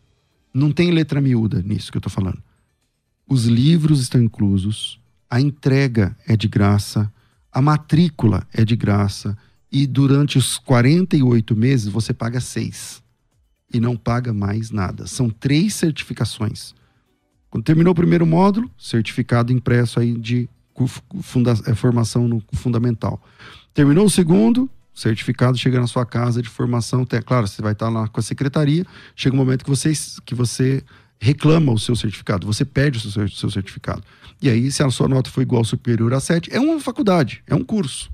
Não 0.52 0.72
tem 0.72 0.90
letra 0.90 1.20
miúda 1.20 1.62
nisso 1.62 1.90
que 1.90 1.98
eu 1.98 2.02
tô 2.02 2.10
falando. 2.10 2.42
Os 3.26 3.46
livros 3.46 4.00
estão 4.00 4.20
inclusos, 4.20 5.00
a 5.28 5.40
entrega 5.40 6.16
é 6.26 6.36
de 6.36 6.48
graça, 6.48 7.12
a 7.52 7.60
matrícula 7.60 8.46
é 8.52 8.64
de 8.64 8.76
graça 8.76 9.36
e 9.70 9.86
durante 9.86 10.38
os 10.38 10.58
48 10.58 11.56
meses 11.56 11.88
você 11.88 12.12
paga 12.12 12.40
seis 12.40 13.02
e 13.72 13.78
não 13.78 13.96
paga 13.96 14.32
mais 14.32 14.70
nada. 14.70 15.06
São 15.06 15.30
três 15.30 15.74
certificações. 15.74 16.74
Quando 17.48 17.64
terminou 17.64 17.92
o 17.92 17.96
primeiro 17.96 18.26
módulo, 18.26 18.70
certificado 18.78 19.52
impresso 19.52 20.00
aí 20.00 20.16
de 20.16 20.48
é, 21.66 21.74
formação 21.74 22.28
no 22.28 22.42
fundamental. 22.52 23.20
Terminou 23.74 24.06
o 24.06 24.10
segundo, 24.10 24.70
certificado 24.94 25.58
chega 25.58 25.80
na 25.80 25.86
sua 25.86 26.06
casa 26.06 26.42
de 26.42 26.48
formação. 26.48 27.04
Tem, 27.04 27.20
claro, 27.20 27.46
você 27.46 27.60
vai 27.62 27.72
estar 27.72 27.88
lá 27.88 28.08
com 28.08 28.20
a 28.20 28.22
secretaria. 28.22 28.84
Chega 29.14 29.34
um 29.34 29.38
momento 29.38 29.64
que 29.64 29.70
você, 29.70 29.92
que 30.24 30.34
você 30.34 30.82
reclama 31.20 31.72
o 31.72 31.78
seu 31.78 31.94
certificado, 31.94 32.46
você 32.46 32.64
pede 32.64 32.98
o 32.98 33.10
seu, 33.10 33.28
seu 33.28 33.50
certificado. 33.50 34.02
E 34.42 34.48
aí, 34.48 34.70
se 34.72 34.82
a 34.82 34.90
sua 34.90 35.08
nota 35.08 35.30
for 35.30 35.42
igual 35.42 35.60
ou 35.60 35.64
superior 35.64 36.14
a 36.14 36.20
7, 36.20 36.50
é 36.52 36.58
uma 36.58 36.80
faculdade, 36.80 37.42
é 37.46 37.54
um 37.54 37.64
curso. 37.64 38.10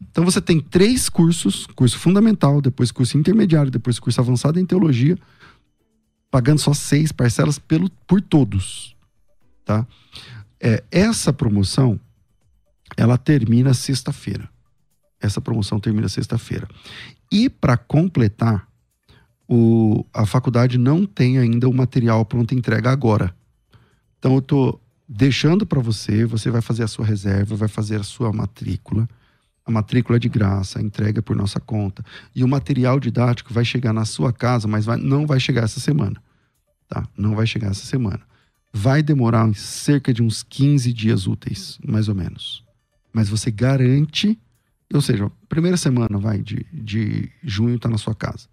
Então 0.00 0.24
você 0.24 0.40
tem 0.40 0.60
três 0.60 1.08
cursos: 1.08 1.66
curso 1.74 1.98
fundamental, 1.98 2.60
depois 2.60 2.90
curso 2.90 3.18
intermediário, 3.18 3.70
depois 3.70 3.98
curso 3.98 4.20
avançado 4.20 4.58
em 4.58 4.64
teologia, 4.64 5.18
pagando 6.30 6.60
só 6.60 6.72
seis 6.72 7.12
parcelas 7.12 7.58
pelo, 7.58 7.90
por 8.06 8.20
todos. 8.20 8.96
Tá? 9.64 9.86
É, 10.60 10.82
essa 10.90 11.32
promoção 11.32 11.98
ela 12.96 13.18
termina 13.18 13.74
sexta-feira. 13.74 14.48
Essa 15.20 15.40
promoção 15.40 15.78
termina 15.78 16.08
sexta-feira. 16.08 16.66
E 17.30 17.48
para 17.48 17.76
completar, 17.76 18.66
o, 19.48 20.04
a 20.12 20.24
faculdade 20.24 20.78
não 20.78 21.04
tem 21.04 21.38
ainda 21.38 21.68
o 21.68 21.74
material 21.74 22.24
pronto 22.24 22.54
entrega 22.54 22.90
agora. 22.90 23.34
Então 24.18 24.32
eu 24.32 24.38
estou 24.38 24.80
deixando 25.12 25.66
para 25.66 25.80
você, 25.80 26.24
você 26.24 26.50
vai 26.50 26.62
fazer 26.62 26.84
a 26.84 26.88
sua 26.88 27.04
reserva, 27.04 27.56
vai 27.56 27.66
fazer 27.66 28.00
a 28.00 28.04
sua 28.04 28.32
matrícula. 28.32 29.08
A 29.66 29.70
matrícula 29.70 30.16
é 30.16 30.20
de 30.20 30.28
graça, 30.28 30.78
a 30.78 30.82
entrega 30.82 31.18
é 31.18 31.22
por 31.22 31.34
nossa 31.34 31.58
conta. 31.58 32.04
E 32.34 32.44
o 32.44 32.48
material 32.48 33.00
didático 33.00 33.52
vai 33.52 33.64
chegar 33.64 33.92
na 33.92 34.04
sua 34.04 34.32
casa, 34.32 34.68
mas 34.68 34.84
vai- 34.84 34.98
não 34.98 35.26
vai 35.26 35.40
chegar 35.40 35.64
essa 35.64 35.80
semana. 35.80 36.22
Tá? 36.88 37.08
Não 37.16 37.34
vai 37.34 37.44
chegar 37.44 37.72
essa 37.72 37.84
semana. 37.84 38.20
Vai 38.72 39.02
demorar 39.02 39.52
cerca 39.56 40.14
de 40.14 40.22
uns 40.22 40.44
15 40.44 40.92
dias 40.92 41.26
úteis, 41.26 41.78
mais 41.84 42.08
ou 42.08 42.14
menos. 42.14 42.64
Mas 43.12 43.28
você 43.28 43.50
garante, 43.50 44.38
ou 44.94 45.00
seja, 45.00 45.28
primeira 45.48 45.76
semana 45.76 46.18
vai 46.18 46.38
de, 46.38 46.64
de 46.72 47.28
junho 47.42 47.74
está 47.74 47.88
na 47.88 47.98
sua 47.98 48.14
casa. 48.14 48.46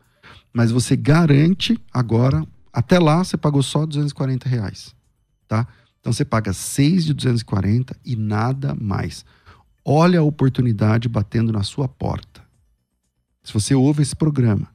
Mas 0.51 0.71
você 0.71 0.95
garante 0.95 1.79
agora, 1.93 2.43
até 2.73 2.97
lá 2.97 3.23
você 3.23 3.37
pagou 3.37 3.61
só 3.61 3.85
240 3.85 4.49
reais, 4.49 4.95
tá? 5.47 5.67
Então 6.07 6.13
você 6.13 6.23
paga 6.23 6.53
6 6.53 7.03
de 7.03 7.13
240 7.13 7.93
e 8.05 8.15
nada 8.15 8.73
mais. 8.73 9.25
Olha 9.83 10.21
a 10.21 10.23
oportunidade 10.23 11.09
batendo 11.09 11.51
na 11.51 11.63
sua 11.63 11.85
porta. 11.85 12.41
Se 13.43 13.51
você 13.53 13.75
ouve 13.75 14.03
esse 14.03 14.15
programa, 14.15 14.69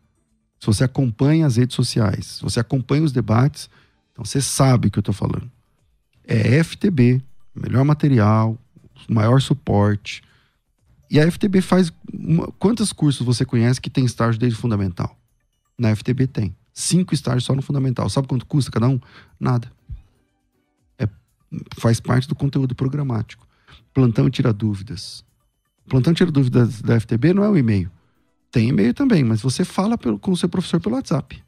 se 0.60 0.66
você 0.66 0.84
acompanha 0.84 1.46
as 1.46 1.56
redes 1.56 1.74
sociais, 1.74 2.26
se 2.26 2.42
você 2.42 2.60
acompanha 2.60 3.02
os 3.02 3.12
debates, 3.12 3.70
então 4.12 4.22
você 4.26 4.42
sabe 4.42 4.88
o 4.88 4.90
que 4.90 4.98
eu 4.98 5.00
estou 5.00 5.14
falando. 5.14 5.50
É 6.22 6.58
FTB, 6.62 7.22
melhor 7.54 7.82
material, 7.86 8.58
maior 9.08 9.40
suporte. 9.40 10.22
E 11.10 11.18
a 11.18 11.26
FTB 11.26 11.62
faz. 11.62 11.90
uma- 12.12 12.48
quantos 12.58 12.92
cursos 12.92 13.24
você 13.24 13.42
conhece 13.46 13.80
que 13.80 13.88
tem 13.88 14.04
estágio 14.04 14.38
desde 14.38 14.58
o 14.58 14.60
fundamental? 14.60 15.16
Na 15.78 15.88
FTB 15.96 16.26
tem. 16.26 16.54
Cinco 16.74 17.14
estágios 17.14 17.44
só 17.44 17.54
no 17.54 17.62
fundamental. 17.62 18.10
Sabe 18.10 18.28
quanto 18.28 18.44
custa 18.44 18.70
cada 18.70 18.86
um? 18.86 19.00
Nada. 19.40 19.72
Faz 21.76 22.00
parte 22.00 22.28
do 22.28 22.34
conteúdo 22.34 22.74
programático. 22.74 23.46
Plantão 23.92 24.30
tira 24.30 24.52
dúvidas. 24.52 25.24
Plantão 25.88 26.14
tira 26.14 26.30
dúvidas 26.30 26.80
da 26.80 26.98
FTB 26.98 27.34
não 27.34 27.44
é 27.44 27.48
um 27.50 27.56
e-mail. 27.56 27.90
Tem 28.50 28.68
e-mail 28.68 28.94
também, 28.94 29.24
mas 29.24 29.40
você 29.42 29.64
fala 29.64 29.96
pelo- 29.98 30.18
com 30.18 30.30
o 30.32 30.36
seu 30.36 30.48
professor 30.48 30.80
pelo 30.80 30.94
WhatsApp. 30.94 31.42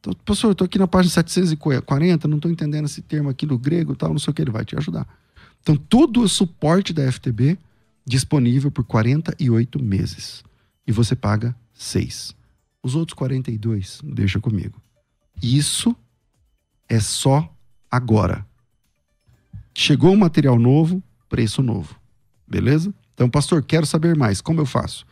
Então, 0.00 0.12
professor, 0.24 0.48
eu 0.48 0.54
tô 0.54 0.64
aqui 0.64 0.78
na 0.78 0.86
página 0.86 1.10
740, 1.12 2.28
não 2.28 2.36
estou 2.36 2.50
entendendo 2.50 2.84
esse 2.86 3.02
termo 3.02 3.28
aqui 3.28 3.44
do 3.44 3.58
grego 3.58 3.96
tal, 3.96 4.10
não 4.10 4.18
sei 4.18 4.30
o 4.30 4.34
que, 4.34 4.42
ele 4.42 4.50
vai 4.50 4.64
te 4.64 4.76
ajudar. 4.76 5.06
Então, 5.60 5.76
todo 5.76 6.22
o 6.22 6.28
suporte 6.28 6.92
da 6.92 7.02
FTB 7.10 7.58
disponível 8.06 8.70
por 8.70 8.84
48 8.84 9.82
meses. 9.82 10.42
E 10.86 10.92
você 10.92 11.14
paga 11.14 11.54
6. 11.74 12.34
Os 12.82 12.94
outros 12.94 13.14
42, 13.14 14.00
deixa 14.02 14.40
comigo. 14.40 14.80
Isso 15.42 15.94
é 16.88 17.00
só 17.00 17.52
agora. 17.90 18.46
Chegou 19.80 20.12
um 20.12 20.16
material 20.16 20.58
novo, 20.58 21.00
preço 21.28 21.62
novo. 21.62 21.94
Beleza? 22.48 22.92
Então, 23.14 23.30
pastor, 23.30 23.62
quero 23.62 23.86
saber 23.86 24.16
mais. 24.16 24.40
Como 24.40 24.60
eu 24.60 24.66
faço? 24.66 25.06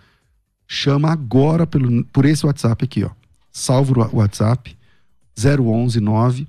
Chama 0.67 1.09
agora 1.12 1.64
pelo, 1.69 2.05
por 2.07 2.25
esse 2.25 2.45
WhatsApp 2.45 2.85
aqui, 2.85 3.05
ó. 3.05 3.11
Salva 3.53 4.11
o 4.12 4.17
WhatsApp 4.17 4.77
011 5.39 6.01
9 6.01 6.49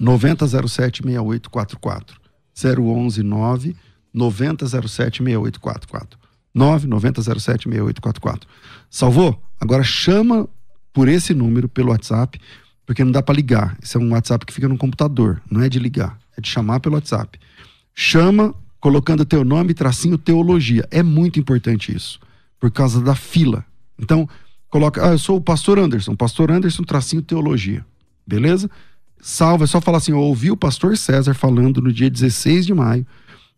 9007 0.00 1.02
6844. 1.02 2.18
011 2.56 3.22
9 3.22 3.76
9007 4.14 5.22
6844. 5.22 6.18
9 6.54 6.86
9007 6.86 7.68
6844. 7.68 8.48
Salvou? 8.88 9.42
Agora 9.60 9.84
chama 9.84 10.48
por 10.90 11.06
esse 11.06 11.34
número 11.34 11.68
pelo 11.68 11.90
WhatsApp, 11.90 12.40
porque 12.86 13.04
não 13.04 13.12
dá 13.12 13.22
para 13.22 13.34
ligar. 13.34 13.76
Esse 13.82 13.98
é 13.98 14.00
um 14.00 14.12
WhatsApp 14.12 14.46
que 14.46 14.54
fica 14.54 14.68
no 14.68 14.78
computador, 14.78 15.42
não 15.50 15.60
é 15.60 15.68
de 15.68 15.78
ligar, 15.78 16.18
de 16.42 16.48
chamar 16.48 16.80
pelo 16.80 16.96
WhatsApp. 16.96 17.38
Chama 17.94 18.54
colocando 18.80 19.24
teu 19.24 19.44
nome, 19.44 19.72
tracinho 19.74 20.18
teologia. 20.18 20.86
É 20.90 21.02
muito 21.02 21.38
importante 21.38 21.94
isso, 21.94 22.20
por 22.58 22.70
causa 22.70 23.00
da 23.00 23.14
fila. 23.14 23.64
Então, 23.98 24.28
coloca, 24.68 25.08
ah, 25.08 25.12
eu 25.12 25.18
sou 25.18 25.36
o 25.36 25.40
pastor 25.40 25.78
Anderson, 25.78 26.14
pastor 26.14 26.50
Anderson, 26.50 26.82
tracinho 26.82 27.22
teologia. 27.22 27.86
Beleza? 28.26 28.70
Salva, 29.20 29.64
é 29.64 29.66
só 29.66 29.80
falar 29.80 29.98
assim, 29.98 30.12
eu 30.12 30.18
ouvi 30.18 30.50
o 30.50 30.56
pastor 30.56 30.96
César 30.96 31.32
falando 31.32 31.80
no 31.80 31.92
dia 31.92 32.10
16 32.10 32.66
de 32.66 32.74
maio 32.74 33.06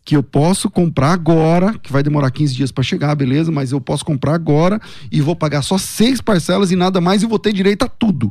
que 0.05 0.15
eu 0.15 0.23
posso 0.23 0.71
comprar 0.71 1.13
agora, 1.13 1.79
que 1.79 1.91
vai 1.91 2.03
demorar 2.03 2.31
15 2.31 2.55
dias 2.55 2.71
para 2.71 2.85
chegar, 2.85 3.15
beleza? 3.15 3.51
Mas 3.51 3.73
eu 3.73 3.81
posso 3.81 4.05
comprar 4.05 4.35
agora 4.35 4.79
e 5.11 5.21
vou 5.21 5.35
pagar 5.35 5.63
só 5.63 5.79
seis 5.79 6.21
parcelas 6.21 6.71
e 6.71 6.77
nada 6.77 7.01
mais 7.01 7.23
e 7.23 7.27
vou 7.27 7.39
ter 7.39 7.53
direito 7.53 7.85
a 7.85 7.89
tudo. 7.89 8.31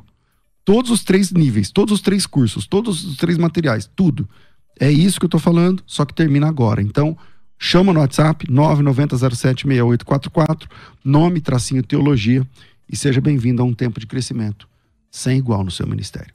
Todos 0.66 0.92
os 0.92 1.04
três 1.04 1.32
níveis, 1.32 1.72
todos 1.72 1.96
os 1.96 2.02
três 2.02 2.26
cursos, 2.26 2.66
todos 2.66 3.04
os 3.06 3.18
três 3.18 3.38
materiais, 3.38 3.90
tudo. 3.96 4.28
É 4.80 4.90
isso 4.90 5.20
que 5.20 5.26
eu 5.26 5.30
tô 5.30 5.40
falando, 5.40 5.84
só 5.86 6.06
que 6.06 6.14
termina 6.14 6.48
agora. 6.48 6.82
Então, 6.82 7.18
chama 7.60 7.92
no 7.94 8.00
WhatsApp 8.00 8.48
99076844, 8.48 10.70
nome, 11.04 11.42
tracinho, 11.42 11.84
teologia 11.84 12.48
e 12.90 12.96
seja 12.96 13.20
bem-vindo 13.20 13.62
a 13.62 13.66
um 13.66 13.74
tempo 13.74 14.00
de 14.00 14.08
crescimento 14.08 14.72
sem 15.14 15.38
igual 15.38 15.64
no 15.64 15.70
seu 15.70 15.86
ministério. 15.86 16.34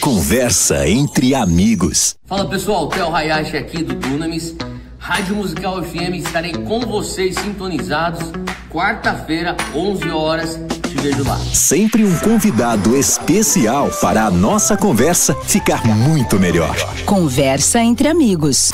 Conversa 0.00 0.88
entre 0.88 1.34
amigos. 1.34 2.16
Fala 2.24 2.48
pessoal, 2.48 2.88
Theo 2.88 3.14
Hayashi 3.14 3.56
aqui 3.56 3.84
do 3.84 3.94
Dunamis, 3.94 4.56
Rádio 4.98 5.36
Musical 5.36 5.84
FM, 5.84 6.14
estarei 6.14 6.52
com 6.52 6.80
vocês 6.80 7.36
sintonizados, 7.36 8.32
quarta-feira, 8.70 9.54
11 9.74 10.08
horas, 10.08 10.58
te 10.88 11.00
vejo 11.00 11.24
lá. 11.24 11.38
Sempre 11.38 12.04
um 12.04 12.16
convidado 12.18 12.96
especial 12.96 13.90
para 14.00 14.24
a 14.24 14.30
nossa 14.30 14.76
conversa 14.76 15.34
ficar 15.44 15.84
muito 15.84 16.38
melhor. 16.38 16.76
Conversa 17.04 17.80
entre 17.80 18.08
amigos. 18.08 18.70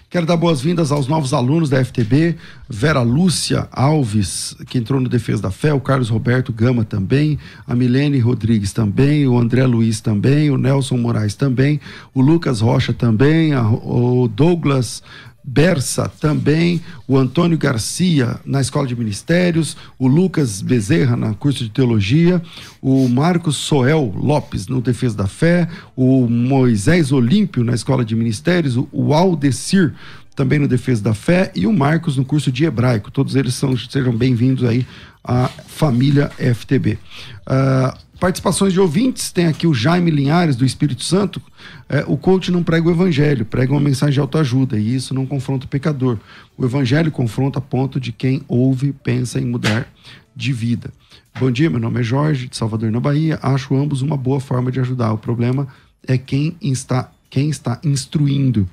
Quero 0.08 0.28
dar 0.28 0.38
boas-vindas 0.38 0.92
aos 0.92 1.08
novos 1.08 1.34
alunos 1.34 1.68
da 1.72 1.84
FTB, 1.84 2.36
Vera 2.70 3.02
Lúcia 3.02 3.68
Alves, 3.72 4.56
que 4.68 4.78
entrou 4.78 5.02
no 5.02 5.10
Defesa 5.10 5.42
da 5.42 5.50
Fé, 5.50 5.74
o 5.74 5.82
Carlos 5.82 6.10
Roberto 6.10 6.54
Gama 6.54 6.84
também, 6.86 7.40
a 7.66 7.74
Milene 7.74 8.20
Rodrigues 8.20 8.72
também, 8.72 9.28
o 9.28 9.40
André 9.40 9.66
Luiz 9.66 10.00
também, 10.00 10.52
o 10.52 10.60
Nelson 10.60 10.98
Moraes 10.98 11.34
também, 11.34 11.82
o 12.14 12.22
Lucas 12.22 12.62
Rocha 12.62 12.94
também, 12.94 13.54
a- 13.56 13.68
o 13.68 14.28
Douglas 14.28 15.02
Bersa 15.44 16.10
também, 16.22 16.82
o 17.08 17.18
Antônio 17.18 17.58
Garcia 17.58 18.40
na 18.46 18.62
Escola 18.62 18.88
de 18.88 18.96
Ministérios, 18.96 19.76
o 20.00 20.08
Lucas 20.08 20.62
Bezerra 20.62 21.18
na 21.18 21.34
curso 21.34 21.64
de 21.64 21.70
Teologia, 21.70 22.42
o 22.82 23.08
Marcos 23.10 23.58
Soel 23.58 24.14
Lopes 24.16 24.68
no 24.68 24.82
Defesa 24.82 25.18
da 25.18 25.28
Fé, 25.28 25.68
o 25.96 26.28
Moisés 26.30 27.12
Olímpio 27.12 27.64
na 27.64 27.74
Escola 27.74 28.06
de 28.06 28.16
Ministérios, 28.16 28.78
o- 28.78 29.14
Aldecir 29.14 29.94
também 30.36 30.58
no 30.60 30.68
Defesa 30.68 31.04
da 31.04 31.14
Fé 31.14 31.52
e 31.54 31.68
o 31.68 31.74
Marcos 31.74 32.18
no 32.18 32.26
curso 32.26 32.52
de 32.52 32.66
Hebraico. 32.66 33.12
Todos 33.12 33.36
eles 33.36 33.54
são, 33.54 33.78
sejam 33.78 34.16
bem-vindos 34.16 34.64
aí 34.64 34.86
à 35.24 35.48
família 35.68 36.32
FTB. 36.40 36.98
Ah, 37.46 37.96
participações 38.24 38.72
de 38.72 38.80
ouvintes, 38.80 39.34
tem 39.34 39.48
aqui 39.48 39.68
o 39.68 39.74
Jaime 39.74 40.10
Linhares, 40.10 40.56
do 40.56 40.64
Espírito 40.64 41.04
Santo. 41.04 41.42
É, 41.90 42.06
o 42.08 42.16
coach 42.16 42.54
não 42.54 42.64
prega 42.64 42.88
o 42.88 42.92
evangelho, 42.92 43.44
prega 43.44 43.74
uma 43.74 43.82
mensagem 43.82 44.14
de 44.14 44.20
autoajuda, 44.22 44.80
e 44.80 44.96
isso 44.96 45.14
não 45.14 45.26
confronta 45.26 45.66
o 45.66 45.68
pecador. 45.68 46.18
O 46.58 46.64
evangelho 46.64 47.12
confronta 47.12 47.60
a 47.60 47.62
ponto 47.62 48.00
de 48.00 48.14
quem 48.14 48.42
ouve 48.48 48.94
pensa 48.94 49.42
em 49.42 49.46
mudar 49.46 49.90
de 50.34 50.54
vida. 50.54 50.90
Bom 51.38 51.52
dia, 51.52 51.70
meu 51.70 51.82
nome 51.82 52.00
é 52.00 52.04
Jorge, 52.04 52.48
de 52.48 52.56
Salvador, 52.56 52.90
na 52.92 53.00
Bahia. 53.02 53.38
Acho 53.42 53.76
ambos 53.76 54.02
uma 54.02 54.16
boa 54.16 54.40
forma 54.40 54.72
de 54.72 54.80
ajudar. 54.80 55.12
O 55.12 55.18
problema 55.18 55.68
é 56.08 56.18
quem 56.18 56.56
está, 56.62 57.12
quem 57.30 57.50
está 57.50 57.78
instruindo. 57.84 58.70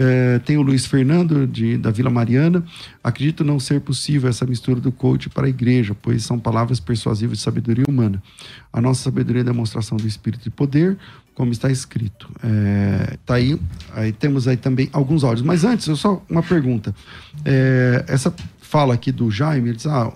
É, 0.00 0.38
tem 0.38 0.56
o 0.56 0.62
Luiz 0.62 0.86
Fernando, 0.86 1.44
de, 1.44 1.76
da 1.76 1.90
Vila 1.90 2.08
Mariana. 2.08 2.64
Acredito 3.02 3.42
não 3.42 3.58
ser 3.58 3.80
possível 3.80 4.30
essa 4.30 4.46
mistura 4.46 4.80
do 4.80 4.92
coach 4.92 5.28
para 5.28 5.46
a 5.46 5.48
igreja, 5.50 5.92
pois 6.00 6.22
são 6.22 6.38
palavras 6.38 6.78
persuasivas 6.78 7.38
de 7.38 7.44
sabedoria 7.44 7.84
humana. 7.88 8.22
A 8.72 8.80
nossa 8.80 9.02
sabedoria 9.02 9.40
é 9.40 9.44
demonstração 9.44 9.96
do 9.96 10.06
espírito 10.06 10.44
de 10.44 10.50
poder, 10.50 10.96
como 11.34 11.50
está 11.50 11.68
escrito. 11.68 12.30
É, 12.44 13.16
tá 13.26 13.34
aí, 13.34 13.60
aí 13.92 14.12
temos 14.12 14.46
aí 14.46 14.56
também 14.56 14.88
alguns 14.92 15.24
áudios. 15.24 15.44
Mas 15.44 15.64
antes, 15.64 15.88
eu 15.88 15.96
só 15.96 16.22
uma 16.30 16.44
pergunta. 16.44 16.94
É, 17.44 18.04
essa 18.06 18.32
fala 18.60 18.94
aqui 18.94 19.10
do 19.10 19.30
Jaime, 19.32 19.70
ele 19.70 19.76
diz, 19.76 19.86
ah, 19.86 20.12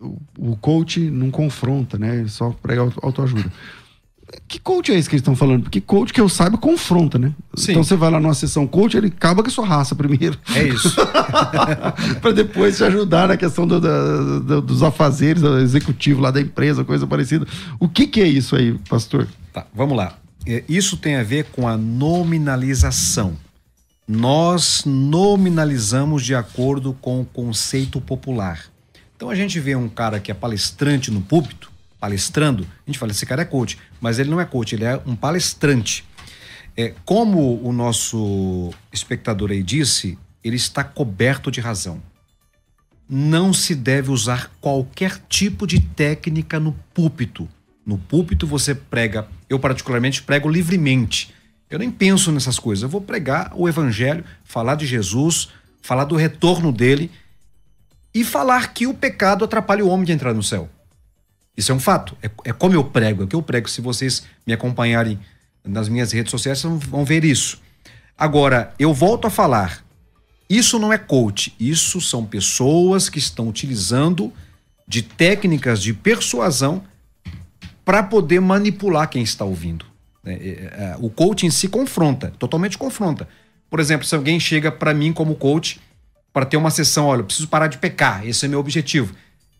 o, 0.00 0.18
o 0.36 0.56
coach 0.56 0.98
não 0.98 1.30
confronta, 1.30 1.96
né? 1.96 2.24
Só 2.26 2.50
prega 2.50 2.80
auto- 2.80 2.98
autoajuda. 3.02 3.52
Que 4.48 4.58
coach 4.58 4.92
é 4.92 4.98
esse 4.98 5.08
que 5.08 5.14
eles 5.14 5.20
estão 5.22 5.34
falando? 5.36 5.62
Porque 5.64 5.80
coach 5.80 6.12
que 6.12 6.20
eu 6.20 6.28
saiba 6.28 6.56
confronta, 6.58 7.18
né? 7.18 7.32
Sim. 7.56 7.72
Então 7.72 7.84
você 7.84 7.96
vai 7.96 8.10
lá 8.10 8.18
numa 8.20 8.34
sessão 8.34 8.66
coach, 8.66 8.96
ele 8.96 9.08
acaba 9.08 9.42
com 9.42 9.48
a 9.48 9.52
sua 9.52 9.66
raça 9.66 9.94
primeiro. 9.94 10.38
É 10.54 10.62
isso. 10.68 10.94
para 12.20 12.32
depois 12.32 12.76
te 12.76 12.84
ajudar 12.84 13.28
na 13.28 13.36
questão 13.36 13.66
do- 13.66 13.80
da- 13.80 14.38
do- 14.40 14.60
dos 14.62 14.82
afazeres 14.82 15.42
do 15.42 15.58
executivo 15.58 16.20
lá 16.20 16.30
da 16.30 16.40
empresa, 16.40 16.84
coisa 16.84 17.06
parecida. 17.06 17.46
O 17.78 17.88
que, 17.88 18.06
que 18.06 18.20
é 18.20 18.28
isso 18.28 18.54
aí, 18.56 18.78
pastor? 18.88 19.26
Tá, 19.52 19.66
vamos 19.74 19.96
lá. 19.96 20.16
É, 20.46 20.62
Isso 20.68 20.96
tem 20.96 21.16
a 21.16 21.22
ver 21.22 21.44
com 21.52 21.66
a 21.66 21.76
nominalização. 21.76 23.36
Nós 24.06 24.82
nominalizamos 24.84 26.22
de 26.24 26.34
acordo 26.34 26.92
com 27.00 27.20
o 27.22 27.24
conceito 27.24 28.00
popular. 28.00 28.60
Então 29.16 29.30
a 29.30 29.34
gente 29.34 29.58
vê 29.58 29.74
um 29.74 29.88
cara 29.88 30.20
que 30.20 30.30
é 30.30 30.34
palestrante 30.34 31.10
no 31.10 31.22
púlpito, 31.22 31.70
palestrando, 32.04 32.66
a 32.86 32.90
gente 32.90 32.98
fala, 32.98 33.12
esse 33.12 33.24
cara 33.24 33.40
é 33.40 33.44
coach, 33.46 33.78
mas 33.98 34.18
ele 34.18 34.28
não 34.28 34.38
é 34.38 34.44
coach, 34.44 34.74
ele 34.74 34.84
é 34.84 35.00
um 35.06 35.16
palestrante. 35.16 36.04
É, 36.76 36.92
como 37.02 37.58
o 37.66 37.72
nosso 37.72 38.74
espectador 38.92 39.50
aí 39.50 39.62
disse, 39.62 40.18
ele 40.42 40.56
está 40.56 40.84
coberto 40.84 41.50
de 41.50 41.62
razão. 41.62 42.02
Não 43.08 43.54
se 43.54 43.74
deve 43.74 44.10
usar 44.10 44.50
qualquer 44.60 45.18
tipo 45.30 45.66
de 45.66 45.80
técnica 45.80 46.60
no 46.60 46.72
púlpito. 46.92 47.48
No 47.86 47.96
púlpito 47.96 48.46
você 48.46 48.74
prega, 48.74 49.26
eu 49.48 49.58
particularmente 49.58 50.22
prego 50.22 50.46
livremente. 50.46 51.32
Eu 51.70 51.78
nem 51.78 51.90
penso 51.90 52.30
nessas 52.30 52.58
coisas. 52.58 52.82
Eu 52.82 52.88
vou 52.90 53.00
pregar 53.00 53.50
o 53.54 53.66
evangelho, 53.66 54.24
falar 54.44 54.74
de 54.74 54.84
Jesus, 54.84 55.48
falar 55.80 56.04
do 56.04 56.16
retorno 56.16 56.70
dele 56.70 57.10
e 58.12 58.22
falar 58.22 58.74
que 58.74 58.86
o 58.86 58.92
pecado 58.92 59.42
atrapalha 59.42 59.82
o 59.82 59.88
homem 59.88 60.04
de 60.04 60.12
entrar 60.12 60.34
no 60.34 60.42
céu. 60.42 60.68
Isso 61.56 61.70
é 61.72 61.74
um 61.74 61.80
fato. 61.80 62.16
É, 62.22 62.30
é 62.46 62.52
como 62.52 62.74
eu 62.74 62.84
prego, 62.84 63.22
é 63.22 63.24
o 63.24 63.28
que 63.28 63.36
eu 63.36 63.42
prego. 63.42 63.68
Se 63.68 63.80
vocês 63.80 64.24
me 64.46 64.52
acompanharem 64.52 65.18
nas 65.64 65.88
minhas 65.88 66.12
redes 66.12 66.30
sociais, 66.30 66.58
vocês 66.60 66.84
vão- 66.84 67.04
ver 67.04 67.24
isso. 67.24 67.60
Agora, 68.18 68.72
eu 68.78 68.92
volto 68.92 69.26
a 69.26 69.30
falar. 69.30 69.84
Isso 70.48 70.78
não 70.78 70.92
é 70.92 70.98
coach, 70.98 71.54
isso 71.58 72.00
são 72.00 72.24
pessoas 72.24 73.08
que 73.08 73.18
estão 73.18 73.48
utilizando 73.48 74.32
de 74.86 75.00
técnicas 75.00 75.82
de 75.82 75.94
persuasão 75.94 76.84
para 77.84 78.02
poder 78.02 78.40
manipular 78.40 79.08
quem 79.08 79.22
está 79.22 79.44
ouvindo. 79.44 79.86
É, 80.24 80.32
é, 80.32 80.36
é, 80.36 80.96
O 80.98 81.08
coach 81.08 81.46
em 81.46 81.50
si 81.50 81.66
confronta, 81.68 82.32
totalmente 82.38 82.76
confronta. 82.76 83.26
Por 83.70 83.80
exemplo, 83.80 84.06
se 84.06 84.14
alguém 84.14 84.38
chega 84.38 84.70
para 84.70 84.92
mim 84.94 85.12
como 85.12 85.34
coach 85.34 85.80
para 86.32 86.44
ter 86.44 86.56
uma 86.56 86.70
sessão, 86.70 87.06
olha, 87.06 87.22
preciso 87.24 87.48
parar 87.48 87.66
de 87.68 87.78
pecar, 87.78 88.26
esse 88.26 88.44
é 88.44 88.48
meu 88.48 88.60
objetivo. 88.60 89.14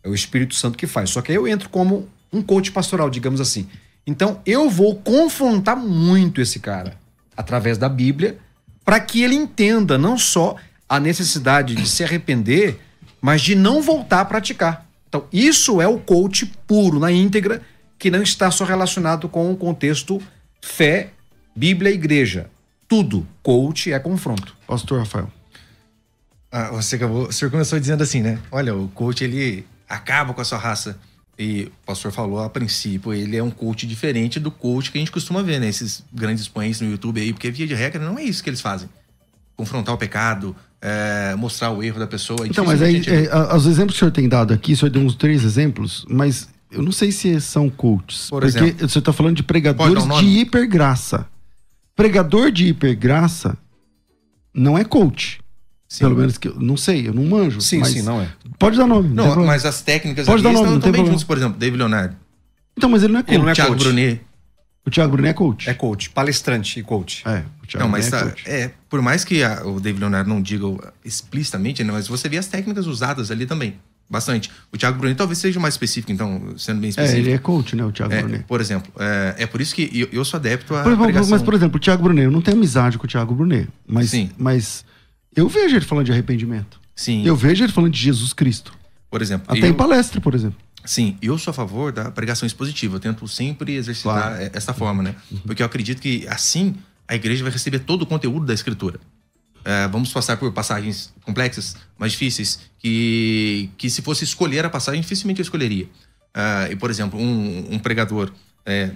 É 0.05 0.09
o 0.09 0.13
Espírito 0.13 0.53
Santo 0.53 0.77
que 0.77 0.85
faz. 0.85 1.09
Só 1.09 1.21
que 1.21 1.31
aí 1.31 1.35
eu 1.35 1.47
entro 1.47 1.67
como 1.67 2.07
um 2.31 2.41
coach 2.41 2.71
pastoral, 2.71 3.09
digamos 3.09 3.41
assim. 3.41 3.67
Então 4.05 4.39
eu 4.45 4.69
vou 4.69 4.95
confrontar 4.97 5.75
muito 5.75 6.39
esse 6.39 6.59
cara 6.59 6.95
através 7.35 7.77
da 7.77 7.89
Bíblia 7.89 8.37
para 8.85 8.99
que 8.99 9.23
ele 9.23 9.33
entenda 9.33 9.97
não 9.97 10.15
só 10.15 10.55
a 10.87 10.99
necessidade 10.99 11.73
de 11.73 11.89
se 11.89 12.03
arrepender, 12.03 12.79
mas 13.19 13.41
de 13.41 13.55
não 13.55 13.81
voltar 13.81 14.21
a 14.21 14.25
praticar. 14.25 14.85
Então, 15.09 15.25
isso 15.33 15.81
é 15.81 15.87
o 15.87 15.97
coach 15.97 16.45
puro, 16.67 16.99
na 16.99 17.11
íntegra, 17.11 17.61
que 17.97 18.11
não 18.11 18.21
está 18.21 18.51
só 18.51 18.63
relacionado 18.63 19.27
com 19.27 19.51
o 19.51 19.57
contexto 19.57 20.21
fé, 20.61 21.09
Bíblia 21.55 21.89
e 21.89 21.95
igreja. 21.95 22.49
Tudo. 22.87 23.25
Coach 23.41 23.91
é 23.91 23.97
confronto. 23.97 24.55
Pastor 24.67 24.99
Rafael. 24.99 25.31
Ah, 26.51 26.69
você 26.71 26.97
acabou, 26.97 27.27
o 27.27 27.33
senhor 27.33 27.49
começou 27.49 27.79
dizendo 27.79 28.03
assim, 28.03 28.21
né? 28.21 28.39
Olha, 28.51 28.75
o 28.75 28.87
coach 28.89 29.23
ele 29.23 29.65
acaba 29.87 30.33
com 30.33 30.41
a 30.41 30.45
sua 30.45 30.57
raça. 30.57 30.97
E 31.37 31.63
o 31.65 31.85
pastor 31.85 32.13
falou 32.13 32.39
a 32.41 32.49
princípio, 32.49 33.13
ele 33.13 33.35
é 33.35 33.43
um 33.43 33.51
coach 33.51 33.85
diferente 33.85 34.39
do 34.39 34.49
coach 34.49 34.89
que 34.89 34.97
a 34.97 35.01
gente 35.01 35.11
costuma 35.11 35.41
ver, 35.43 35.59
né? 35.59 35.67
Esses 35.67 36.01
grandes 36.13 36.43
expoentes 36.43 36.79
no 36.79 36.89
YouTube 36.89 37.19
aí, 37.19 37.33
porque 37.33 37.51
via 37.51 37.67
de 37.67 37.73
regra 37.73 38.03
não 38.03 38.17
é 38.17 38.23
isso 38.23 38.41
que 38.41 38.49
eles 38.49 38.61
fazem. 38.61 38.87
Confrontar 39.57 39.93
o 39.93 39.97
pecado, 39.97 40.55
é, 40.81 41.35
mostrar 41.35 41.71
o 41.71 41.83
erro 41.83 41.99
da 41.99 42.07
pessoa. 42.07 42.47
Então, 42.47 42.63
mas 42.63 42.81
aí, 42.81 42.93
gente- 42.93 43.09
é, 43.09 43.53
os 43.53 43.65
exemplos 43.65 43.95
que 43.95 43.97
o 43.97 43.99
senhor 43.99 44.11
tem 44.11 44.29
dado 44.29 44.53
aqui, 44.53 44.73
o 44.73 44.77
senhor 44.77 44.89
deu 44.91 45.01
uns 45.01 45.15
três 45.15 45.43
exemplos, 45.43 46.05
mas 46.09 46.47
eu 46.71 46.81
não 46.81 46.91
sei 46.91 47.11
se 47.11 47.39
são 47.41 47.69
coaches. 47.69 48.29
Por 48.29 48.41
porque 48.41 48.57
exemplo. 48.57 48.87
você 48.87 48.99
está 48.99 49.11
falando 49.11 49.35
de 49.35 49.43
pregadores 49.43 50.05
de 50.19 50.39
hipergraça. 50.39 51.27
Pregador 51.95 52.49
de 52.51 52.67
hipergraça 52.67 53.57
não 54.53 54.77
é 54.77 54.83
coach. 54.85 55.39
Sim. 55.87 56.05
Pelo 56.05 56.15
menos 56.17 56.37
que 56.37 56.47
eu 56.47 56.55
não 56.59 56.75
sei, 56.75 57.07
eu 57.07 57.13
não 57.13 57.23
manjo. 57.25 57.61
Sim, 57.61 57.83
sim, 57.83 58.01
não 58.01 58.19
é. 58.21 58.27
Pode 58.57 58.77
dar 58.77 58.87
nome. 58.87 59.09
Não, 59.09 59.45
mas 59.45 59.65
as 59.65 59.81
técnicas 59.81 60.25
Pode 60.25 60.45
ali 60.45 60.53
dar 60.55 60.61
nome, 60.61 60.77
estão 60.77 60.91
também 60.91 61.05
juntos, 61.05 61.23
por 61.23 61.37
exemplo, 61.37 61.57
David 61.59 61.77
Leonardo, 61.77 62.15
Então, 62.77 62.89
mas 62.89 63.03
ele 63.03 63.13
não 63.13 63.19
é 63.19 63.23
coach. 63.23 63.33
Ele 63.35 63.43
não 63.43 63.49
é 63.49 63.53
Thiago 63.53 63.71
coach. 63.73 63.83
Brunet. 63.83 64.21
O 64.85 64.89
Thiago 64.91 65.11
Brunet 65.13 65.31
é 65.31 65.33
coach. 65.33 65.69
É 65.69 65.73
coach, 65.73 66.09
palestrante 66.11 66.79
e 66.79 66.83
coach. 66.83 67.23
É, 67.27 67.43
o 67.63 67.67
Thiago 67.67 67.85
Não, 67.85 67.89
mas 67.89 68.09
Brunet 68.09 68.25
é 68.25 68.29
coach. 68.29 68.43
é, 68.49 68.71
por 68.89 69.01
mais 69.01 69.23
que 69.23 69.43
a- 69.43 69.63
o 69.65 69.79
David 69.79 69.99
Leonardo 70.01 70.29
não 70.29 70.41
diga 70.41 70.65
explicitamente, 71.03 71.83
né, 71.83 71.91
mas 71.91 72.07
você 72.07 72.27
vê 72.29 72.37
as 72.37 72.47
técnicas 72.47 72.85
usadas 72.87 73.31
ali 73.31 73.45
também. 73.45 73.75
Bastante. 74.07 74.51
O 74.71 74.77
Thiago 74.77 74.97
Brunet 74.99 75.17
talvez 75.17 75.39
seja 75.39 75.59
mais 75.59 75.73
específico, 75.73 76.11
então, 76.11 76.53
sendo 76.57 76.79
bem 76.79 76.87
É, 76.87 76.89
específico. 76.89 77.19
ele 77.21 77.31
é 77.31 77.37
coach, 77.39 77.75
né, 77.75 77.83
o 77.83 77.91
Thiago 77.91 78.13
É, 78.13 78.21
Brunet. 78.21 78.43
por 78.47 78.61
exemplo, 78.61 78.91
é, 78.99 79.35
é 79.39 79.45
por 79.47 79.59
isso 79.61 79.73
que 79.73 79.89
eu, 79.93 80.07
eu 80.11 80.23
sou 80.25 80.37
adepto 80.39 80.75
à 80.75 80.83
Por 80.83 80.95
mas, 80.97 81.41
por 81.41 81.53
exemplo, 81.55 81.77
o 81.77 81.79
Thiago 81.79 82.03
Brunet, 82.03 82.25
eu 82.25 82.31
não 82.31 82.41
tenho 82.41 82.57
amizade 82.57 82.97
com 82.99 83.05
o 83.05 83.07
Thiago 83.09 83.33
Brunet, 83.33 83.67
mas, 83.87 84.11
Sim. 84.11 84.29
mas 84.37 84.85
eu 85.35 85.47
vejo 85.49 85.75
ele 85.75 85.85
falando 85.85 86.05
de 86.05 86.11
arrependimento. 86.11 86.79
Sim, 86.95 87.25
Eu 87.25 87.35
vejo 87.35 87.63
ele 87.63 87.71
falando 87.73 87.91
de 87.91 87.99
Jesus 87.99 88.31
Cristo. 88.33 88.73
por 89.09 89.21
exemplo. 89.21 89.45
Até 89.49 89.65
eu- 89.67 89.69
em 89.69 89.73
palestra, 89.73 90.19
por 90.19 90.33
exemplo. 90.35 90.57
Sim, 90.83 91.17
eu 91.21 91.37
sou 91.37 91.51
a 91.51 91.53
favor 91.53 91.91
da 91.91 92.11
pregação 92.11 92.45
expositiva. 92.45 92.95
Eu 92.97 92.99
tento 92.99 93.27
sempre 93.27 93.73
exercitar 93.73 94.13
Claro. 94.29 94.35
eh, 94.43 94.51
essa 94.53 94.73
forma, 94.73 95.01
né? 95.01 95.15
Porque 95.45 95.61
eu 95.61 95.65
acredito 95.65 96.01
que 96.01 96.25
assim 96.27 96.75
a 97.07 97.15
igreja 97.15 97.43
vai 97.43 97.51
receber 97.51 97.79
todo 97.79 98.01
o 98.03 98.05
conteúdo 98.05 98.45
da 98.45 98.53
escritura. 98.53 98.99
Eh, 99.63 99.87
vamos 99.87 100.11
passar 100.13 100.37
por 100.37 100.51
passagens 100.51 101.11
complexas, 101.23 101.75
mais 101.97 102.11
difíceis, 102.11 102.59
que, 102.77 103.69
que 103.77 103.89
se 103.89 104.01
fosse 104.01 104.23
escolher 104.23 104.63
a 104.65 104.69
passagem, 104.69 105.01
dificilmente 105.01 105.39
eu 105.39 105.43
escolheria. 105.43 105.87
Ah, 106.33 106.67
e, 106.69 106.75
por 106.75 106.89
exemplo, 106.91 107.19
um, 107.19 107.73
um 107.73 107.79
pregador 107.79 108.31
eh, 108.65 108.91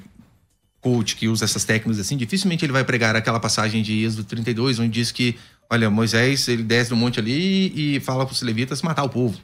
coach 0.81 1.15
que 1.15 1.27
usa 1.27 1.45
essas 1.45 1.63
técnicas 1.63 1.99
assim, 1.99 2.15
dificilmente 2.15 2.63
ele 2.63 2.71
vai 2.71 2.83
pregar 2.83 3.15
aquela 3.15 3.39
passagem 3.39 3.81
de 3.81 4.03
Êxodo 4.03 4.23
32, 4.23 4.79
onde 4.79 4.89
diz 4.89 5.11
que, 5.11 5.35
olha, 5.69 5.89
Moisés, 5.89 6.47
ele 6.47 6.63
desce 6.63 6.89
do 6.89 6.95
monte 6.95 7.19
ali 7.19 7.95
e 7.95 7.99
fala 7.99 8.25
para 8.25 8.33
os 8.33 8.41
levitas 8.41 8.81
matar 8.81 9.03
o 9.03 9.09
povo. 9.09 9.37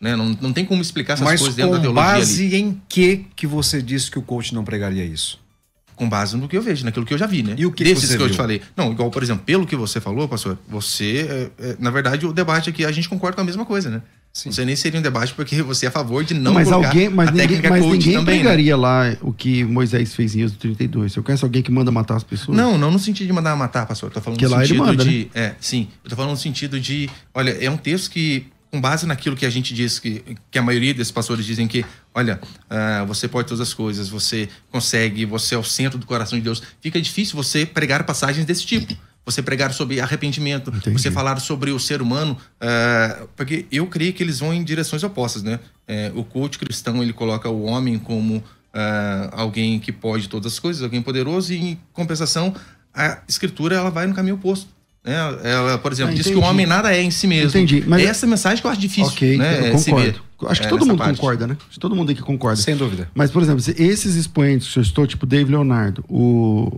Né? 0.00 0.16
Não, 0.16 0.36
não 0.40 0.52
tem 0.52 0.64
como 0.64 0.82
explicar 0.82 1.14
essas 1.14 1.24
Mas 1.24 1.40
coisas 1.40 1.56
dentro 1.56 1.72
da 1.72 1.78
com 1.78 1.82
teologia 1.84 2.10
ali. 2.10 2.20
base 2.20 2.56
em 2.56 2.82
que 2.88 3.26
que 3.36 3.46
você 3.46 3.80
disse 3.80 4.10
que 4.10 4.18
o 4.18 4.22
coach 4.22 4.52
não 4.52 4.64
pregaria 4.64 5.04
isso? 5.04 5.40
Com 5.94 6.08
base 6.08 6.36
no 6.36 6.48
que 6.48 6.56
eu 6.56 6.62
vejo, 6.62 6.84
naquilo 6.84 7.06
que 7.06 7.14
eu 7.14 7.18
já 7.18 7.26
vi, 7.26 7.42
né? 7.42 7.54
E 7.56 7.64
o 7.64 7.70
que 7.70 7.84
Desses 7.84 8.08
você 8.08 8.16
que 8.16 8.22
eu 8.22 8.30
te 8.30 8.36
falei. 8.36 8.60
Não, 8.76 8.90
igual, 8.90 9.10
por 9.10 9.22
exemplo, 9.22 9.44
pelo 9.44 9.64
que 9.64 9.76
você 9.76 10.00
falou, 10.00 10.26
pastor, 10.26 10.58
você, 10.68 11.50
é, 11.58 11.68
é, 11.68 11.76
na 11.78 11.90
verdade, 11.90 12.26
o 12.26 12.32
debate 12.32 12.68
aqui, 12.68 12.84
a 12.84 12.90
gente 12.90 13.08
concorda 13.08 13.36
com 13.36 13.42
a 13.42 13.44
mesma 13.44 13.64
coisa, 13.64 13.90
né? 13.90 14.02
Sim. 14.32 14.50
Você 14.50 14.64
nem 14.64 14.74
seria 14.74 14.98
um 14.98 15.02
debate 15.02 15.34
porque 15.34 15.60
você 15.62 15.84
é 15.84 15.88
a 15.90 15.92
favor 15.92 16.24
de 16.24 16.32
não 16.32 16.54
mas 16.54 16.66
colocar 16.66 16.88
alguém, 16.88 17.10
mas 17.10 17.28
a 17.28 17.32
ninguém, 17.32 17.48
técnica 17.48 17.68
mas 17.68 17.84
ninguém 17.84 18.14
também, 18.14 18.36
né? 18.36 18.42
pregaria 18.42 18.76
lá 18.76 19.14
o 19.20 19.30
que 19.30 19.62
Moisés 19.62 20.14
fez 20.14 20.34
em 20.34 20.40
Êxodo 20.40 20.58
32. 20.58 21.12
Você 21.12 21.20
conhece 21.20 21.44
alguém 21.44 21.62
que 21.62 21.70
manda 21.70 21.90
matar 21.90 22.16
as 22.16 22.24
pessoas? 22.24 22.56
Não, 22.56 22.78
não 22.78 22.90
no 22.90 22.98
sentido 22.98 23.26
de 23.26 23.32
mandar 23.34 23.54
matar, 23.56 23.84
pastor. 23.84 24.08
Eu 24.08 24.14
tô 24.14 24.20
falando 24.22 24.38
Que 24.38 24.46
no 24.46 24.52
lá 24.52 24.58
ele 24.58 24.68
sentido 24.68 24.86
manda, 24.86 25.04
né? 25.04 25.10
de. 25.10 25.30
É, 25.34 25.54
sim. 25.60 25.86
Eu 26.02 26.08
tô 26.08 26.16
falando 26.16 26.30
no 26.30 26.36
sentido 26.38 26.80
de. 26.80 27.10
Olha, 27.34 27.50
é 27.62 27.70
um 27.70 27.76
texto 27.76 28.10
que, 28.10 28.46
com 28.70 28.80
base 28.80 29.04
naquilo 29.04 29.36
que 29.36 29.44
a 29.44 29.50
gente 29.50 29.74
diz, 29.74 29.98
que, 29.98 30.24
que 30.50 30.58
a 30.58 30.62
maioria 30.62 30.94
desses 30.94 31.12
pastores 31.12 31.44
dizem 31.44 31.68
que, 31.68 31.84
olha, 32.14 32.40
ah, 32.70 33.04
você 33.06 33.28
pode 33.28 33.48
todas 33.48 33.60
as 33.60 33.74
coisas, 33.74 34.08
você 34.08 34.48
consegue, 34.70 35.26
você 35.26 35.54
é 35.54 35.58
o 35.58 35.64
centro 35.64 35.98
do 35.98 36.06
coração 36.06 36.38
de 36.38 36.44
Deus. 36.44 36.62
Fica 36.80 36.98
difícil 36.98 37.36
você 37.36 37.66
pregar 37.66 38.02
passagens 38.04 38.46
desse 38.46 38.64
tipo. 38.64 38.96
Você 39.24 39.40
pregar 39.40 39.72
sobre 39.72 40.00
arrependimento, 40.00 40.70
Entendi. 40.74 40.98
você 40.98 41.08
falar 41.10 41.38
sobre 41.38 41.70
o 41.70 41.78
ser 41.78 42.02
humano, 42.02 42.36
ah, 42.60 43.22
porque 43.36 43.66
eu 43.70 43.86
creio 43.86 44.12
que 44.12 44.22
eles 44.22 44.40
vão 44.40 44.52
em 44.52 44.64
direções 44.64 45.02
opostas, 45.04 45.42
né? 45.44 45.60
É, 45.86 46.10
o 46.14 46.24
coach 46.24 46.58
cristão 46.58 47.00
ele 47.02 47.12
coloca 47.12 47.48
o 47.48 47.62
homem 47.62 47.98
como 47.98 48.42
ah, 48.74 49.30
alguém 49.32 49.78
que 49.78 49.92
pode 49.92 50.28
todas 50.28 50.54
as 50.54 50.58
coisas, 50.58 50.82
alguém 50.82 51.00
poderoso, 51.00 51.52
e 51.52 51.56
em 51.56 51.78
compensação 51.92 52.52
a 52.92 53.18
escritura 53.28 53.76
ela 53.76 53.90
vai 53.90 54.06
no 54.08 54.14
caminho 54.14 54.34
oposto. 54.34 54.66
Né? 55.04 55.14
Ela, 55.44 55.78
por 55.78 55.92
exemplo, 55.92 56.12
Ah, 56.12 56.16
diz 56.16 56.26
que 56.26 56.34
o 56.34 56.40
homem 56.42 56.66
nada 56.66 56.94
é 56.94 57.00
em 57.02 57.10
si 57.10 57.26
mesmo. 57.26 57.48
Entendi, 57.50 57.82
mas- 57.86 58.02
É 58.02 58.06
essa 58.06 58.26
mensagem 58.26 58.60
que 58.60 58.66
eu 58.66 58.70
acho 58.70 58.80
difícil. 58.80 59.12
ok, 59.12 59.36
né? 59.36 59.68
eu 59.70 59.72
concordo. 59.78 60.22
Acho 60.48 60.60
que 60.60 60.66
é, 60.66 60.70
todo 60.70 60.84
mundo 60.86 60.98
parte. 60.98 61.16
concorda, 61.20 61.46
né? 61.46 61.56
Acho 61.60 61.70
que 61.74 61.78
todo 61.80 61.94
mundo 61.94 62.10
aqui 62.10 62.20
concorda. 62.22 62.60
Sem 62.60 62.76
dúvida. 62.76 63.08
Mas, 63.14 63.30
por 63.30 63.40
exemplo, 63.42 63.60
se 63.60 63.70
esses 63.80 64.16
expoentes 64.16 64.72
que 64.72 64.78
eu 64.80 64.82
estou, 64.82 65.06
tipo 65.06 65.24
Dave 65.26 65.48
Leonardo, 65.50 66.04
o. 66.08 66.72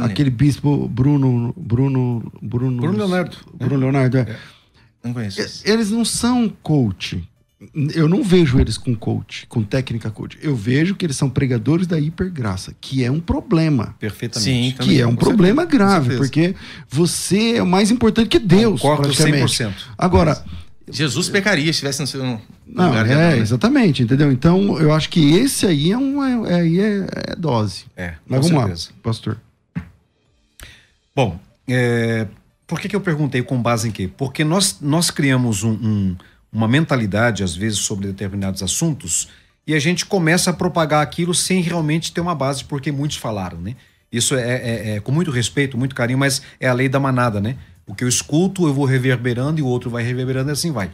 aquele 0.00 0.30
bispo 0.30 0.88
Bruno 0.88 1.54
Bruno 1.56 2.32
Bruno 2.42 2.80
Bruno 2.80 2.98
Leonardo. 2.98 3.36
Bruno 3.54 3.76
Leonardo, 3.76 4.18
é. 4.18 4.36
Não 5.02 5.12
conheço. 5.14 5.62
Eles 5.64 5.90
não 5.90 6.04
são 6.04 6.48
coach. 6.62 7.26
Eu 7.94 8.08
não 8.08 8.22
vejo 8.22 8.58
eles 8.58 8.78
com 8.78 8.94
coach, 8.94 9.46
com 9.46 9.62
técnica 9.62 10.10
coach. 10.10 10.38
Eu 10.40 10.56
vejo 10.56 10.94
que 10.94 11.04
eles 11.04 11.16
são 11.16 11.28
pregadores 11.28 11.86
da 11.86 12.00
hipergraça, 12.00 12.74
que 12.80 13.04
é 13.04 13.10
um 13.10 13.20
problema. 13.20 13.94
Perfeitamente. 13.98 14.50
Sim, 14.50 14.72
também, 14.72 14.94
Que 14.94 15.00
é 15.00 15.06
um 15.06 15.14
problema 15.14 15.62
certeza, 15.62 15.84
grave, 15.84 16.16
porque 16.16 16.54
você 16.88 17.56
é 17.56 17.62
mais 17.62 17.90
importante 17.90 18.28
que 18.28 18.38
Deus, 18.38 18.80
Concordo 18.80 19.02
praticamente. 19.02 19.62
100%. 19.62 19.72
Agora, 19.98 20.42
Jesus 20.90 21.28
pecaria 21.28 21.64
se 21.64 21.70
estivesse 21.70 22.00
no 22.00 22.06
seu 22.06 22.24
não, 22.24 22.40
lugar 22.66 23.04
de 23.04 23.12
é, 23.12 23.16
né? 23.16 23.38
exatamente, 23.38 24.02
entendeu? 24.02 24.32
Então, 24.32 24.78
eu 24.78 24.92
acho 24.92 25.10
que 25.10 25.34
esse 25.34 25.66
aí 25.66 25.92
é 25.92 25.98
um 25.98 26.46
é, 26.46 26.54
aí 26.54 26.80
é, 26.80 27.06
é 27.28 27.36
dose. 27.36 27.84
É, 27.94 28.14
Mas 28.26 28.48
vamos 28.48 28.62
certeza. 28.62 28.88
lá, 28.90 28.96
pastor. 29.02 29.38
Bom, 31.14 31.38
é, 31.68 32.26
por 32.66 32.80
que, 32.80 32.88
que 32.88 32.96
eu 32.96 33.00
perguntei 33.00 33.42
com 33.42 33.60
base 33.60 33.88
em 33.88 33.90
quê? 33.90 34.08
Porque 34.16 34.44
nós, 34.44 34.78
nós 34.80 35.10
criamos 35.10 35.62
um- 35.64 35.72
um- 35.72 36.16
uma 36.52 36.68
mentalidade, 36.68 37.42
às 37.42 37.54
vezes, 37.54 37.78
sobre 37.80 38.06
determinados 38.08 38.62
assuntos, 38.62 39.28
e 39.66 39.74
a 39.74 39.78
gente 39.78 40.06
começa 40.06 40.50
a 40.50 40.52
propagar 40.52 41.02
aquilo 41.02 41.34
sem 41.34 41.60
realmente 41.60 42.12
ter 42.12 42.20
uma 42.20 42.34
base, 42.34 42.64
porque 42.64 42.90
muitos 42.90 43.16
falaram, 43.16 43.58
né? 43.60 43.76
Isso 44.10 44.34
é, 44.34 44.40
é- 44.40 44.90
é 44.96 45.00
com 45.00 45.12
muito 45.12 45.30
respeito, 45.30 45.78
muito 45.78 45.94
carinho, 45.94 46.18
mas 46.18 46.42
é 46.58 46.68
a 46.68 46.72
lei 46.72 46.88
da 46.88 46.98
manada, 46.98 47.40
né? 47.40 47.56
O 47.86 47.94
que 47.94 48.02
eu 48.02 48.08
escuto, 48.08 48.66
eu 48.66 48.74
vou 48.74 48.84
reverberando 48.84 49.60
e 49.60 49.62
o 49.62 49.66
outro 49.66 49.90
vai 49.90 50.02
reverberando 50.02 50.50
e 50.50 50.52
assim 50.52 50.72
vai. 50.72 50.90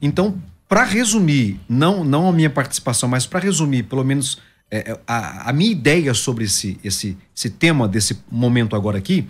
Então, 0.00 0.38
para 0.68 0.84
resumir, 0.84 1.60
não, 1.68 2.02
não 2.04 2.28
a 2.28 2.32
minha 2.32 2.48
participação, 2.50 3.08
mas 3.08 3.26
para 3.26 3.40
resumir, 3.40 3.82
pelo 3.84 4.04
menos 4.04 4.38
é, 4.70 4.92
é, 4.92 5.00
a, 5.06 5.50
a 5.50 5.52
minha 5.52 5.70
ideia 5.70 6.14
sobre 6.14 6.44
esse, 6.44 6.78
esse, 6.82 7.16
esse 7.36 7.50
tema 7.50 7.86
desse 7.86 8.18
momento 8.30 8.74
agora 8.74 8.96
aqui, 8.98 9.26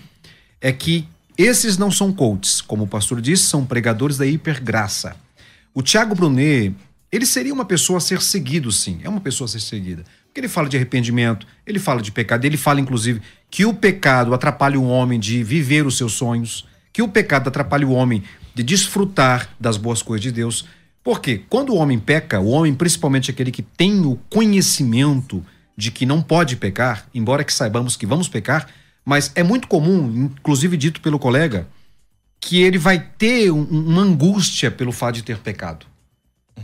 é 0.65 0.73
que 0.73 1.07
esses 1.37 1.77
não 1.77 1.91
são 1.91 2.11
coaches, 2.11 2.63
como 2.63 2.85
o 2.85 2.87
pastor 2.87 3.21
disse, 3.21 3.43
são 3.43 3.67
pregadores 3.67 4.17
da 4.17 4.25
hipergraça. 4.25 5.15
O 5.75 5.83
Tiago 5.83 6.15
Brunet, 6.15 6.75
ele 7.13 7.27
seria 7.27 7.53
uma 7.53 7.67
pessoa 7.67 7.99
a 7.99 8.01
ser 8.01 8.23
seguido, 8.23 8.73
sim, 8.73 8.99
é 9.05 9.09
uma 9.11 9.21
pessoa 9.21 9.45
a 9.45 9.49
ser 9.49 9.61
seguida. 9.61 10.05
Porque 10.25 10.41
ele 10.41 10.49
fala 10.49 10.67
de 10.67 10.79
arrependimento, 10.79 11.47
ele 11.67 11.79
fala 11.79 12.01
de 12.01 12.11
pecado, 12.11 12.47
ele 12.47 12.57
fala, 12.57 12.81
inclusive, 12.81 13.21
que 13.51 13.67
o 13.67 13.75
pecado 13.75 14.33
atrapalha 14.33 14.81
o 14.81 14.89
homem 14.89 15.21
de 15.21 15.45
viver 15.45 15.87
os 15.87 15.99
seus 15.99 16.15
sonhos, 16.15 16.67
que 16.95 17.03
o 17.03 17.09
pecado 17.09 17.49
atrapalha 17.49 17.87
o 17.87 17.93
homem 17.93 18.23
de 18.55 18.63
desfrutar 18.63 19.51
das 19.61 19.77
boas 19.77 20.01
coisas 20.01 20.23
de 20.23 20.33
Deus. 20.33 20.65
Porque 21.03 21.43
quando 21.51 21.75
o 21.75 21.77
homem 21.77 21.99
peca, 21.99 22.41
o 22.41 22.49
homem, 22.49 22.73
principalmente 22.73 23.31
aquele 23.31 23.51
que 23.51 23.63
tem 23.63 24.01
o 24.07 24.19
conhecimento 24.31 25.45
de 25.77 25.91
que 25.91 26.07
não 26.07 26.23
pode 26.23 26.57
pecar, 26.57 27.07
embora 27.15 27.45
que 27.45 27.53
saibamos 27.53 27.99
que 27.99 28.07
vamos 28.07 28.29
pecar, 28.29 28.67
mas 29.05 29.31
é 29.35 29.43
muito 29.43 29.69
comum, 29.69 30.31
inclusive 30.39 30.77
dito 30.77 31.01
pelo 31.01 31.19
colega, 31.19 31.67
que 32.41 32.63
ele 32.63 32.79
vai 32.79 32.99
ter 33.19 33.51
um- 33.51 33.63
uma 33.63 34.03
angústia 34.03 34.71
pelo 34.71 34.93
fato 34.93 35.17
de 35.17 35.23
ter 35.23 35.39
pecado. 35.39 35.87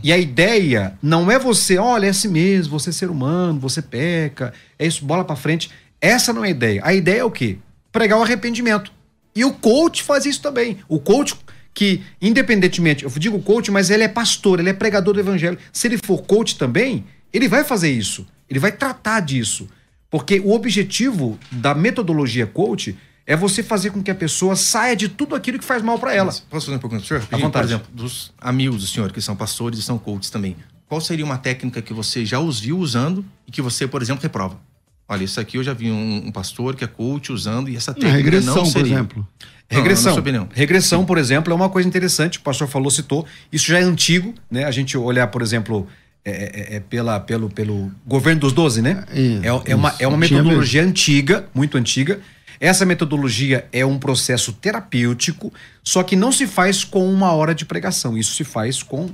E 0.03 0.11
a 0.11 0.17
ideia 0.17 0.97
não 1.01 1.29
é 1.29 1.37
você, 1.37 1.77
olha, 1.77 2.05
é 2.05 2.09
assim 2.09 2.29
mesmo, 2.29 2.79
você 2.79 2.89
é 2.89 2.93
ser 2.93 3.09
humano, 3.09 3.59
você 3.59 3.81
peca, 3.81 4.53
é 4.79 4.85
isso, 4.87 5.03
bola 5.05 5.23
pra 5.25 5.35
frente. 5.35 5.69
Essa 5.99 6.31
não 6.33 6.43
é 6.43 6.47
a 6.47 6.51
ideia. 6.51 6.81
A 6.83 6.93
ideia 6.93 7.19
é 7.19 7.23
o 7.23 7.31
quê? 7.31 7.57
Pregar 7.91 8.17
o 8.17 8.23
arrependimento. 8.23 8.91
E 9.35 9.45
o 9.45 9.53
coach 9.53 10.01
faz 10.01 10.25
isso 10.25 10.41
também. 10.41 10.77
O 10.87 10.99
coach 10.99 11.35
que, 11.73 12.01
independentemente, 12.21 13.03
eu 13.03 13.11
digo 13.17 13.41
coach, 13.41 13.69
mas 13.71 13.89
ele 13.89 14.03
é 14.03 14.07
pastor, 14.07 14.59
ele 14.59 14.69
é 14.69 14.73
pregador 14.73 15.13
do 15.13 15.19
evangelho. 15.19 15.57
Se 15.71 15.87
ele 15.87 15.97
for 16.03 16.21
coach 16.23 16.57
também, 16.57 17.05
ele 17.31 17.47
vai 17.47 17.63
fazer 17.63 17.91
isso. 17.91 18.25
Ele 18.49 18.59
vai 18.59 18.71
tratar 18.71 19.19
disso. 19.21 19.69
Porque 20.11 20.39
o 20.41 20.51
objetivo 20.51 21.39
da 21.51 21.73
metodologia 21.73 22.45
coach 22.45 22.95
é 23.25 23.35
você 23.35 23.63
fazer 23.63 23.91
com 23.91 24.03
que 24.03 24.11
a 24.11 24.15
pessoa 24.15 24.55
saia 24.55 24.95
de 24.95 25.07
tudo 25.07 25.33
aquilo 25.35 25.57
que 25.57 25.63
faz 25.65 25.81
mal 25.81 25.97
para 25.97 26.13
ela. 26.13 26.25
Mas 26.27 26.39
Posso 26.41 26.65
fazer 26.65 26.75
uma 26.75 26.81
pergunta, 26.81 27.05
senhor? 27.07 27.21
Rapidinho? 27.21 27.47
vontade. 27.47 27.67
Por 27.67 27.73
exemplo, 27.73 27.87
dos 27.93 28.33
amigos 28.39 28.81
do 28.81 28.87
senhor, 28.87 29.11
que 29.11 29.21
são 29.21 29.35
pastores 29.35 29.79
e 29.79 29.83
são 29.83 29.97
coaches 29.97 30.29
também. 30.29 30.55
Qual 30.87 30.99
seria 30.99 31.23
uma 31.23 31.37
técnica 31.37 31.81
que 31.81 31.93
você 31.93 32.25
já 32.25 32.39
os 32.39 32.59
viu 32.59 32.77
usando 32.77 33.23
e 33.47 33.51
que 33.51 33.61
você, 33.61 33.87
por 33.87 34.01
exemplo, 34.01 34.21
reprova? 34.21 34.59
Olha, 35.07 35.23
isso 35.23 35.39
aqui 35.39 35.57
eu 35.57 35.63
já 35.63 35.73
vi 35.73 35.89
um, 35.91 36.27
um 36.27 36.31
pastor 36.31 36.75
que 36.75 36.83
é 36.83 36.87
coach 36.87 37.31
usando 37.31 37.69
e 37.69 37.75
essa 37.77 37.93
técnica 37.93 38.17
regressão, 38.17 38.55
não 38.55 38.63
por 38.63 38.71
seria. 38.71 38.93
exemplo. 38.93 39.27
Não, 39.71 39.77
Regressão. 39.77 40.17
opinião. 40.17 40.49
Regressão, 40.53 41.05
por 41.05 41.17
exemplo, 41.17 41.53
é 41.53 41.55
uma 41.55 41.69
coisa 41.69 41.87
interessante. 41.87 42.37
O 42.37 42.41
pastor 42.41 42.67
falou, 42.67 42.91
citou. 42.91 43.25
Isso 43.51 43.67
já 43.67 43.79
é 43.79 43.83
antigo, 43.83 44.33
né? 44.49 44.65
A 44.65 44.71
gente 44.71 44.97
olhar, 44.97 45.27
por 45.27 45.41
exemplo, 45.41 45.87
é, 46.23 46.73
é- 46.73 46.75
é 46.75 46.79
pela, 46.79 47.19
pelo, 47.19 47.49
pelo 47.49 47.91
governo 48.05 48.41
dos 48.41 48.53
doze, 48.53 48.81
né? 48.81 49.03
É, 49.09 49.47
É, 49.47 49.71
é 49.71 49.75
uma, 49.75 49.93
é 49.99 50.07
uma. 50.07 50.25
Tinha 50.27 50.39
metodologia 50.43 50.83
antiga, 50.83 51.47
muito 51.53 51.77
antiga. 51.77 52.19
Essa 52.59 52.85
metodologia 52.85 53.67
é 53.73 53.83
um 53.83 53.97
processo 53.97 54.53
terapêutico, 54.53 55.51
só 55.83 56.03
que 56.03 56.15
não 56.15 56.31
se 56.31 56.45
faz 56.45 56.83
com 56.83 57.11
uma 57.11 57.31
hora 57.31 57.55
de 57.55 57.65
pregação. 57.65 58.15
Isso 58.17 58.35
se 58.35 58.43
faz 58.43 58.83
com 58.83 59.09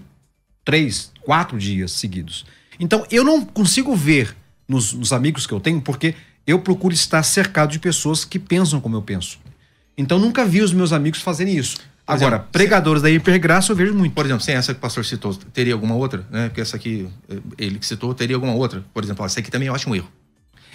três, 0.65 1.11
quatro 1.21 1.57
dias 1.57 1.93
seguidos. 1.93 2.45
Então, 2.79 3.05
eu 3.09 3.23
não 3.23 3.45
consigo 3.45 3.95
ver 3.95 4.35
nos, 4.67 4.91
nos 4.91 5.13
amigos 5.13 5.47
que 5.47 5.53
eu 5.53 5.61
tenho, 5.61 5.79
porque 5.81 6.13
eu 6.45 6.59
procuro 6.59 6.93
estar 6.93 7.23
cercado 7.23 7.71
de 7.71 7.79
pessoas 7.79 8.25
que 8.25 8.37
pensam 8.37 8.81
como 8.81 8.95
eu 8.97 9.01
penso. 9.01 9.39
Então, 9.97 10.19
nunca 10.19 10.43
vi 10.45 10.61
os 10.61 10.73
meus 10.73 10.91
amigos 10.91 11.21
fazerem 11.21 11.55
isso. 11.57 11.77
Por 12.07 12.13
Agora, 12.13 12.35
exemplo, 12.37 12.51
pregadores 12.53 13.01
da 13.01 13.11
hipergraça 13.11 13.69
eu 13.73 13.75
vejo 13.75 13.93
muito. 13.93 14.13
Por 14.13 14.25
exemplo, 14.25 14.41
sem 14.41 14.55
essa 14.55 14.73
que 14.73 14.77
o 14.77 14.81
pastor 14.81 15.03
citou, 15.03 15.35
teria 15.35 15.73
alguma 15.73 15.93
outra? 15.93 16.25
Né? 16.31 16.47
Porque 16.47 16.61
essa 16.61 16.77
aqui, 16.77 17.05
eh, 17.29 17.37
ele 17.57 17.77
que 17.77 17.85
citou, 17.85 18.13
teria 18.13 18.37
alguma 18.37 18.53
outra? 18.53 18.81
Por 18.93 19.03
exemplo, 19.03 19.25
essa 19.25 19.41
aqui 19.41 19.51
também 19.51 19.67
eu 19.67 19.75
acho 19.75 19.89
um 19.89 19.95
erro. 19.95 20.09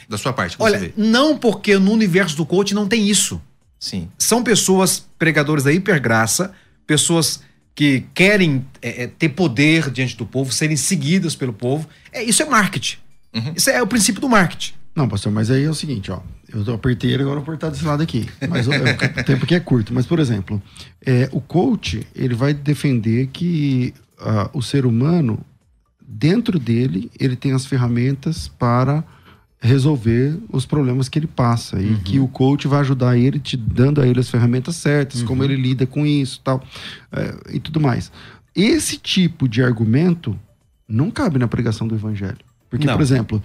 Da 0.06 0.18
sua 0.18 0.34
parte, 0.34 0.56
Olha, 0.58 0.78
você 0.78 0.88
vê. 0.88 0.94
não 0.94 1.38
porque 1.38 1.78
no 1.78 1.90
universo 1.90 2.36
do 2.36 2.44
coach 2.44 2.74
não 2.74 2.86
tem 2.86 3.08
isso. 3.08 3.40
Sim. 3.80 4.08
são 4.16 4.44
pessoas 4.44 5.08
pregadores 5.18 5.64
da 5.64 5.72
hipergraça, 5.72 6.52
pessoas 6.86 7.40
que 7.74 8.04
querem 8.14 8.64
é, 8.80 9.04
é, 9.04 9.06
ter 9.06 9.30
poder 9.30 9.90
diante 9.90 10.16
do 10.16 10.26
povo, 10.26 10.52
serem 10.52 10.76
seguidas 10.76 11.34
pelo 11.34 11.52
povo. 11.52 11.88
É, 12.12 12.22
isso 12.22 12.42
é 12.42 12.46
marketing. 12.46 12.98
Uhum. 13.34 13.54
Isso 13.56 13.70
é 13.70 13.82
o 13.82 13.86
princípio 13.86 14.20
do 14.20 14.28
marketing. 14.28 14.74
Não, 14.94 15.08
pastor, 15.08 15.32
mas 15.32 15.50
aí 15.50 15.64
é 15.64 15.70
o 15.70 15.74
seguinte, 15.74 16.12
ó. 16.12 16.20
Eu 16.52 16.74
apertei 16.74 17.12
ele, 17.12 17.22
agora 17.22 17.40
vou 17.40 17.44
apertar 17.44 17.70
desse 17.70 17.84
lado 17.84 18.02
aqui. 18.02 18.28
Mas 18.48 18.66
o, 18.66 18.70
o 18.70 19.24
tempo 19.24 19.44
aqui 19.44 19.54
é 19.54 19.60
curto. 19.60 19.94
Mas, 19.94 20.06
por 20.06 20.18
exemplo, 20.18 20.62
é, 21.04 21.28
o 21.32 21.40
coach, 21.40 22.06
ele 22.14 22.34
vai 22.34 22.52
defender 22.52 23.28
que 23.32 23.94
ah, 24.18 24.50
o 24.52 24.62
ser 24.62 24.84
humano 24.84 25.40
dentro 26.06 26.58
dele, 26.58 27.10
ele 27.18 27.36
tem 27.36 27.52
as 27.52 27.64
ferramentas 27.64 28.48
para 28.48 29.02
resolver 29.58 30.38
os 30.50 30.66
problemas 30.66 31.08
que 31.08 31.18
ele 31.18 31.26
passa 31.26 31.80
e 31.80 31.94
que 32.00 32.18
o 32.18 32.26
coach 32.26 32.66
vai 32.66 32.80
ajudar 32.80 33.16
ele, 33.16 33.38
te 33.38 33.56
dando 33.56 34.00
a 34.00 34.06
ele 34.06 34.18
as 34.18 34.28
ferramentas 34.28 34.74
certas, 34.76 35.22
como 35.22 35.44
ele 35.44 35.56
lida 35.56 35.86
com 35.86 36.04
isso 36.04 36.40
tal, 36.42 36.62
é, 37.12 37.34
e 37.54 37.60
tudo 37.60 37.80
mais. 37.80 38.10
Esse 38.54 38.98
tipo 38.98 39.48
de 39.48 39.62
argumento 39.62 40.38
não 40.86 41.10
cabe 41.10 41.38
na 41.38 41.48
pregação 41.48 41.88
do 41.88 41.94
evangelho. 41.94 42.38
Porque, 42.68 42.86
Não. 42.86 42.94
por 42.94 43.02
exemplo, 43.02 43.42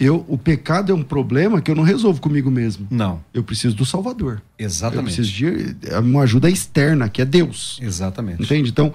eu, 0.00 0.24
o 0.28 0.38
pecado 0.38 0.92
é 0.92 0.94
um 0.94 1.02
problema 1.02 1.60
que 1.60 1.70
eu 1.70 1.74
não 1.74 1.82
resolvo 1.82 2.20
comigo 2.20 2.50
mesmo. 2.50 2.86
Não, 2.90 3.22
Eu 3.34 3.42
preciso 3.42 3.74
do 3.74 3.84
Salvador. 3.84 4.40
Eu 4.58 4.66
exatamente. 4.66 5.14
preciso 5.14 5.32
de 5.32 5.76
é 5.88 5.98
uma 5.98 6.22
ajuda 6.22 6.48
externa, 6.48 7.08
que 7.08 7.20
é 7.20 7.24
Deus. 7.24 7.78
Exatamente. 7.82 8.42
Entende? 8.42 8.70
Então, 8.70 8.92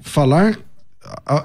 falar 0.00 0.58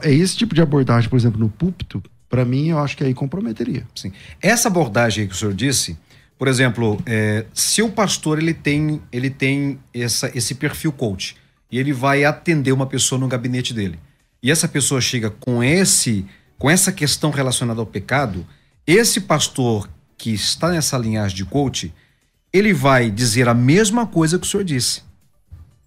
é 0.01 0.11
esse 0.11 0.37
tipo 0.37 0.53
de 0.53 0.61
abordagem, 0.61 1.09
por 1.09 1.17
exemplo, 1.17 1.39
no 1.39 1.49
púlpito, 1.49 2.01
para 2.29 2.45
mim, 2.45 2.69
eu 2.69 2.79
acho 2.79 2.95
que 2.95 3.03
aí 3.03 3.13
comprometeria. 3.13 3.85
Sim. 3.95 4.11
Essa 4.41 4.69
abordagem 4.69 5.23
aí 5.23 5.27
que 5.27 5.35
o 5.35 5.37
senhor 5.37 5.53
disse, 5.53 5.97
por 6.37 6.47
exemplo, 6.47 7.01
é, 7.05 7.45
se 7.53 7.81
o 7.81 7.89
pastor 7.89 8.39
ele 8.39 8.53
tem, 8.53 9.01
ele 9.11 9.29
tem 9.29 9.79
essa, 9.93 10.31
esse 10.35 10.55
perfil 10.55 10.91
coach 10.91 11.35
e 11.71 11.77
ele 11.77 11.93
vai 11.93 12.23
atender 12.23 12.71
uma 12.71 12.85
pessoa 12.85 13.19
no 13.19 13.27
gabinete 13.27 13.73
dele 13.73 13.99
e 14.41 14.49
essa 14.49 14.67
pessoa 14.67 14.99
chega 14.99 15.29
com 15.29 15.63
esse 15.63 16.25
com 16.57 16.69
essa 16.69 16.91
questão 16.91 17.31
relacionada 17.31 17.79
ao 17.79 17.87
pecado, 17.87 18.45
esse 18.85 19.21
pastor 19.21 19.89
que 20.17 20.31
está 20.31 20.69
nessa 20.69 20.97
linhagem 20.97 21.35
de 21.35 21.45
coach, 21.45 21.93
ele 22.53 22.73
vai 22.73 23.09
dizer 23.09 23.47
a 23.47 23.53
mesma 23.53 24.05
coisa 24.05 24.37
que 24.37 24.45
o 24.45 24.49
senhor 24.49 24.63
disse. 24.63 25.01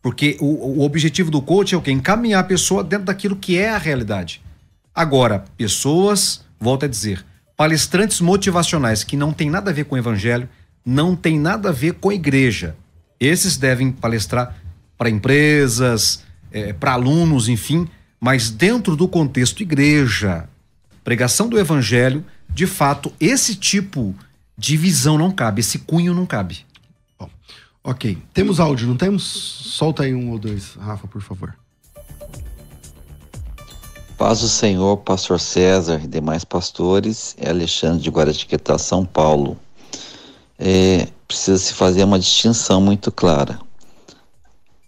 Porque 0.01 0.37
o, 0.41 0.81
o 0.81 0.83
objetivo 0.83 1.31
do 1.31 1.41
coach 1.41 1.75
é 1.75 1.79
o 1.79 1.83
quê? 1.83 1.91
Encaminhar 1.91 2.41
a 2.41 2.45
pessoa 2.45 2.85
dentro 2.85 3.07
daquilo 3.07 3.37
que 3.37 3.59
é 3.59 3.71
a 3.71 3.79
realidade. 3.79 4.43
Agora, 4.95 5.45
pessoas, 5.57 6.45
volto 6.61 6.85
a 6.85 6.89
dizer, 6.89 7.25
palestrantes 7.57 8.21
motivacionais 8.21 9.03
que 9.03 9.17
não 9.17 9.33
tem 9.33 9.49
nada 9.49 9.71
a 9.71 9.75
ver 9.75 9.85
com 9.85 9.95
o 9.95 9.99
evangelho, 9.99 10.49
não 10.85 11.17
tem 11.17 11.39
nada 11.39 11.71
a 11.71 11.73
ver 11.73 11.95
com 11.95 12.11
a 12.11 12.15
igreja. 12.15 12.77
Esses 13.19 13.57
devem 13.57 13.91
palestrar 13.91 14.57
para 14.99 15.09
empresas, 15.09 16.23
para 16.79 16.93
alunos, 16.93 17.49
enfim, 17.49 17.89
mas 18.21 18.51
dentro 18.51 18.97
do 18.97 19.09
contexto 19.09 19.63
igreja, 19.63 20.49
pregação 21.03 21.49
do 21.49 21.59
evangelho, 21.59 22.25
de 22.55 22.67
fato, 22.67 23.13
esse 23.19 23.57
tipo 23.57 24.15
de 24.57 24.77
visão 24.77 25.19
não 25.19 25.31
cabe, 25.33 25.61
esse 25.61 25.81
cunho 25.81 26.15
não 26.15 26.25
cabe. 26.25 26.65
Ok. 27.83 28.17
Temos 28.33 28.61
áudio, 28.61 28.87
não 28.87 28.97
temos? 28.97 29.23
Solta 29.25 30.05
aí 30.05 30.15
um 30.15 30.31
ou 30.31 30.39
dois, 30.39 30.75
Rafa, 30.77 31.07
por 31.07 31.21
favor. 31.21 31.55
Paz 34.17 34.41
do 34.41 34.49
Senhor, 34.49 34.97
pastor 34.99 35.41
César 35.41 36.01
e 36.03 36.07
demais 36.07 36.45
pastores, 36.45 37.37
é 37.39 37.51
Alexandre 37.51 38.03
de 38.03 38.09
Guaratinguetá, 38.09 38.79
São 38.79 39.05
Paulo. 39.05 39.59
É, 40.59 41.09
precisa 41.27 41.59
se 41.59 41.75
fazer 41.75 42.05
uma 42.05 42.19
distinção 42.19 42.81
muito 42.81 43.11
clara. 43.11 43.59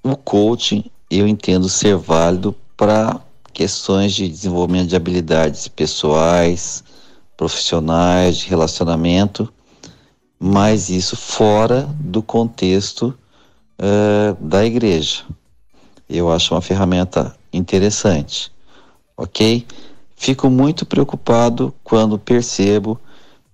O 0.03 0.17
coaching 0.17 0.85
eu 1.11 1.27
entendo 1.27 1.69
ser 1.69 1.97
válido 1.97 2.55
para 2.77 3.21
questões 3.53 4.15
de 4.15 4.29
desenvolvimento 4.29 4.89
de 4.89 4.97
habilidades 4.97 5.67
pessoais, 5.67 6.85
profissionais, 7.37 8.39
de 8.39 8.49
relacionamento, 8.49 9.53
mas 10.39 10.89
isso 10.91 11.17
fora 11.17 11.89
do 12.01 12.23
contexto 12.23 13.17
eh, 13.79 14.35
da 14.41 14.65
igreja. 14.65 15.25
Eu 16.09 16.31
acho 16.31 16.55
uma 16.55 16.63
ferramenta 16.63 17.37
interessante 17.53 18.51
ok? 19.17 19.67
Fico 20.15 20.51
muito 20.51 20.85
preocupado 20.85 21.73
quando 21.83 22.19
percebo, 22.19 23.01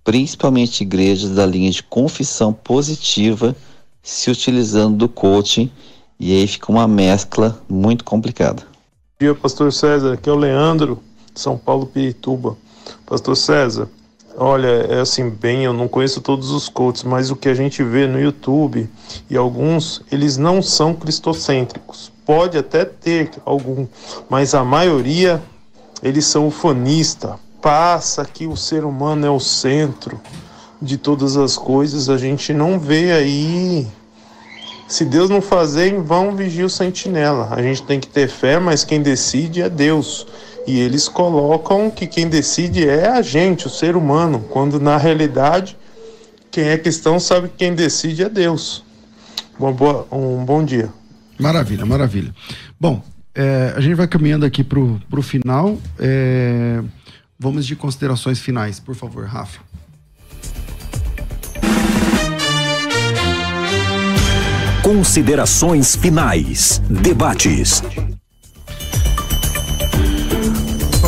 principalmente 0.03 0.81
igrejas 0.81 1.31
da 1.31 1.45
linha 1.45 1.71
de 1.71 1.81
confissão 1.81 2.51
positiva, 2.51 3.55
se 4.01 4.29
utilizando 4.29 4.97
do 4.97 5.09
coaching 5.09 5.71
e 6.19 6.33
aí 6.33 6.47
fica 6.47 6.71
uma 6.71 6.87
mescla 6.87 7.61
muito 7.69 8.03
complicada. 8.03 8.63
Bom 8.63 9.27
dia, 9.27 9.35
Pastor 9.35 9.71
César. 9.71 10.13
Aqui 10.13 10.29
é 10.29 10.33
o 10.33 10.37
Leandro, 10.37 11.01
São 11.33 11.57
Paulo, 11.57 11.85
Pirituba. 11.85 12.57
Pastor 13.05 13.35
César, 13.35 13.89
olha, 14.37 14.67
é 14.67 14.99
assim, 14.99 15.29
bem, 15.29 15.63
eu 15.63 15.73
não 15.73 15.87
conheço 15.87 16.21
todos 16.21 16.51
os 16.51 16.69
coaches, 16.69 17.03
mas 17.03 17.29
o 17.31 17.35
que 17.35 17.49
a 17.49 17.53
gente 17.53 17.83
vê 17.83 18.07
no 18.07 18.19
YouTube 18.19 18.89
e 19.29 19.37
alguns, 19.37 20.01
eles 20.11 20.37
não 20.37 20.61
são 20.61 20.93
cristocêntricos. 20.93 22.11
Pode 22.25 22.57
até 22.57 22.85
ter 22.85 23.31
algum, 23.45 23.85
mas 24.29 24.53
a 24.53 24.63
maioria, 24.63 25.41
eles 26.01 26.25
são 26.25 26.47
ufanista. 26.47 27.37
Passa 27.61 28.25
que 28.25 28.45
o 28.45 28.57
ser 28.57 28.83
humano 28.83 29.25
é 29.25 29.29
o 29.29 29.39
centro 29.39 30.19
de 30.81 30.97
todas 30.97 31.37
as 31.37 31.57
coisas. 31.57 32.09
A 32.09 32.17
gente 32.17 32.53
não 32.53 32.77
vê 32.77 33.11
aí 33.11 33.87
se 34.87 35.05
Deus 35.05 35.29
não 35.29 35.41
fazer, 35.41 35.87
em 35.87 36.01
vão 36.01 36.35
vigia 36.35 36.65
o 36.65 36.69
sentinela. 36.69 37.47
A 37.51 37.61
gente 37.61 37.81
tem 37.81 37.99
que 37.99 38.07
ter 38.07 38.27
fé, 38.27 38.59
mas 38.59 38.83
quem 38.83 39.01
decide 39.01 39.61
é 39.61 39.69
Deus. 39.69 40.27
E 40.65 40.79
eles 40.79 41.09
colocam 41.09 41.91
que 41.91 42.07
quem 42.07 42.29
decide 42.29 42.87
é 42.87 43.09
a 43.09 43.21
gente, 43.21 43.67
o 43.67 43.69
ser 43.69 43.95
humano, 43.95 44.45
quando 44.49 44.79
na 44.79 44.97
realidade 44.97 45.77
quem 46.49 46.65
é 46.65 46.77
cristão 46.77 47.19
sabe 47.19 47.49
que 47.49 47.55
quem 47.57 47.73
decide 47.73 48.23
é 48.23 48.29
Deus. 48.29 48.83
Uma 49.59 49.71
boa, 49.71 50.07
um 50.11 50.45
bom 50.45 50.63
dia. 50.63 50.89
Maravilha, 51.39 51.85
maravilha. 51.85 52.33
Bom, 52.79 53.03
é, 53.35 53.73
a 53.75 53.81
gente 53.81 53.95
vai 53.95 54.07
caminhando 54.07 54.45
aqui 54.45 54.63
pro, 54.63 55.01
pro 55.09 55.21
final. 55.21 55.77
É, 55.99 56.81
vamos 57.39 57.65
de 57.65 57.75
considerações 57.75 58.39
finais, 58.39 58.79
por 58.79 58.95
favor, 58.95 59.25
Rafa. 59.25 59.59
Considerações 64.83 65.95
finais. 65.95 66.81
Debates. 66.89 67.81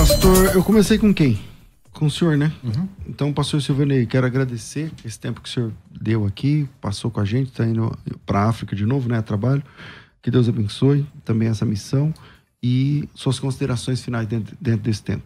Pastor, 0.07 0.53
eu 0.53 0.63
comecei 0.63 0.99
com 0.99 1.11
quem? 1.11 1.41
Com 1.91 2.05
o 2.05 2.11
senhor, 2.11 2.37
né? 2.37 2.53
Então, 3.07 3.33
pastor 3.33 3.59
Silvanei, 3.59 4.05
quero 4.05 4.27
agradecer 4.27 4.91
esse 5.03 5.19
tempo 5.19 5.41
que 5.41 5.49
o 5.49 5.51
senhor 5.51 5.73
deu 5.89 6.27
aqui, 6.27 6.69
passou 6.79 7.09
com 7.09 7.19
a 7.19 7.25
gente, 7.25 7.47
está 7.47 7.65
indo 7.65 7.97
para 8.23 8.41
a 8.41 8.49
África 8.49 8.75
de 8.75 8.85
novo, 8.85 9.09
né? 9.09 9.19
Trabalho. 9.23 9.63
Que 10.21 10.29
Deus 10.29 10.47
abençoe 10.47 11.07
também 11.23 11.47
essa 11.47 11.65
missão 11.65 12.13
e 12.61 13.09
suas 13.15 13.39
considerações 13.39 13.99
finais 13.99 14.27
dentro, 14.27 14.55
dentro 14.61 14.81
desse 14.81 15.01
tempo. 15.01 15.23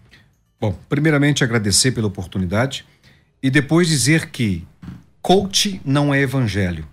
Bom, 0.62 0.72
primeiramente 0.88 1.44
agradecer 1.44 1.92
pela 1.92 2.08
oportunidade 2.08 2.86
e 3.44 3.50
depois 3.50 3.86
dizer 3.86 4.30
que 4.32 4.66
coach 5.22 5.82
não 5.84 6.14
é 6.14 6.22
evangelho. 6.22 6.88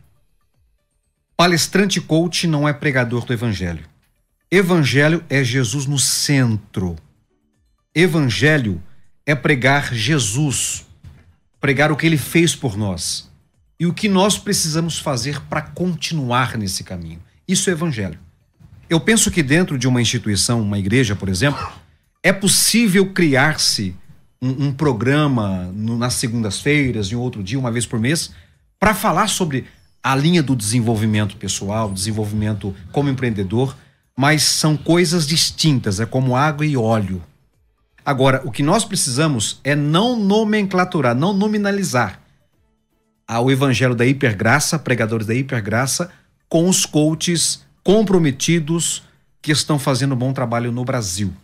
Palestrante 1.36 2.00
coach 2.00 2.48
não 2.48 2.68
é 2.68 2.72
pregador 2.72 3.24
do 3.24 3.32
evangelho. 3.32 3.84
Evangelho 4.50 5.22
é 5.30 5.44
Jesus 5.44 5.86
no 5.86 6.00
centro. 6.00 6.96
Evangelho 7.98 8.82
é 9.24 9.34
pregar 9.34 9.94
Jesus, 9.94 10.84
pregar 11.58 11.90
o 11.90 11.96
que 11.96 12.04
ele 12.04 12.18
fez 12.18 12.54
por 12.54 12.76
nós 12.76 13.30
e 13.80 13.86
o 13.86 13.94
que 13.94 14.06
nós 14.06 14.36
precisamos 14.36 14.98
fazer 14.98 15.40
para 15.48 15.62
continuar 15.62 16.58
nesse 16.58 16.84
caminho. 16.84 17.20
Isso 17.48 17.70
é 17.70 17.72
evangelho. 17.72 18.18
Eu 18.90 19.00
penso 19.00 19.30
que 19.30 19.42
dentro 19.42 19.78
de 19.78 19.88
uma 19.88 20.02
instituição, 20.02 20.60
uma 20.60 20.78
igreja, 20.78 21.16
por 21.16 21.30
exemplo, 21.30 21.66
é 22.22 22.34
possível 22.34 23.14
criar-se 23.14 23.96
um, 24.42 24.66
um 24.66 24.72
programa 24.74 25.64
no- 25.74 25.96
nas 25.96 26.12
segundas-feiras, 26.14 27.10
em 27.10 27.14
outro 27.14 27.42
dia, 27.42 27.58
uma 27.58 27.72
vez 27.72 27.86
por 27.86 27.98
mês, 27.98 28.30
para 28.78 28.94
falar 28.94 29.28
sobre 29.28 29.64
a 30.02 30.14
linha 30.14 30.42
do 30.42 30.54
desenvolvimento 30.54 31.34
pessoal, 31.38 31.90
desenvolvimento 31.90 32.76
como 32.92 33.08
empreendedor, 33.08 33.74
mas 34.14 34.42
são 34.42 34.76
coisas 34.76 35.26
distintas, 35.26 35.98
é 35.98 36.04
como 36.04 36.36
água 36.36 36.66
e 36.66 36.76
óleo. 36.76 37.22
Agora, 38.06 38.40
o 38.44 38.52
que 38.52 38.62
nós 38.62 38.84
precisamos 38.84 39.60
é 39.64 39.74
não 39.74 40.16
nomenclaturar, 40.16 41.12
não 41.12 41.32
nominalizar 41.32 42.20
ao 43.26 43.50
evangelho 43.50 43.96
da 43.96 44.06
hipergraça, 44.06 44.78
pregadores 44.78 45.26
da 45.26 45.34
hipergraça, 45.34 46.12
com 46.48 46.68
os 46.68 46.86
coaches 46.86 47.66
comprometidos 47.82 49.02
que 49.42 49.50
estão 49.50 49.76
fazendo 49.76 50.14
um 50.14 50.18
bom 50.18 50.32
trabalho 50.32 50.70
no 50.70 50.84
Brasil. 50.84 51.34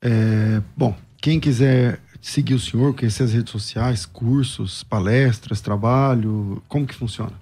É, 0.00 0.62
bom, 0.74 0.96
quem 1.20 1.38
quiser 1.38 2.00
seguir 2.18 2.54
o 2.54 2.58
senhor, 2.58 2.94
conhecer 2.94 3.24
as 3.24 3.34
redes 3.34 3.52
sociais, 3.52 4.06
cursos, 4.06 4.82
palestras, 4.82 5.60
trabalho, 5.60 6.62
como 6.66 6.86
que 6.86 6.94
funciona? 6.94 7.32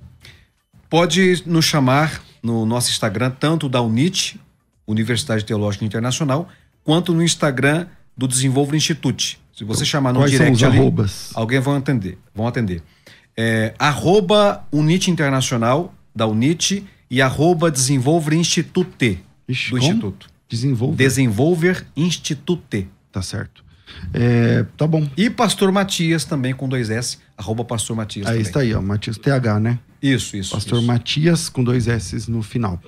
Pode 0.90 1.44
nos 1.46 1.64
chamar 1.64 2.20
no 2.42 2.66
nosso 2.66 2.90
Instagram, 2.90 3.30
tanto 3.30 3.68
da 3.68 3.80
UNIT, 3.80 4.40
Universidade 4.84 5.44
Teológica 5.44 5.84
Internacional, 5.84 6.48
quanto 6.82 7.14
no 7.14 7.22
Instagram 7.22 7.86
do 8.16 8.26
Desenvolve 8.26 8.76
Institute. 8.76 9.38
Se 9.52 9.64
você 9.64 9.84
chamar 9.84 10.12
no 10.12 10.20
Quais 10.20 10.30
direct 10.30 10.64
ali, 10.64 10.78
arrobas? 10.78 11.30
alguém 11.34 11.60
vão 11.60 11.76
atender. 11.76 12.18
Vão 12.34 12.46
atender. 12.46 12.82
É, 13.36 13.74
arroba 13.78 14.66
UNIT 14.72 15.10
Internacional, 15.10 15.94
da 16.14 16.26
UNIT, 16.26 16.84
e 17.10 17.22
arroba 17.22 17.70
Desenvolver 17.70 18.34
Institute, 18.34 19.20
Ixi, 19.48 19.70
do 19.70 19.76
como? 19.78 19.90
Instituto. 19.90 20.26
Desenvolver. 20.48 20.96
Desenvolver 20.96 21.86
Institute. 21.96 22.88
Tá 23.12 23.22
certo. 23.22 23.64
É, 24.12 24.64
tá 24.76 24.86
bom. 24.86 25.08
E 25.16 25.30
Pastor 25.30 25.70
Matias 25.72 26.24
também 26.24 26.54
com 26.54 26.68
dois 26.68 26.90
S, 26.90 27.18
arroba 27.36 27.64
Pastor 27.64 27.96
Matias 27.96 28.26
Aí 28.26 28.32
também. 28.32 28.42
está 28.42 28.60
aí, 28.60 28.74
ó. 28.74 28.82
Matias 28.82 29.16
TH, 29.16 29.60
né? 29.60 29.78
Isso, 30.02 30.36
isso. 30.36 30.52
Pastor 30.52 30.78
isso. 30.78 30.86
Matias 30.86 31.48
com 31.48 31.62
dois 31.64 31.88
S 31.88 32.30
no 32.30 32.42
final. 32.42 32.80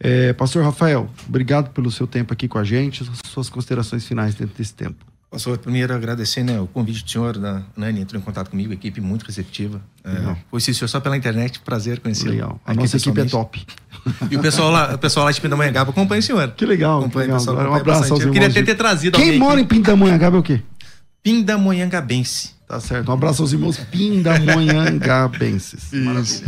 É, 0.00 0.32
Pastor 0.32 0.62
Rafael, 0.62 1.10
obrigado 1.28 1.70
pelo 1.70 1.90
seu 1.90 2.06
tempo 2.06 2.32
aqui 2.32 2.46
com 2.46 2.58
a 2.58 2.64
gente, 2.64 3.04
suas 3.26 3.48
considerações 3.48 4.06
finais 4.06 4.34
dentro 4.34 4.56
desse 4.56 4.74
tempo. 4.74 5.04
Pastor, 5.30 5.58
primeiro 5.58 5.92
agradecer 5.92 6.42
né, 6.42 6.58
o 6.58 6.66
convite 6.66 7.04
do 7.04 7.10
senhor, 7.10 7.36
da 7.36 7.62
Nani, 7.76 8.00
entrou 8.00 8.18
em 8.18 8.24
contato 8.24 8.48
comigo, 8.48 8.72
equipe 8.72 8.98
muito 8.98 9.26
receptiva. 9.26 9.82
É, 10.02 10.36
conheci 10.50 10.70
o 10.70 10.74
senhor 10.74 10.88
só 10.88 11.00
pela 11.00 11.18
internet, 11.18 11.60
prazer 11.60 12.00
conhecê-lo. 12.00 12.30
Legal. 12.30 12.60
A 12.64 12.72
nossa 12.72 12.96
equipe 12.96 13.20
é 13.20 13.24
top. 13.26 13.62
E 14.30 14.36
o 14.36 14.40
pessoal 14.40 14.70
lá, 14.70 14.94
o 14.94 14.98
pessoal 14.98 15.26
lá 15.26 15.32
de 15.32 15.38
Pindamonhangaba 15.38 15.90
acompanha 15.90 16.20
o 16.20 16.22
senhor. 16.22 16.50
Que 16.52 16.64
legal. 16.64 17.00
que 17.00 17.04
Acompanha, 17.04 17.26
legal. 17.26 17.38
pessoal, 17.40 17.56
Um 17.56 17.74
abraço 17.74 18.00
bastante. 18.00 18.12
aos 18.12 18.22
Eu 18.22 18.32
queria 18.32 18.50
ter, 18.50 18.64
ter 18.64 18.74
trazido 18.74 19.18
Quem 19.18 19.38
mora 19.38 19.60
em. 19.60 19.66
Pindamonhangaba 19.66 20.38
é 20.38 20.40
o 20.40 20.42
quê? 20.42 20.62
Pindamonhangabense. 21.22 22.56
Tá 22.66 22.80
certo. 22.80 23.08
Um 23.08 23.14
abraço 23.14 23.42
aos 23.42 23.52
irmãos 23.52 23.78
Pindamonhangabenses. 23.78 25.92
Isso. 25.92 26.42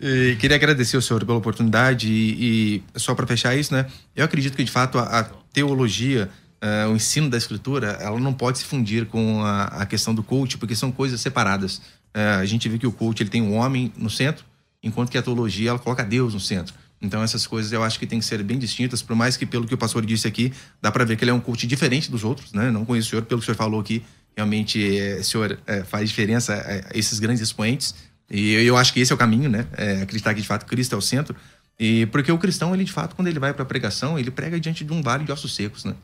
E 0.00 0.36
queria 0.38 0.56
agradecer 0.56 0.96
ao 0.96 1.02
senhor 1.02 1.24
pela 1.24 1.38
oportunidade 1.38 2.08
e, 2.08 2.82
e 2.94 3.00
só 3.00 3.14
para 3.14 3.26
fechar 3.26 3.56
isso, 3.56 3.72
né? 3.72 3.86
Eu 4.14 4.24
acredito 4.24 4.56
que 4.56 4.62
de 4.62 4.70
fato 4.70 4.98
a, 4.98 5.20
a 5.20 5.24
teologia, 5.52 6.30
eh, 6.60 6.86
o 6.86 6.94
ensino 6.94 7.30
da 7.30 7.38
escritura, 7.38 7.98
ela 8.00 8.20
não 8.20 8.34
pode 8.34 8.58
se 8.58 8.64
fundir 8.64 9.06
com 9.06 9.42
a, 9.42 9.64
a 9.64 9.86
questão 9.86 10.14
do 10.14 10.22
coach, 10.22 10.58
porque 10.58 10.76
são 10.76 10.92
coisas 10.92 11.20
separadas. 11.20 11.80
Eh, 12.12 12.34
a 12.34 12.44
gente 12.44 12.68
vê 12.68 12.78
que 12.78 12.86
o 12.86 12.92
coach 12.92 13.22
ele 13.22 13.30
tem 13.30 13.40
o 13.40 13.52
homem 13.52 13.90
no 13.96 14.10
centro, 14.10 14.44
enquanto 14.82 15.10
que 15.10 15.16
a 15.16 15.22
teologia 15.22 15.70
ela 15.70 15.78
coloca 15.78 16.04
Deus 16.04 16.34
no 16.34 16.40
centro. 16.40 16.74
Então 17.06 17.22
essas 17.22 17.46
coisas 17.46 17.72
eu 17.72 17.82
acho 17.82 17.98
que 17.98 18.06
tem 18.06 18.18
que 18.18 18.24
ser 18.24 18.42
bem 18.42 18.58
distintas, 18.58 19.00
por 19.00 19.16
mais 19.16 19.36
que 19.36 19.46
pelo 19.46 19.66
que 19.66 19.74
o 19.74 19.78
pastor 19.78 20.04
disse 20.04 20.26
aqui, 20.26 20.52
dá 20.82 20.90
para 20.90 21.04
ver 21.04 21.16
que 21.16 21.24
ele 21.24 21.30
é 21.30 21.34
um 21.34 21.40
coach 21.40 21.66
diferente 21.66 22.10
dos 22.10 22.24
outros, 22.24 22.52
né? 22.52 22.70
Não 22.70 22.84
conheço 22.84 23.08
o 23.08 23.10
senhor, 23.10 23.22
pelo 23.22 23.40
que 23.40 23.44
o 23.44 23.46
senhor 23.46 23.56
falou 23.56 23.80
aqui, 23.80 24.02
realmente 24.36 24.78
o 25.18 25.24
senhor 25.24 25.58
eh, 25.66 25.84
faz 25.84 26.08
diferença 26.08 26.54
a 26.54 26.96
esses 26.96 27.18
grandes 27.18 27.40
expoentes. 27.40 27.94
E 28.28 28.52
eu, 28.52 28.62
eu 28.62 28.76
acho 28.76 28.92
que 28.92 29.00
esse 29.00 29.12
é 29.12 29.14
o 29.14 29.18
caminho, 29.18 29.48
né? 29.48 29.66
É 29.76 30.02
acreditar 30.02 30.34
que 30.34 30.40
de 30.40 30.46
fato 30.46 30.66
Cristo 30.66 30.94
é 30.94 30.98
o 30.98 31.00
centro. 31.00 31.34
E 31.78 32.06
porque 32.06 32.32
o 32.32 32.38
cristão, 32.38 32.74
ele 32.74 32.84
de 32.84 32.92
fato, 32.92 33.14
quando 33.14 33.28
ele 33.28 33.38
vai 33.38 33.54
para 33.54 33.62
a 33.62 33.66
pregação, 33.66 34.18
ele 34.18 34.30
prega 34.30 34.58
diante 34.58 34.84
de 34.84 34.92
um 34.92 35.02
vale 35.02 35.24
de 35.24 35.32
ossos 35.32 35.54
secos, 35.54 35.84
né? 35.84 35.94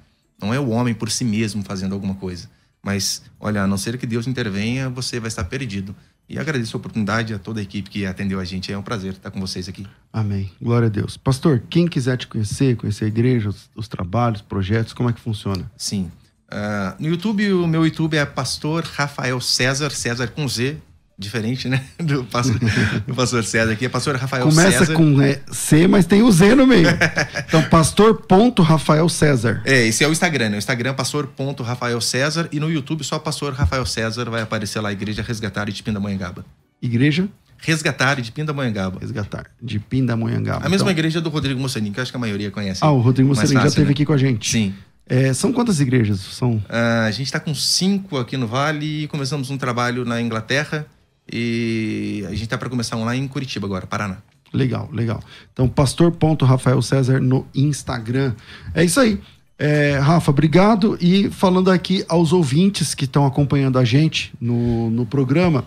Não 0.41 0.53
é 0.53 0.61
o 0.61 0.69
homem 0.71 0.95
por 0.95 1.11
si 1.11 1.25
mesmo 1.25 1.63
fazendo 1.63 1.95
alguma 1.95 2.15
coisa. 2.15 2.49
Mas, 2.83 3.23
olha, 3.39 3.63
a 3.63 3.67
não 3.67 3.79
ser 3.79 3.97
que 3.97 4.07
Deus 4.07 4.27
intervenha, 4.27 4.89
você 4.89 5.21
vai 5.21 5.29
estar 5.29 5.45
perdido. 5.45 5.95
E 6.33 6.39
agradeço 6.39 6.75
a 6.75 6.79
oportunidade 6.79 7.35
a 7.35 7.39
toda 7.39 7.61
a 7.61 7.63
equipe 7.63 7.91
que 7.91 8.07
atendeu 8.07 8.41
a 8.41 8.45
gente. 8.45 8.73
É 8.73 8.79
um 8.79 8.83
prazer 8.83 9.13
estar 9.13 9.31
com 9.31 9.39
vocês 9.39 9.69
aqui. 9.69 9.87
Amém. 10.11 10.51
Glória 10.61 10.87
a 10.87 10.91
Deus. 10.91 11.19
Pastor, 11.19 11.63
quem 11.69 11.87
quiser 11.87 12.17
te 12.17 12.27
conhecer, 12.27 12.75
conhecer 12.75 13.05
a 13.05 13.09
igreja, 13.09 13.51
os, 13.51 13.69
os 13.77 13.87
trabalhos, 13.87 14.41
projetos, 14.41 14.95
como 14.95 15.11
é 15.11 15.13
que 15.13 15.21
funciona? 15.21 15.71
Sim. 15.77 16.11
Ah, 16.51 16.97
no 16.99 17.07
YouTube, 17.07 17.53
o 17.53 17.67
meu 17.67 17.85
YouTube 17.85 18.17
é 18.17 18.25
Pastor 18.25 18.83
Rafael 18.83 19.39
César, 19.43 19.91
César 19.91 20.29
com 20.29 20.49
Z, 20.49 20.79
diferente, 21.19 21.69
né? 21.69 21.85
Do 21.99 22.25
pastor, 22.25 22.59
do 23.07 23.15
pastor 23.15 23.45
César 23.45 23.73
aqui. 23.73 23.87
É 23.87 23.89
Pastor 23.89 24.17
Rafael 24.17 24.45
Começa 24.45 24.79
César. 24.79 24.95
com 24.95 25.21
é, 25.23 25.41
C, 25.51 25.87
mas 25.87 26.07
tem 26.07 26.23
o 26.23 26.31
Z 26.33 26.55
no 26.55 26.67
meio. 26.67 26.89
Então, 27.47 27.63
pastor.rafael 27.69 29.09
César. 29.09 29.61
É, 29.65 29.87
esse 29.87 30.03
é 30.03 30.09
o 30.09 30.13
Instagram, 30.13 30.51
né? 30.51 30.57
O 30.57 30.59
Instagram 30.59 30.91
é 30.91 30.93
pastor.rafael 30.95 32.01
César 32.01 32.49
e 32.51 32.59
no 32.59 32.71
YouTube 32.71 33.05
só 33.05 33.19
pastor 33.19 33.53
Rafael 33.53 33.85
César 33.85 34.31
vai 34.31 34.41
aparecer 34.43 34.81
lá, 34.81 34.91
Igreja 34.91 35.23
Resgatar 35.23 35.71
de 35.71 35.83
Pindamonhangaba. 35.83 36.45
Igreja 36.81 37.29
Resgatar 37.59 38.21
de 38.21 38.33
Pindamonhangaba. 38.33 38.99
Resgatar, 39.01 39.47
de 39.63 39.79
Pindamonhangaba. 39.79 40.67
A 40.67 40.69
mesma 40.69 40.87
Então- 40.87 40.91
igreja 40.91 41.21
do 41.21 41.29
Rodrigo 41.29 41.61
Mussolini, 41.61 41.93
que 41.93 42.01
eu 42.01 42.03
acho 42.03 42.11
que 42.11 42.17
a 42.17 42.21
maioria 42.21 42.51
conhece. 42.51 42.81
Ah, 42.83 42.91
o 42.91 43.01
Rodrigo 43.01 43.29
Mussolini 43.29 43.61
já 43.61 43.67
esteve 43.67 43.87
né? 43.87 43.93
aqui 43.93 44.05
com 44.05 44.13
a 44.13 44.17
gente. 44.17 44.51
Sim. 44.51 44.75
É, 45.07 45.33
são 45.35 45.53
quantas 45.53 45.79
igrejas? 45.79 46.21
São 46.21 46.63
Ah, 46.69 47.05
a 47.07 47.11
gente 47.11 47.27
está 47.27 47.39
com 47.39 47.55
cinco 47.55 48.19
aqui 48.19 48.37
no 48.37 48.47
Vale 48.47 49.05
e 49.05 49.09
começamos 49.09 49.51
um 49.51 49.59
trabalho 49.59 50.05
na 50.05 50.21
Inglaterra 50.21 50.87
e 51.33 52.25
a 52.27 52.31
gente 52.31 52.43
está 52.45 52.59
para 52.59 52.69
começar 52.69 52.97
um 52.97 53.05
lá 53.05 53.17
em 53.17 53.27
Curitiba 53.27 53.67
agora, 53.67 53.87
Paraná. 53.87 54.19
Legal, 54.53 54.89
legal. 54.93 55.21
Então, 55.53 55.67
pastor.rafael 55.67 56.83
César 56.83 57.21
no 57.21 57.47
Instagram. 57.55 58.35
É 58.75 58.85
isso 58.85 59.01
aí. 59.01 59.19
É, 59.59 59.99
Rafa, 59.99 60.31
obrigado. 60.31 60.99
E 61.01 61.31
falando 61.31 61.71
aqui 61.71 62.05
aos 62.09 62.33
ouvintes 62.33 62.95
que 62.95 63.05
estão 63.05 63.25
acompanhando 63.25 63.79
a 63.79 63.85
gente 63.85 64.33
no, 64.41 64.91
no 64.91 65.07
programa, 65.07 65.65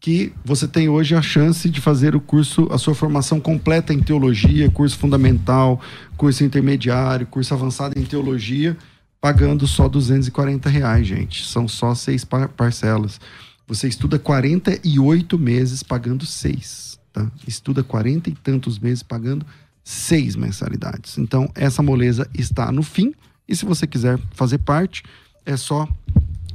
que 0.00 0.32
você 0.44 0.68
tem 0.68 0.88
hoje 0.88 1.14
a 1.16 1.22
chance 1.22 1.68
de 1.68 1.80
fazer 1.80 2.14
o 2.14 2.20
curso, 2.20 2.68
a 2.70 2.78
sua 2.78 2.94
formação 2.94 3.40
completa 3.40 3.92
em 3.92 4.00
teologia, 4.00 4.70
curso 4.70 4.96
fundamental, 4.96 5.80
curso 6.16 6.44
intermediário, 6.44 7.26
curso 7.26 7.52
avançado 7.54 7.98
em 7.98 8.04
teologia, 8.04 8.76
pagando 9.20 9.66
só 9.66 9.88
240 9.88 10.68
reais, 10.68 11.06
gente. 11.06 11.44
São 11.44 11.66
só 11.66 11.94
seis 11.94 12.24
par- 12.24 12.48
parcelas. 12.50 13.20
Você 13.68 13.86
estuda 13.86 14.18
48 14.18 15.38
meses 15.38 15.82
pagando 15.82 16.24
seis, 16.24 16.98
tá? 17.12 17.30
Estuda 17.46 17.84
40 17.84 18.30
e 18.30 18.32
tantos 18.32 18.78
meses 18.78 19.02
pagando 19.02 19.44
seis 19.84 20.34
mensalidades. 20.34 21.18
Então, 21.18 21.50
essa 21.54 21.82
moleza 21.82 22.28
está 22.32 22.72
no 22.72 22.82
fim. 22.82 23.14
E 23.46 23.54
se 23.54 23.66
você 23.66 23.86
quiser 23.86 24.18
fazer 24.32 24.58
parte, 24.58 25.02
é 25.44 25.54
só 25.54 25.86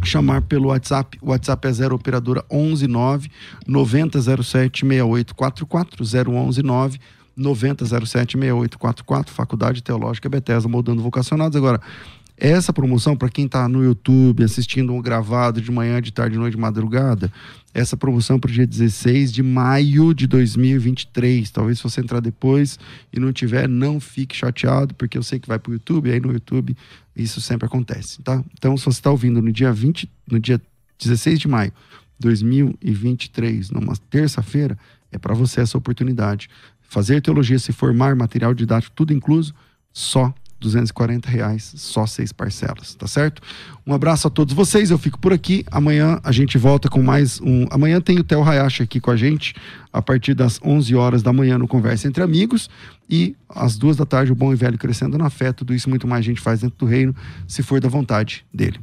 chamar 0.03 0.41
pelo 0.41 0.69
WhatsApp. 0.69 1.19
O 1.21 1.29
WhatsApp 1.29 1.67
é 1.67 1.71
0 1.71 1.95
operadora 1.95 2.43
119 2.49 3.29
9007 3.67 4.79
6844 4.81 6.05
0119 6.05 6.99
9007 7.35 8.37
6844 8.37 9.33
Faculdade 9.33 9.83
Teológica 9.83 10.27
Bethesda 10.29 10.67
Moldando 10.67 11.01
Vocacionados. 11.01 11.55
Agora, 11.55 11.79
essa 12.43 12.73
promoção 12.73 13.15
para 13.15 13.29
quem 13.29 13.45
está 13.45 13.69
no 13.69 13.81
YouTube 13.81 14.43
assistindo 14.43 14.93
um 14.93 15.01
gravado 15.01 15.61
de 15.61 15.71
manhã, 15.71 16.01
de 16.01 16.11
tarde, 16.11 16.33
de 16.33 16.39
noite, 16.39 16.55
de 16.55 16.59
madrugada, 16.59 17.31
essa 17.73 17.95
promoção 17.95 18.37
para 18.37 18.51
o 18.51 18.53
dia 18.53 18.67
16 18.67 19.31
de 19.31 19.41
maio 19.41 20.13
de 20.13 20.27
2023. 20.27 21.49
Talvez 21.49 21.77
se 21.77 21.83
você 21.85 22.01
entrar 22.01 22.19
depois 22.19 22.77
e 23.13 23.19
não 23.19 23.31
tiver, 23.31 23.69
não 23.69 23.97
fique 23.97 24.35
chateado, 24.35 24.93
porque 24.95 25.17
eu 25.17 25.23
sei 25.23 25.39
que 25.39 25.47
vai 25.47 25.57
para 25.57 25.69
o 25.69 25.73
YouTube, 25.73 26.11
aí 26.11 26.19
no 26.19 26.33
YouTube 26.33 26.75
isso 27.15 27.39
sempre 27.39 27.65
acontece, 27.65 28.21
tá? 28.21 28.43
Então, 28.57 28.75
se 28.75 28.83
você 28.83 28.99
está 28.99 29.09
ouvindo 29.09 29.41
no 29.41 29.49
dia 29.49 29.71
20, 29.71 30.11
no 30.29 30.37
dia 30.37 30.61
16 30.99 31.39
de 31.39 31.47
maio 31.47 31.71
de 32.19 32.27
2023, 32.27 33.69
numa 33.71 33.95
terça-feira, 34.09 34.77
é 35.13 35.17
para 35.17 35.33
você 35.33 35.61
essa 35.61 35.77
oportunidade. 35.77 36.49
Fazer 36.81 37.21
teologia, 37.21 37.57
se 37.57 37.71
formar, 37.71 38.17
material 38.17 38.53
didático, 38.53 38.93
tudo 38.93 39.13
incluso, 39.13 39.55
só 39.93 40.33
240 40.63 41.29
reais, 41.29 41.73
só 41.75 42.05
seis 42.05 42.31
parcelas, 42.31 42.95
tá 42.95 43.05
certo? 43.05 43.41
Um 43.85 43.93
abraço 43.93 44.27
a 44.27 44.29
todos 44.29 44.53
vocês, 44.53 44.89
eu 44.89 44.97
fico 44.97 45.19
por 45.19 45.33
aqui. 45.33 45.65
Amanhã 45.69 46.19
a 46.23 46.31
gente 46.31 46.57
volta 46.57 46.89
com 46.89 47.03
mais 47.03 47.39
um. 47.41 47.65
Amanhã 47.69 47.99
tem 47.99 48.17
o 48.17 48.23
Theo 48.23 48.41
Hayashi 48.41 48.81
aqui 48.81 48.99
com 48.99 49.11
a 49.11 49.15
gente, 49.15 49.53
a 49.91 50.01
partir 50.01 50.33
das 50.33 50.59
11 50.63 50.95
horas 50.95 51.21
da 51.21 51.33
manhã 51.33 51.57
no 51.57 51.67
Conversa 51.67 52.07
Entre 52.07 52.23
Amigos. 52.23 52.69
E 53.09 53.35
às 53.49 53.77
duas 53.77 53.97
da 53.97 54.05
tarde, 54.05 54.31
o 54.31 54.35
Bom 54.35 54.53
e 54.53 54.55
Velho 54.55 54.77
Crescendo 54.77 55.17
na 55.17 55.29
Fé. 55.29 55.51
Tudo 55.51 55.73
isso 55.73 55.89
muito 55.89 56.07
mais 56.07 56.21
a 56.21 56.27
gente 56.27 56.41
faz 56.41 56.61
dentro 56.61 56.77
do 56.77 56.85
reino, 56.85 57.13
se 57.47 57.61
for 57.61 57.79
da 57.81 57.89
vontade 57.89 58.45
dele. 58.53 58.79